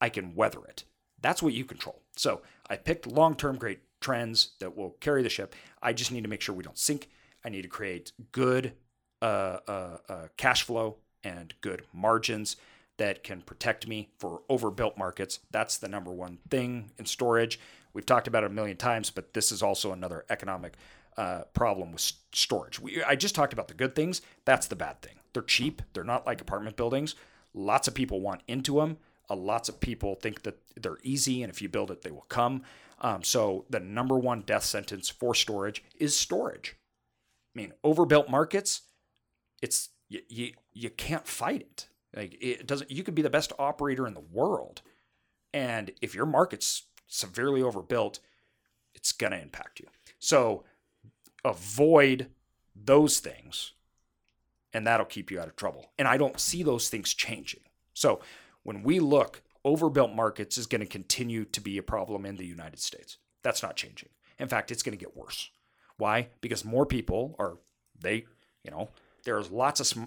I 0.00 0.08
can 0.08 0.34
weather 0.34 0.64
it. 0.68 0.84
That's 1.20 1.42
what 1.42 1.52
you 1.52 1.64
control. 1.64 2.02
So 2.16 2.42
I 2.68 2.76
picked 2.76 3.06
long 3.06 3.36
term 3.36 3.56
great 3.56 3.80
trends 4.00 4.52
that 4.58 4.76
will 4.76 4.90
carry 5.00 5.22
the 5.22 5.28
ship. 5.28 5.54
I 5.82 5.92
just 5.92 6.12
need 6.12 6.22
to 6.22 6.28
make 6.28 6.40
sure 6.40 6.54
we 6.54 6.64
don't 6.64 6.78
sink. 6.78 7.08
I 7.44 7.48
need 7.48 7.62
to 7.62 7.68
create 7.68 8.12
good 8.32 8.72
uh, 9.20 9.58
uh, 9.68 9.98
uh, 10.08 10.28
cash 10.36 10.62
flow 10.62 10.96
and 11.22 11.54
good 11.60 11.84
margins 11.92 12.56
that 12.98 13.22
can 13.22 13.40
protect 13.40 13.86
me 13.86 14.10
for 14.18 14.42
overbuilt 14.48 14.98
markets. 14.98 15.38
That's 15.50 15.78
the 15.78 15.88
number 15.88 16.12
one 16.12 16.38
thing 16.50 16.90
in 16.98 17.06
storage. 17.06 17.58
We've 17.94 18.06
talked 18.06 18.26
about 18.26 18.44
it 18.44 18.50
a 18.50 18.54
million 18.54 18.76
times, 18.76 19.10
but 19.10 19.34
this 19.34 19.52
is 19.52 19.62
also 19.62 19.92
another 19.92 20.24
economic 20.30 20.74
uh, 21.16 21.42
problem 21.52 21.92
with 21.92 22.12
storage. 22.32 22.80
We, 22.80 23.02
I 23.02 23.16
just 23.16 23.34
talked 23.34 23.52
about 23.52 23.68
the 23.68 23.74
good 23.74 23.94
things. 23.94 24.22
That's 24.44 24.66
the 24.66 24.76
bad 24.76 25.02
thing. 25.02 25.16
They're 25.32 25.42
cheap. 25.42 25.82
They're 25.92 26.04
not 26.04 26.26
like 26.26 26.40
apartment 26.40 26.76
buildings. 26.76 27.14
Lots 27.54 27.88
of 27.88 27.94
people 27.94 28.20
want 28.20 28.42
into 28.48 28.76
them. 28.76 28.98
Uh, 29.30 29.36
lots 29.36 29.68
of 29.68 29.80
people 29.80 30.14
think 30.14 30.42
that 30.42 30.58
they're 30.80 30.98
easy, 31.02 31.42
and 31.42 31.52
if 31.52 31.62
you 31.62 31.68
build 31.68 31.90
it, 31.90 32.02
they 32.02 32.10
will 32.10 32.26
come. 32.28 32.62
Um, 33.00 33.22
so 33.22 33.64
the 33.68 33.80
number 33.80 34.18
one 34.18 34.42
death 34.42 34.64
sentence 34.64 35.08
for 35.08 35.34
storage 35.34 35.82
is 35.98 36.16
storage. 36.16 36.76
I 37.54 37.60
mean, 37.60 37.72
overbuilt 37.84 38.30
markets. 38.30 38.82
It's 39.60 39.90
you, 40.08 40.20
you, 40.28 40.52
you 40.72 40.90
can't 40.90 41.26
fight 41.26 41.62
it. 41.62 41.88
Like 42.14 42.36
it 42.40 42.66
doesn't. 42.66 42.90
You 42.90 43.02
could 43.02 43.14
be 43.14 43.22
the 43.22 43.30
best 43.30 43.52
operator 43.58 44.06
in 44.06 44.14
the 44.14 44.20
world, 44.20 44.82
and 45.52 45.90
if 46.00 46.14
your 46.14 46.26
market's 46.26 46.84
severely 47.06 47.62
overbuilt, 47.62 48.20
it's 48.94 49.12
gonna 49.12 49.36
impact 49.36 49.80
you. 49.80 49.86
So 50.18 50.64
avoid 51.44 52.28
those 52.74 53.18
things 53.18 53.72
and 54.72 54.86
that'll 54.86 55.06
keep 55.06 55.30
you 55.30 55.40
out 55.40 55.48
of 55.48 55.56
trouble. 55.56 55.90
And 55.98 56.08
I 56.08 56.16
don't 56.16 56.40
see 56.40 56.62
those 56.62 56.88
things 56.88 57.12
changing. 57.12 57.60
So 57.94 58.20
when 58.62 58.82
we 58.82 59.00
look, 59.00 59.42
overbuilt 59.64 60.14
markets 60.14 60.56
is 60.56 60.66
going 60.66 60.80
to 60.80 60.86
continue 60.86 61.44
to 61.46 61.60
be 61.60 61.78
a 61.78 61.82
problem 61.82 62.24
in 62.24 62.36
the 62.36 62.46
United 62.46 62.80
States. 62.80 63.18
That's 63.42 63.62
not 63.62 63.76
changing. 63.76 64.08
In 64.38 64.48
fact, 64.48 64.70
it's 64.70 64.82
going 64.82 64.96
to 64.96 65.04
get 65.04 65.16
worse. 65.16 65.50
Why? 65.98 66.28
Because 66.40 66.64
more 66.64 66.86
people 66.86 67.36
are, 67.38 67.58
they, 68.00 68.24
you 68.64 68.70
know, 68.70 68.90
there's 69.24 69.50
lots 69.50 69.80
of 69.80 69.86
sm- 69.86 70.04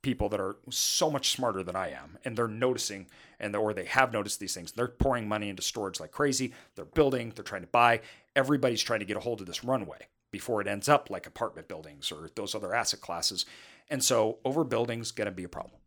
people 0.00 0.28
that 0.28 0.40
are 0.40 0.56
so 0.70 1.10
much 1.10 1.30
smarter 1.30 1.62
than 1.62 1.74
I 1.74 1.90
am, 1.90 2.18
and 2.24 2.36
they're 2.36 2.46
noticing, 2.46 3.06
and 3.40 3.56
or 3.56 3.72
they 3.72 3.86
have 3.86 4.12
noticed 4.12 4.38
these 4.38 4.54
things. 4.54 4.72
They're 4.72 4.86
pouring 4.86 5.26
money 5.26 5.48
into 5.48 5.62
storage 5.62 5.98
like 5.98 6.12
crazy. 6.12 6.52
They're 6.76 6.84
building. 6.84 7.32
They're 7.34 7.44
trying 7.44 7.62
to 7.62 7.68
buy. 7.68 8.00
Everybody's 8.36 8.82
trying 8.82 9.00
to 9.00 9.06
get 9.06 9.16
a 9.16 9.20
hold 9.20 9.40
of 9.40 9.46
this 9.46 9.64
runway 9.64 10.08
before 10.34 10.60
it 10.60 10.66
ends 10.66 10.88
up 10.88 11.10
like 11.10 11.28
apartment 11.28 11.68
buildings 11.68 12.10
or 12.10 12.28
those 12.34 12.56
other 12.56 12.74
asset 12.74 13.00
classes. 13.00 13.46
And 13.88 14.02
so 14.02 14.38
overbuilding 14.44 15.00
is 15.00 15.12
going 15.12 15.26
to 15.26 15.30
be 15.30 15.44
a 15.44 15.48
problem. 15.48 15.80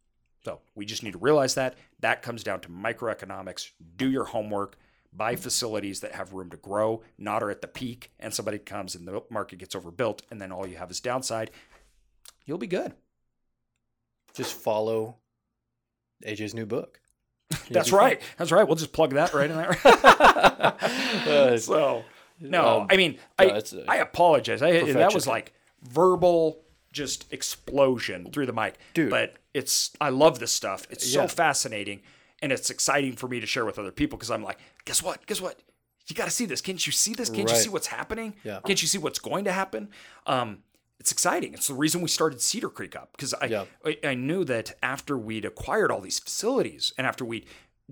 So 0.46 0.62
we 0.74 0.86
just 0.86 1.04
need 1.04 1.12
to 1.12 1.18
realize 1.18 1.56
that. 1.56 1.76
That 2.00 2.22
comes 2.22 2.44
down 2.44 2.62
to 2.62 2.70
microeconomics. 2.70 3.72
Do 3.98 4.10
your 4.10 4.24
homework. 4.24 4.78
Buy 5.12 5.36
facilities 5.36 6.00
that 6.00 6.16
have 6.16 6.32
room 6.32 6.50
to 6.52 6.58
grow, 6.58 7.02
not 7.18 7.44
are 7.44 7.50
at 7.50 7.62
the 7.62 7.68
peak, 7.68 8.14
and 8.22 8.34
somebody 8.34 8.58
comes 8.58 8.96
and 8.96 9.06
the 9.06 9.22
market 9.30 9.60
gets 9.60 9.76
overbuilt, 9.76 10.22
and 10.32 10.40
then 10.40 10.54
all 10.54 10.66
you 10.66 10.78
have 10.78 10.92
is 10.92 11.02
downside. 11.02 11.52
You'll 12.46 12.58
be 12.58 12.68
good. 12.68 12.94
Just 14.34 14.54
follow 14.54 15.18
AJ's 16.26 16.54
new 16.54 16.66
book. 16.66 17.02
That's 17.70 17.92
right. 17.92 18.22
That's 18.38 18.54
right. 18.54 18.66
We'll 18.66 18.78
just 18.78 18.94
plug 18.94 19.14
that 19.16 19.34
right 19.34 19.50
in 19.50 19.58
there. 19.58 19.74
so 21.60 22.06
no, 22.40 22.82
um, 22.82 22.88
I 22.90 22.98
mean, 22.98 23.18
no, 23.40 23.46
I, 23.48 23.62
I 23.88 23.98
apologize. 23.98 24.62
I, 24.62 24.92
that 24.94 25.14
was 25.14 25.28
like 25.28 25.54
verbal 25.82 26.64
just 26.92 27.32
explosion 27.32 28.32
through 28.32 28.46
the 28.46 28.54
mic. 28.54 28.76
Dude. 28.94 29.10
But 29.10 29.36
it's, 29.54 29.92
I 30.02 30.10
love 30.10 30.40
this 30.40 30.52
stuff. 30.52 30.88
It's 30.90 31.08
so 31.12 31.28
fascinating 31.28 32.02
and 32.42 32.52
it's 32.52 32.70
exciting 32.70 33.14
for 33.14 33.28
me 33.28 33.40
to 33.40 33.46
share 33.46 33.66
with 33.66 33.80
other 33.80 33.92
people 33.92 34.18
because 34.18 34.32
I'm 34.32 34.44
like, 34.44 34.60
guess 34.86 35.02
what? 35.02 35.26
Guess 35.26 35.42
what? 35.42 35.60
You 36.08 36.16
got 36.16 36.26
to 36.26 36.32
see 36.32 36.46
this. 36.46 36.62
Can't 36.62 36.86
you 36.86 36.92
see 36.94 37.14
this? 37.14 37.30
Can't 37.30 37.50
right. 37.50 37.58
you 37.58 37.64
see 37.64 37.70
what's 37.70 37.88
happening? 37.88 38.36
Yeah. 38.44 38.60
Can't 38.66 38.82
you 38.82 38.88
see 38.88 38.98
what's 38.98 39.20
going 39.20 39.44
to 39.46 39.52
happen? 39.52 39.90
Um, 40.26 40.60
it's 41.00 41.12
exciting. 41.12 41.54
It's 41.54 41.68
the 41.68 41.74
reason 41.74 42.02
we 42.02 42.08
started 42.08 42.42
Cedar 42.42 42.70
Creek 42.70 42.96
up 42.96 43.12
because 43.12 43.34
I, 43.36 43.46
yeah. 43.46 43.66
I, 43.86 43.98
I 44.04 44.14
knew 44.16 44.44
that 44.46 44.76
after 44.82 45.18
we'd 45.18 45.46
acquired 45.46 45.92
all 45.92 46.02
these 46.02 46.20
facilities 46.20 46.94
and 46.98 47.06
after 47.06 47.26
we 47.26 47.46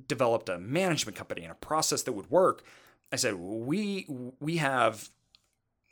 developed 0.07 0.49
a 0.49 0.57
management 0.57 1.17
company 1.17 1.43
and 1.43 1.51
a 1.51 1.55
process 1.55 2.03
that 2.03 2.13
would 2.13 2.31
work, 2.31 2.63
I 3.15 3.17
said, 3.17 3.35
we 3.35 4.05
we 4.41 4.57
have 4.57 5.09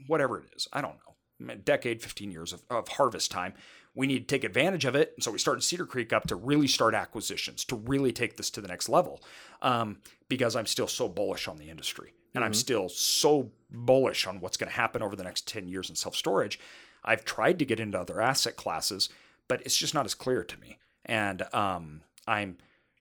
whatever 0.07 0.39
it 0.39 0.45
is. 0.53 0.67
I 0.73 0.81
don't 0.81 0.97
know, 1.07 1.53
a 1.53 1.55
decade, 1.55 2.01
15 2.01 2.31
years 2.31 2.51
of, 2.51 2.63
of 2.69 2.89
harvest 2.89 3.31
time. 3.31 3.53
We 3.95 4.07
need 4.07 4.27
to 4.27 4.35
take 4.35 4.43
advantage 4.43 4.83
of 4.83 4.93
it. 4.93 5.13
And 5.15 5.23
so 5.23 5.31
we 5.31 5.37
started 5.37 5.61
Cedar 5.61 5.85
Creek 5.85 6.11
up 6.11 6.27
to 6.27 6.35
really 6.35 6.67
start 6.67 6.93
acquisitions, 6.93 7.63
to 7.65 7.77
really 7.77 8.11
take 8.11 8.35
this 8.35 8.49
to 8.49 8.61
the 8.61 8.67
next 8.67 8.89
level. 8.89 9.23
Um, 9.61 9.99
because 10.27 10.57
I'm 10.57 10.65
still 10.65 10.87
so 10.87 11.07
bullish 11.07 11.47
on 11.47 11.55
the 11.55 11.69
industry. 11.69 12.13
And 12.35 12.41
mm-hmm. 12.41 12.47
I'm 12.47 12.53
still 12.53 12.89
so 12.89 13.51
bullish 13.71 14.27
on 14.27 14.41
what's 14.41 14.57
going 14.57 14.69
to 14.69 14.75
happen 14.75 15.01
over 15.01 15.15
the 15.15 15.23
next 15.23 15.47
10 15.47 15.69
years 15.69 15.89
in 15.89 15.95
self 15.95 16.17
storage. 16.17 16.59
I've 17.05 17.23
tried 17.23 17.57
to 17.59 17.65
get 17.65 17.79
into 17.79 17.97
other 17.97 18.19
asset 18.19 18.57
classes, 18.57 19.07
but 19.47 19.61
it's 19.61 19.77
just 19.77 19.93
not 19.93 20.05
as 20.05 20.13
clear 20.13 20.43
to 20.43 20.59
me. 20.59 20.77
And 21.05 21.43
um, 21.53 22.01
I'm, 22.27 22.57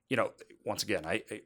you 0.08 0.16
know, 0.16 0.30
once 0.64 0.84
again, 0.84 1.06
I, 1.06 1.22
I 1.28 1.40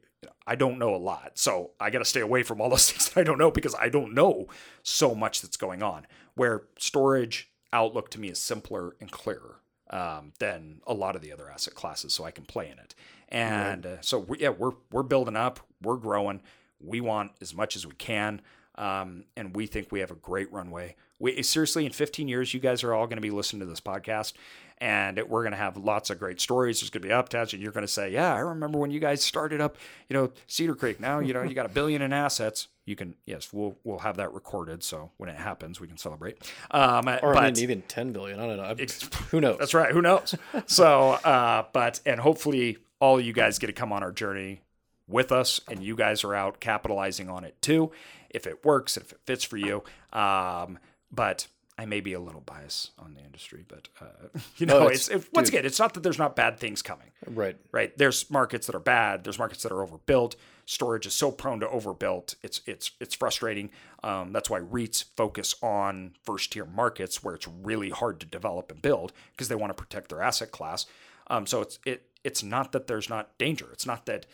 I 0.45 0.55
don't 0.55 0.79
know 0.79 0.95
a 0.95 0.97
lot. 0.97 1.31
So 1.35 1.71
I 1.79 1.89
got 1.89 1.99
to 1.99 2.05
stay 2.05 2.21
away 2.21 2.43
from 2.43 2.61
all 2.61 2.69
those 2.69 2.91
things 2.91 3.09
that 3.09 3.19
I 3.19 3.23
don't 3.23 3.37
know 3.37 3.51
because 3.51 3.75
I 3.75 3.89
don't 3.89 4.13
know 4.13 4.47
so 4.83 5.15
much 5.15 5.41
that's 5.41 5.57
going 5.57 5.83
on. 5.83 6.07
Where 6.35 6.63
storage 6.77 7.51
outlook 7.73 8.09
to 8.11 8.19
me 8.19 8.29
is 8.29 8.39
simpler 8.39 8.95
and 8.99 9.11
clearer 9.11 9.59
um, 9.89 10.33
than 10.39 10.81
a 10.85 10.93
lot 10.93 11.15
of 11.15 11.21
the 11.21 11.31
other 11.31 11.49
asset 11.49 11.75
classes, 11.75 12.13
so 12.13 12.23
I 12.23 12.31
can 12.31 12.45
play 12.45 12.69
in 12.69 12.79
it. 12.79 12.95
And 13.29 13.85
uh, 13.85 14.01
so 14.01 14.19
we, 14.19 14.39
yeah, 14.39 14.49
we're 14.49 14.73
we're 14.91 15.03
building 15.03 15.35
up, 15.35 15.59
we're 15.81 15.97
growing. 15.97 16.41
We 16.79 17.01
want 17.01 17.31
as 17.41 17.55
much 17.55 17.75
as 17.75 17.87
we 17.87 17.95
can, 17.95 18.41
um, 18.75 19.25
and 19.35 19.55
we 19.55 19.65
think 19.65 19.91
we 19.91 19.99
have 20.01 20.11
a 20.11 20.15
great 20.15 20.51
runway. 20.51 20.95
We 21.19 21.41
seriously, 21.43 21.85
in 21.85 21.91
15 21.91 22.27
years, 22.27 22.53
you 22.53 22.59
guys 22.59 22.83
are 22.83 22.93
all 22.93 23.07
going 23.07 23.17
to 23.17 23.21
be 23.21 23.31
listening 23.31 23.61
to 23.61 23.65
this 23.65 23.81
podcast, 23.81 24.33
and 24.77 25.19
we're 25.27 25.41
going 25.41 25.51
to 25.51 25.57
have 25.57 25.75
lots 25.75 26.09
of 26.09 26.19
great 26.19 26.39
stories. 26.39 26.79
There's 26.79 26.91
going 26.91 27.01
to 27.01 27.07
be 27.07 27.13
updates, 27.13 27.53
and 27.53 27.61
you're 27.61 27.71
going 27.71 27.85
to 27.85 27.91
say, 27.91 28.11
"Yeah, 28.11 28.33
I 28.33 28.39
remember 28.39 28.77
when 28.77 28.91
you 28.91 28.99
guys 28.99 29.23
started 29.23 29.59
up, 29.59 29.77
you 30.09 30.13
know, 30.13 30.31
Cedar 30.45 30.75
Creek. 30.75 30.99
Now, 30.99 31.19
you 31.19 31.33
know, 31.33 31.41
you 31.41 31.55
got 31.55 31.65
a 31.65 31.69
billion 31.69 32.01
in 32.01 32.13
assets. 32.13 32.67
You 32.85 32.95
can, 32.95 33.15
yes, 33.25 33.51
we'll 33.51 33.75
we'll 33.83 33.99
have 33.99 34.17
that 34.17 34.33
recorded, 34.33 34.83
so 34.83 35.11
when 35.17 35.29
it 35.29 35.37
happens, 35.37 35.79
we 35.79 35.87
can 35.87 35.97
celebrate. 35.97 36.37
Um, 36.69 37.07
or 37.07 37.33
but, 37.33 37.37
I 37.37 37.45
mean, 37.47 37.59
even 37.59 37.81
10 37.81 38.13
billion. 38.13 38.39
I 38.39 38.45
don't 38.47 38.57
know. 38.57 38.85
who 39.31 39.41
knows? 39.41 39.57
That's 39.57 39.73
right. 39.73 39.91
Who 39.91 40.01
knows? 40.01 40.35
so, 40.67 41.11
uh, 41.11 41.65
but 41.73 41.99
and 42.05 42.19
hopefully, 42.19 42.77
all 42.99 43.19
you 43.19 43.33
guys 43.33 43.57
get 43.57 43.67
to 43.67 43.73
come 43.73 43.91
on 43.91 44.03
our 44.03 44.11
journey 44.11 44.61
with 45.07 45.31
us, 45.31 45.59
and 45.69 45.83
you 45.83 45.95
guys 45.95 46.23
are 46.23 46.35
out 46.35 46.59
capitalizing 46.59 47.29
on 47.29 47.43
it 47.43 47.59
too, 47.61 47.91
if 48.29 48.45
it 48.45 48.63
works, 48.63 48.97
if 48.97 49.11
it 49.11 49.19
fits 49.25 49.43
for 49.43 49.57
you. 49.57 49.83
Um, 50.13 50.77
but 51.11 51.47
I 51.79 51.85
may 51.85 51.99
be 51.99 52.13
a 52.13 52.19
little 52.19 52.41
biased 52.41 52.91
on 52.97 53.13
the 53.13 53.21
industry, 53.21 53.63
but 53.67 53.87
uh, 54.01 54.05
you 54.57 54.65
know, 54.65 54.79
no, 54.79 54.87
it's, 54.87 55.09
it's 55.09 55.27
once 55.31 55.49
again, 55.49 55.65
it's 55.65 55.79
not 55.79 55.93
that 55.93 56.01
there's 56.01 56.17
not 56.17 56.35
bad 56.35 56.59
things 56.59 56.81
coming. 56.81 57.11
Right. 57.27 57.55
Right. 57.71 57.95
There's 57.97 58.29
markets 58.31 58.65
that 58.65 58.75
are 58.75 58.79
bad. 58.79 59.23
There's 59.23 59.37
markets 59.37 59.63
that 59.63 59.71
are 59.71 59.83
overbuilt. 59.83 60.35
Storage 60.65 61.05
is 61.05 61.13
so 61.13 61.31
prone 61.31 61.59
to 61.59 61.69
overbuilt. 61.69 62.35
It's 62.41 62.61
it's 62.65 62.91
it's 62.99 63.13
frustrating. 63.13 63.69
Um, 64.03 64.33
that's 64.33 64.49
why 64.49 64.59
REITs 64.59 65.05
focus 65.15 65.55
on 65.61 66.13
first 66.23 66.51
tier 66.51 66.65
markets 66.65 67.23
where 67.23 67.35
it's 67.35 67.47
really 67.47 67.89
hard 67.89 68.19
to 68.21 68.25
develop 68.25 68.71
and 68.71 68.81
build 68.81 69.13
because 69.31 69.47
they 69.47 69.55
want 69.55 69.69
to 69.69 69.81
protect 69.81 70.09
their 70.09 70.21
asset 70.21 70.51
class. 70.51 70.87
Um, 71.27 71.45
so 71.45 71.61
it's 71.61 71.79
it 71.85 72.09
it's 72.23 72.41
not 72.43 72.71
that 72.71 72.87
there's 72.87 73.07
not 73.07 73.37
danger. 73.37 73.67
It's 73.71 73.85
not 73.85 74.07
that 74.07 74.25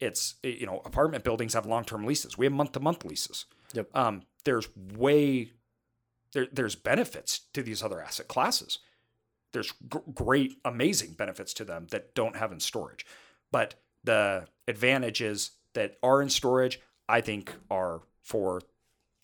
it's 0.00 0.34
you 0.42 0.66
know 0.66 0.82
apartment 0.84 1.22
buildings 1.22 1.54
have 1.54 1.64
long 1.64 1.84
term 1.84 2.04
leases. 2.04 2.36
We 2.36 2.44
have 2.44 2.52
month 2.52 2.72
to 2.72 2.80
month 2.80 3.04
leases. 3.04 3.46
Yep. 3.72 3.96
Um, 3.96 4.22
there's 4.44 4.68
way 4.96 5.52
there, 6.32 6.46
there's 6.52 6.74
benefits 6.74 7.40
to 7.52 7.62
these 7.62 7.82
other 7.82 8.02
asset 8.02 8.28
classes. 8.28 8.78
There's 9.52 9.72
great, 10.14 10.58
amazing 10.64 11.12
benefits 11.12 11.54
to 11.54 11.64
them 11.64 11.86
that 11.90 12.14
don't 12.14 12.36
have 12.36 12.52
in 12.52 12.60
storage. 12.60 13.06
But 13.50 13.74
the 14.04 14.46
advantages 14.66 15.52
that 15.74 15.96
are 16.02 16.20
in 16.20 16.28
storage, 16.28 16.80
I 17.08 17.20
think, 17.20 17.54
are 17.70 18.02
for 18.22 18.60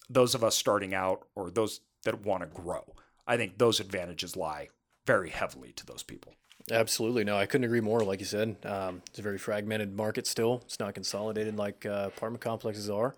those 0.08 0.34
of 0.34 0.42
us 0.42 0.56
starting 0.56 0.94
out 0.94 1.26
or 1.34 1.50
those 1.50 1.80
that 2.04 2.24
want 2.24 2.42
to 2.42 2.46
grow. 2.62 2.84
I 3.26 3.36
think 3.36 3.58
those 3.58 3.80
advantages 3.80 4.36
lie 4.36 4.68
very 5.06 5.30
heavily 5.30 5.72
to 5.72 5.86
those 5.86 6.02
people. 6.02 6.34
Absolutely. 6.70 7.24
No, 7.24 7.36
I 7.36 7.46
couldn't 7.46 7.64
agree 7.64 7.80
more. 7.80 8.00
Like 8.00 8.20
you 8.20 8.26
said, 8.26 8.56
um, 8.64 9.02
it's 9.08 9.18
a 9.18 9.22
very 9.22 9.38
fragmented 9.38 9.94
market 9.94 10.26
still. 10.26 10.62
It's 10.64 10.80
not 10.80 10.94
consolidated 10.94 11.56
like 11.56 11.84
uh, 11.84 12.10
apartment 12.14 12.42
complexes 12.42 12.88
are. 12.88 13.14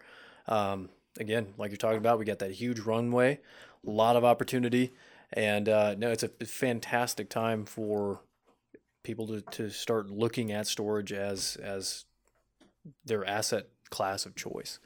Um, 0.49 0.89
again, 1.18 1.55
like 1.57 1.70
you're 1.70 1.76
talking 1.76 1.99
about, 1.99 2.18
we 2.18 2.24
got 2.24 2.41
that 2.41 2.53
huge 2.53 2.80
runway, 2.80 3.41
a 3.87 3.91
lot 3.91 4.16
of 4.16 4.24
opportunity, 4.24 4.93
And 5.32 5.68
uh, 5.68 5.95
no, 5.97 6.11
it's 6.11 6.22
a 6.22 6.28
fantastic 6.28 7.28
time 7.28 7.64
for 7.64 8.20
people 9.03 9.26
to, 9.28 9.41
to 9.41 9.70
start 9.70 10.11
looking 10.11 10.53
at 10.53 10.66
storage 10.66 11.12
as 11.12 11.57
as 11.57 12.05
their 13.05 13.24
asset 13.24 13.66
class 13.91 14.26
of 14.26 14.34
choice. 14.34 14.78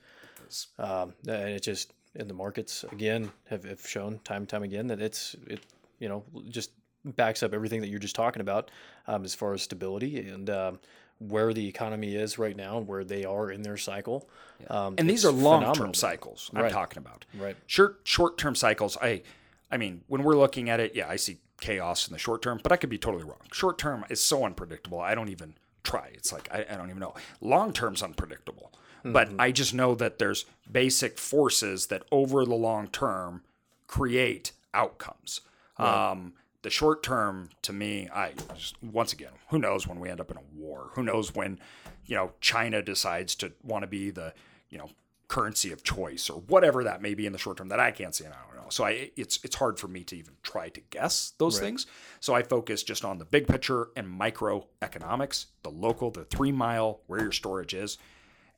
Um, 0.78 1.14
and 1.28 1.50
it 1.50 1.62
just 1.62 1.92
in 2.14 2.26
the 2.26 2.34
markets 2.34 2.84
again 2.90 3.30
have, 3.48 3.64
have 3.64 3.86
shown 3.86 4.18
time 4.24 4.42
and 4.42 4.48
time 4.48 4.62
again 4.64 4.88
that 4.88 5.00
it's 5.00 5.36
it 5.46 5.60
you 6.00 6.08
know 6.08 6.24
just 6.48 6.72
backs 7.04 7.42
up 7.42 7.54
everything 7.54 7.80
that 7.80 7.88
you're 7.88 7.98
just 7.98 8.16
talking 8.16 8.40
about 8.40 8.70
um, 9.06 9.24
as 9.24 9.34
far 9.34 9.52
as 9.54 9.62
stability. 9.62 10.28
And 10.28 10.50
um, 10.50 10.80
where 11.20 11.52
the 11.52 11.68
economy 11.68 12.16
is 12.16 12.38
right 12.38 12.56
now 12.56 12.78
and 12.78 12.88
where 12.88 13.04
they 13.04 13.24
are 13.24 13.50
in 13.52 13.62
their 13.62 13.76
cycle. 13.76 14.28
Um, 14.68 14.96
and 14.98 15.08
these 15.08 15.24
are 15.24 15.30
long-term 15.30 15.94
cycles 15.94 16.50
I'm 16.54 16.62
Right. 16.64 16.72
talking 16.72 16.98
about. 16.98 17.24
Right. 17.38 17.56
Short 17.66 18.00
short-term 18.04 18.54
cycles. 18.56 18.96
I 19.00 19.22
I 19.70 19.76
mean, 19.76 20.02
when 20.08 20.24
we're 20.24 20.34
looking 20.36 20.68
at 20.68 20.80
it, 20.80 20.96
yeah, 20.96 21.08
I 21.08 21.14
see 21.16 21.38
chaos 21.60 22.08
in 22.08 22.12
the 22.12 22.18
short 22.18 22.42
term, 22.42 22.58
but 22.62 22.72
I 22.72 22.76
could 22.76 22.90
be 22.90 22.98
totally 22.98 23.22
wrong. 23.22 23.38
Short 23.52 23.78
term 23.78 24.04
is 24.10 24.20
so 24.20 24.44
unpredictable. 24.44 24.98
I 24.98 25.14
don't 25.14 25.28
even 25.28 25.54
try. 25.84 26.10
It's 26.14 26.32
like 26.32 26.48
I, 26.52 26.64
I 26.68 26.74
don't 26.76 26.88
even 26.88 26.98
know. 27.00 27.14
Long 27.40 27.72
term's 27.72 28.02
unpredictable. 28.02 28.72
But 29.04 29.28
Mm-hmm. 29.28 29.40
I 29.40 29.50
just 29.52 29.72
know 29.72 29.94
that 29.94 30.18
there's 30.18 30.44
basic 30.70 31.18
forces 31.18 31.86
that 31.86 32.02
over 32.10 32.44
the 32.44 32.54
long 32.54 32.88
term 32.88 33.42
create 33.86 34.52
outcomes. 34.74 35.40
Um, 35.78 36.34
the 36.62 36.70
short 36.70 37.02
term, 37.02 37.50
to 37.62 37.72
me, 37.72 38.08
I 38.14 38.32
just, 38.54 38.82
once 38.82 39.12
again, 39.12 39.32
who 39.48 39.58
knows 39.58 39.86
when 39.86 39.98
we 39.98 40.08
end 40.08 40.20
up 40.20 40.30
in 40.30 40.36
a 40.36 40.42
war? 40.54 40.90
Who 40.94 41.02
knows 41.02 41.34
when, 41.34 41.58
you 42.06 42.16
know, 42.16 42.32
China 42.40 42.82
decides 42.82 43.34
to 43.36 43.52
want 43.62 43.82
to 43.82 43.86
be 43.86 44.10
the, 44.10 44.34
you 44.68 44.78
know, 44.78 44.90
currency 45.28 45.70
of 45.72 45.84
choice 45.84 46.28
or 46.28 46.40
whatever 46.48 46.82
that 46.84 47.00
may 47.00 47.14
be 47.14 47.24
in 47.24 47.32
the 47.32 47.38
short 47.38 47.56
term 47.56 47.68
that 47.68 47.78
I 47.78 47.92
can't 47.92 48.14
see 48.14 48.24
and 48.24 48.34
I 48.34 48.38
don't 48.48 48.64
know. 48.64 48.68
So 48.68 48.84
I, 48.84 49.10
it's 49.16 49.38
it's 49.44 49.54
hard 49.54 49.78
for 49.78 49.86
me 49.86 50.02
to 50.04 50.16
even 50.16 50.34
try 50.42 50.68
to 50.70 50.80
guess 50.90 51.34
those 51.38 51.60
things. 51.60 51.86
So 52.18 52.34
I 52.34 52.42
focus 52.42 52.82
just 52.82 53.04
on 53.04 53.18
the 53.18 53.24
big 53.24 53.46
picture 53.46 53.90
and 53.96 54.08
microeconomics, 54.08 55.46
the 55.62 55.70
local, 55.70 56.10
the 56.10 56.24
three 56.24 56.52
mile 56.52 57.00
where 57.06 57.20
your 57.20 57.32
storage 57.32 57.74
is, 57.74 57.96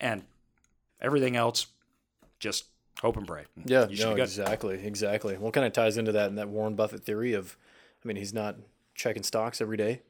and 0.01 0.25
everything 1.01 1.37
else, 1.37 1.67
just 2.41 2.65
hope 3.03 3.17
and 3.19 3.27
pray. 3.27 3.45
Yeah, 3.65 3.89
you 3.89 4.03
no, 4.05 4.15
exactly, 4.15 4.83
exactly. 4.83 5.37
Well, 5.37 5.53
kind 5.53 5.67
of 5.67 5.73
ties 5.75 5.99
into 5.99 6.13
that 6.13 6.31
and 6.31 6.39
that 6.39 6.49
Warren 6.49 6.75
Buffett 6.75 7.05
theory 7.05 7.35
of, 7.35 7.57
I 8.05 8.09
mean, 8.09 8.17
he's 8.17 8.35
not 8.35 8.57
checking 8.95 9.23
stocks 9.23 9.61
every 9.61 9.77
day. 9.77 10.03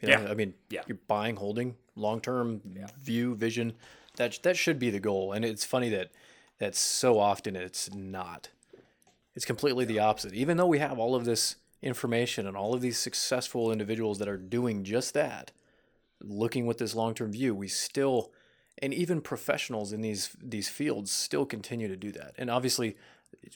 You 0.00 0.08
know, 0.08 0.22
Yeah. 0.22 0.30
I 0.30 0.34
mean, 0.34 0.54
Yeah. 0.70 0.82
you're 0.86 0.98
buying, 1.08 1.36
holding, 1.36 1.76
long 1.94 2.20
term 2.20 2.62
view, 2.98 3.34
vision. 3.34 3.74
That 4.16 4.38
that 4.42 4.56
should 4.56 4.78
be 4.78 4.90
the 4.90 5.00
goal. 5.00 5.32
And 5.32 5.44
it's 5.44 5.64
funny 5.64 5.88
that 5.90 6.10
that 6.58 6.74
so 6.74 7.18
often 7.18 7.56
it's 7.56 7.92
not. 7.94 8.50
It's 9.34 9.44
completely 9.44 9.84
the 9.84 9.98
opposite. 9.98 10.34
Even 10.34 10.56
though 10.56 10.66
we 10.66 10.78
have 10.78 10.98
all 10.98 11.14
of 11.14 11.24
this 11.24 11.56
information 11.82 12.46
and 12.46 12.56
all 12.56 12.74
of 12.74 12.80
these 12.80 12.98
successful 12.98 13.72
individuals 13.72 14.18
that 14.18 14.28
are 14.28 14.36
doing 14.36 14.84
just 14.84 15.14
that, 15.14 15.52
looking 16.20 16.66
with 16.66 16.78
this 16.78 16.94
long-term 16.94 17.32
view, 17.32 17.54
we 17.54 17.68
still 17.68 18.32
and 18.82 18.94
even 18.94 19.20
professionals 19.20 19.92
in 19.92 20.00
these 20.00 20.30
these 20.42 20.68
fields 20.68 21.10
still 21.10 21.46
continue 21.46 21.88
to 21.88 21.96
do 21.96 22.10
that. 22.12 22.34
And 22.38 22.50
obviously 22.50 22.96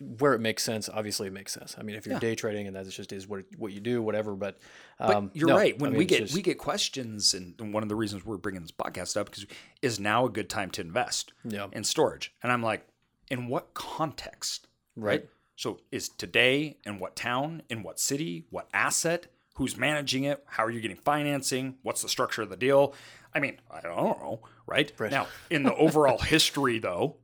where 0.00 0.32
it 0.34 0.40
makes 0.40 0.62
sense, 0.62 0.88
obviously 0.88 1.28
it 1.28 1.32
makes 1.32 1.52
sense. 1.52 1.76
I 1.78 1.82
mean, 1.82 1.94
if 1.96 2.06
you're 2.06 2.18
day 2.18 2.34
trading 2.34 2.66
and 2.66 2.74
that 2.76 2.88
just 2.88 3.12
is 3.12 3.28
what 3.28 3.44
what 3.56 3.72
you 3.72 3.80
do, 3.80 4.02
whatever. 4.02 4.34
But, 4.34 4.58
But 4.98 5.14
um, 5.14 5.30
you're 5.34 5.48
no, 5.48 5.56
right. 5.56 5.74
I 5.74 5.76
When 5.78 5.92
mean, 5.92 5.98
we 5.98 6.04
get 6.04 6.20
just- 6.22 6.34
we 6.34 6.42
get 6.42 6.58
questions, 6.58 7.34
and, 7.34 7.54
one 7.72 7.82
of 7.82 7.88
the 7.88 7.94
reasons 7.94 8.24
we're 8.24 8.36
bringing 8.36 8.62
this 8.62 8.72
podcast 8.72 9.16
up 9.16 9.26
because 9.26 9.46
is 9.82 10.00
now 10.00 10.24
a 10.26 10.30
good 10.30 10.48
time 10.50 10.70
to 10.72 10.80
invest 10.80 11.32
Yeah. 11.44 11.66
in 11.72 11.84
storage. 11.84 12.34
And 12.42 12.50
I'm 12.50 12.62
like, 12.62 12.86
in 13.30 13.48
what 13.48 13.74
context? 13.74 14.66
Right. 14.96 15.28
So 15.56 15.80
is 15.92 16.08
today 16.08 16.78
in 16.84 16.98
what 16.98 17.14
town, 17.14 17.62
in 17.68 17.82
what 17.82 18.00
city, 18.00 18.44
what 18.50 18.68
asset, 18.74 19.28
who's 19.56 19.76
managing 19.76 20.24
it, 20.24 20.42
how 20.46 20.64
are 20.64 20.70
you 20.70 20.80
getting 20.80 20.96
financing, 20.96 21.76
what's 21.82 22.02
the 22.02 22.08
structure 22.08 22.42
of 22.42 22.50
the 22.50 22.56
deal? 22.56 22.92
I 23.32 23.38
mean, 23.40 23.58
I 23.70 23.80
don't 23.80 23.94
know, 23.96 24.40
right? 24.66 24.92
Now, 25.00 25.28
in 25.50 25.62
the 25.68 25.74
overall 25.74 26.18
history 26.18 26.78
though 26.80 27.16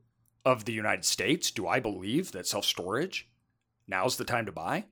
of 0.45 0.65
the 0.65 0.73
United 0.73 1.05
States, 1.05 1.51
do 1.51 1.67
I 1.67 1.81
believe 1.81 2.33
that 2.33 2.47
self-storage 2.47 3.29
now's 3.87 4.17
the 4.17 4.25
time 4.25 4.47
to 4.47 4.53
buy? 4.53 4.87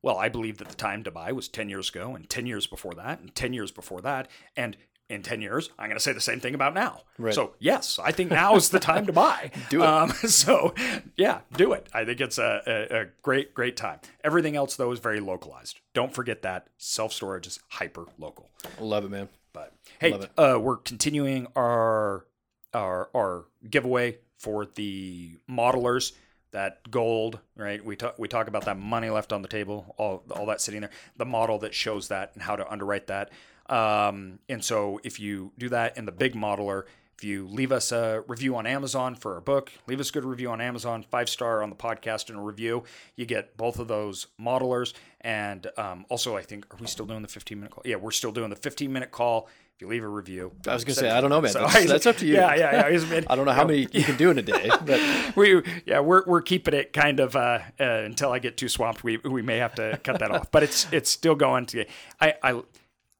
Well, 0.00 0.18
I 0.18 0.28
believe 0.28 0.58
that 0.58 0.68
the 0.68 0.76
time 0.76 1.02
to 1.04 1.10
buy 1.10 1.32
was 1.32 1.48
10 1.48 1.68
years 1.68 1.88
ago 1.90 2.14
and 2.14 2.28
10 2.28 2.46
years 2.46 2.66
before 2.66 2.94
that 2.94 3.20
and 3.20 3.34
10 3.34 3.52
years 3.52 3.72
before 3.72 4.00
that 4.02 4.28
and 4.56 4.76
in 5.08 5.22
10 5.22 5.40
years, 5.40 5.70
I'm 5.78 5.86
going 5.86 5.96
to 5.96 6.02
say 6.02 6.12
the 6.12 6.20
same 6.20 6.38
thing 6.38 6.54
about 6.54 6.74
now. 6.74 7.02
Right. 7.18 7.34
So, 7.34 7.54
yes, 7.58 7.98
I 8.02 8.12
think 8.12 8.30
now 8.30 8.56
is 8.56 8.68
the 8.68 8.78
time 8.78 9.06
to 9.06 9.12
buy. 9.12 9.50
Do 9.70 9.82
it. 9.82 9.86
Um, 9.86 10.10
so, 10.28 10.74
yeah, 11.16 11.40
do 11.56 11.72
it. 11.72 11.88
I 11.94 12.04
think 12.04 12.20
it's 12.20 12.38
a, 12.38 12.62
a, 12.66 13.00
a 13.02 13.06
great, 13.22 13.54
great 13.54 13.76
time. 13.76 14.00
Everything 14.22 14.54
else, 14.54 14.76
though, 14.76 14.92
is 14.92 14.98
very 14.98 15.20
localized. 15.20 15.80
Don't 15.94 16.12
forget 16.14 16.42
that 16.42 16.68
self 16.76 17.12
storage 17.12 17.46
is 17.46 17.58
hyper 17.68 18.04
local. 18.18 18.50
love 18.78 19.04
it, 19.04 19.10
man. 19.10 19.28
But 19.52 19.72
hey, 19.98 20.12
uh, 20.36 20.58
we're 20.60 20.76
continuing 20.76 21.46
our 21.56 22.26
our 22.74 23.08
our 23.14 23.46
giveaway 23.68 24.18
for 24.38 24.66
the 24.66 25.38
modelers. 25.50 26.12
That 26.52 26.90
gold, 26.90 27.40
right? 27.56 27.84
We 27.84 27.94
talk 27.94 28.18
we 28.18 28.26
talk 28.26 28.48
about 28.48 28.64
that 28.64 28.78
money 28.78 29.10
left 29.10 29.34
on 29.34 29.42
the 29.42 29.48
table, 29.48 29.94
all 29.98 30.22
all 30.30 30.46
that 30.46 30.62
sitting 30.62 30.80
there. 30.80 30.90
The 31.18 31.26
model 31.26 31.58
that 31.58 31.74
shows 31.74 32.08
that 32.08 32.30
and 32.32 32.42
how 32.42 32.56
to 32.56 32.70
underwrite 32.72 33.08
that. 33.08 33.30
Um, 33.68 34.38
and 34.48 34.64
so 34.64 34.98
if 35.04 35.20
you 35.20 35.52
do 35.58 35.68
that 35.68 35.98
in 35.98 36.06
the 36.06 36.12
big 36.12 36.34
modeler, 36.34 36.84
if 37.18 37.24
you 37.24 37.48
leave 37.48 37.72
us 37.72 37.90
a 37.90 38.22
review 38.28 38.54
on 38.54 38.64
Amazon 38.64 39.16
for 39.16 39.34
our 39.34 39.40
book, 39.40 39.72
leave 39.88 39.98
us 39.98 40.08
a 40.10 40.12
good 40.12 40.24
review 40.24 40.50
on 40.50 40.60
Amazon, 40.60 41.04
five 41.10 41.28
star 41.28 41.64
on 41.64 41.68
the 41.68 41.74
podcast 41.76 42.30
and 42.30 42.38
a 42.38 42.42
review, 42.42 42.84
you 43.16 43.26
get 43.26 43.56
both 43.56 43.80
of 43.80 43.88
those 43.88 44.28
modelers. 44.40 44.92
And 45.20 45.66
um, 45.76 46.06
also, 46.08 46.36
I 46.36 46.42
think, 46.42 46.72
are 46.72 46.76
we 46.78 46.86
still 46.86 47.06
doing 47.06 47.22
the 47.22 47.28
15 47.28 47.58
minute 47.58 47.72
call? 47.72 47.82
Yeah, 47.84 47.96
we're 47.96 48.12
still 48.12 48.30
doing 48.30 48.50
the 48.50 48.56
15 48.56 48.92
minute 48.92 49.10
call. 49.10 49.48
If 49.74 49.82
you 49.82 49.88
leave 49.88 50.04
a 50.04 50.08
review, 50.08 50.52
I 50.66 50.74
was 50.74 50.84
gonna 50.84 50.94
say, 50.94 51.10
I 51.10 51.20
don't 51.20 51.30
know, 51.30 51.40
man. 51.40 51.52
So- 51.52 51.60
That's, 51.60 51.86
that's 51.86 52.06
up 52.06 52.16
to 52.18 52.26
you. 52.26 52.34
Yeah, 52.34 52.54
yeah, 52.54 52.88
yeah. 52.88 53.04
Been- 53.04 53.26
I 53.30 53.34
don't 53.36 53.46
know 53.46 53.52
how 53.52 53.64
many 53.64 53.80
you 53.92 54.02
can 54.04 54.16
do 54.16 54.30
in 54.30 54.38
a 54.38 54.42
day, 54.42 54.68
but 54.84 55.36
we 55.36 55.62
yeah 55.86 56.00
we're, 56.00 56.24
we're 56.26 56.42
keeping 56.42 56.74
it 56.74 56.92
kind 56.92 57.18
of 57.20 57.34
uh, 57.36 57.60
uh, 57.80 57.84
until 57.84 58.30
I 58.32 58.38
get 58.40 58.56
too 58.56 58.68
swamped. 58.68 59.02
We 59.04 59.18
we 59.18 59.42
may 59.42 59.58
have 59.58 59.74
to 59.76 59.98
cut 60.04 60.18
that 60.20 60.30
off, 60.32 60.50
but 60.52 60.62
it's 60.64 60.86
it's 60.92 61.10
still 61.10 61.34
going 61.36 61.66
to. 61.66 61.84
I 62.20 62.34
I 62.42 62.60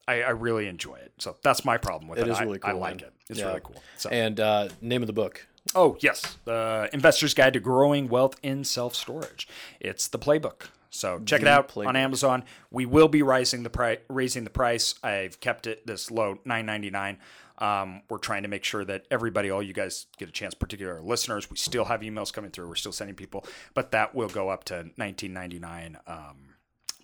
I, 0.08 0.22
I 0.22 0.30
really 0.30 0.66
enjoy 0.66 0.96
it, 0.96 1.12
so 1.18 1.36
that's 1.42 1.64
my 1.64 1.76
problem 1.78 2.08
with 2.08 2.18
it. 2.18 2.26
It 2.26 2.30
is 2.32 2.38
I- 2.38 2.42
really 2.44 2.58
I, 2.62 2.70
cool, 2.72 2.80
like 2.80 2.96
man. 2.96 3.04
it. 3.08 3.12
It's 3.30 3.38
Yeah. 3.38 3.46
really 3.48 3.60
cool. 3.62 3.82
So 3.96 4.10
and 4.10 4.40
uh, 4.40 4.68
name 4.80 5.02
of 5.02 5.06
the 5.06 5.12
book. 5.12 5.46
oh 5.74 5.96
yes, 6.00 6.38
the 6.44 6.88
Investor's 6.92 7.34
Guide 7.34 7.52
to 7.52 7.60
Growing 7.60 8.08
Wealth 8.08 8.36
in 8.42 8.64
Self 8.64 8.94
Storage. 8.94 9.46
It's 9.80 10.08
the 10.08 10.18
playbook. 10.18 10.68
So 10.90 11.20
check 11.26 11.42
it 11.42 11.46
out 11.48 11.68
playbook. 11.68 11.88
on 11.88 11.96
Amazon. 11.96 12.44
We 12.70 12.86
will 12.86 13.08
be 13.08 13.22
raising 13.22 13.62
the 13.62 13.70
price. 13.70 13.98
Raising 14.08 14.44
the 14.44 14.50
price. 14.50 14.94
I've 15.02 15.38
kept 15.40 15.66
it 15.66 15.86
this 15.86 16.10
low, 16.10 16.38
nine 16.46 16.64
ninety 16.64 16.88
nine. 16.90 17.18
Um, 17.58 18.02
we're 18.08 18.18
trying 18.18 18.44
to 18.44 18.48
make 18.48 18.62
sure 18.64 18.84
that 18.84 19.04
everybody, 19.10 19.50
all 19.50 19.62
you 19.62 19.74
guys, 19.74 20.06
get 20.16 20.28
a 20.28 20.32
chance. 20.32 20.54
Particularly 20.54 21.00
our 21.00 21.04
listeners, 21.04 21.50
we 21.50 21.56
still 21.58 21.84
have 21.86 22.00
emails 22.00 22.32
coming 22.32 22.50
through. 22.52 22.68
We're 22.68 22.76
still 22.76 22.92
sending 22.92 23.16
people, 23.16 23.44
but 23.74 23.90
that 23.90 24.14
will 24.14 24.28
go 24.28 24.48
up 24.48 24.64
to 24.64 24.86
nineteen 24.96 25.34
ninety 25.34 25.58
nine. 25.58 25.98
Um, 26.06 26.47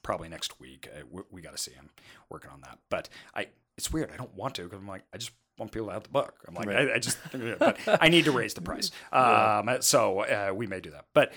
probably 0.05 0.29
next 0.29 0.61
week. 0.61 0.89
Uh, 0.95 1.03
we, 1.11 1.23
we 1.33 1.43
got 1.43 1.51
to 1.57 1.59
see. 1.59 1.73
I'm 1.77 1.91
working 2.31 2.51
on 2.53 2.61
that, 2.61 2.79
but 2.91 3.09
I. 3.35 3.49
It's 3.77 3.93
weird. 3.93 4.13
I 4.13 4.17
don't 4.17 4.33
want 4.37 4.55
to 4.55 4.63
because 4.63 4.79
I'm 4.79 4.87
like 4.87 5.03
I 5.13 5.17
just 5.17 5.33
want 5.59 5.73
people 5.73 5.89
to 5.89 5.95
have 5.95 6.05
the 6.05 6.09
book. 6.11 6.33
I'm 6.47 6.55
like 6.55 6.69
I, 6.69 6.95
I 6.95 6.99
just, 7.01 7.19
but 7.59 7.77
I 8.01 8.09
need 8.09 8.27
to 8.27 8.31
raise 8.33 8.55
the 8.55 8.61
price. 8.61 8.93
Um, 9.13 9.79
so 9.81 10.21
uh, 10.21 10.53
we 10.55 10.69
may 10.69 10.79
do 10.81 10.91
that, 10.93 11.07
but. 11.13 11.33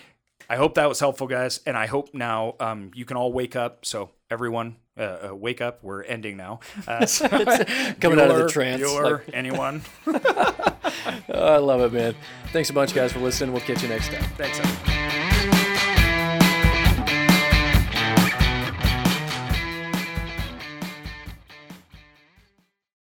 I 0.49 0.55
hope 0.55 0.76
that 0.76 0.88
was 0.88 0.99
helpful, 0.99 1.28
guys, 1.28 1.59
and 1.65 1.76
I 1.76 1.88
hope 1.88 2.13
now 2.13 2.55
um, 2.61 2.91
you 2.95 3.03
can 3.03 3.18
all 3.18 3.34
wake 3.34 3.57
up. 3.57 3.86
So 3.86 4.11
everyone, 4.30 4.78
uh, 4.97 5.30
uh, 5.32 5.36
wake 5.36 5.59
up. 5.59 5.84
We're 5.84 6.03
ending 6.03 6.38
now. 6.38 6.61
Uh, 6.88 7.05
so- 7.07 7.28
Coming 7.28 8.20
out 8.20 8.32
of 8.32 8.38
the 8.38 8.43
Bueller, 8.45 8.49
trance, 8.49 8.82
Bueller, 8.82 9.26
like- 9.26 9.30
anyone? 9.34 9.82
Oh, 10.05 11.55
I 11.55 11.57
love 11.57 11.82
it, 11.82 11.91
man. 11.91 12.15
Thanks 12.53 12.70
a 12.70 12.74
bunch, 12.74 12.93
guys, 12.93 13.11
for 13.11 13.20
listening. 13.20 13.51
We'll 13.51 13.61
catch 13.61 13.82
you 13.84 13.89
next 13.89 14.09
time. 14.09 14.24
Thanks. 14.38 14.59
Evan. 14.59 14.97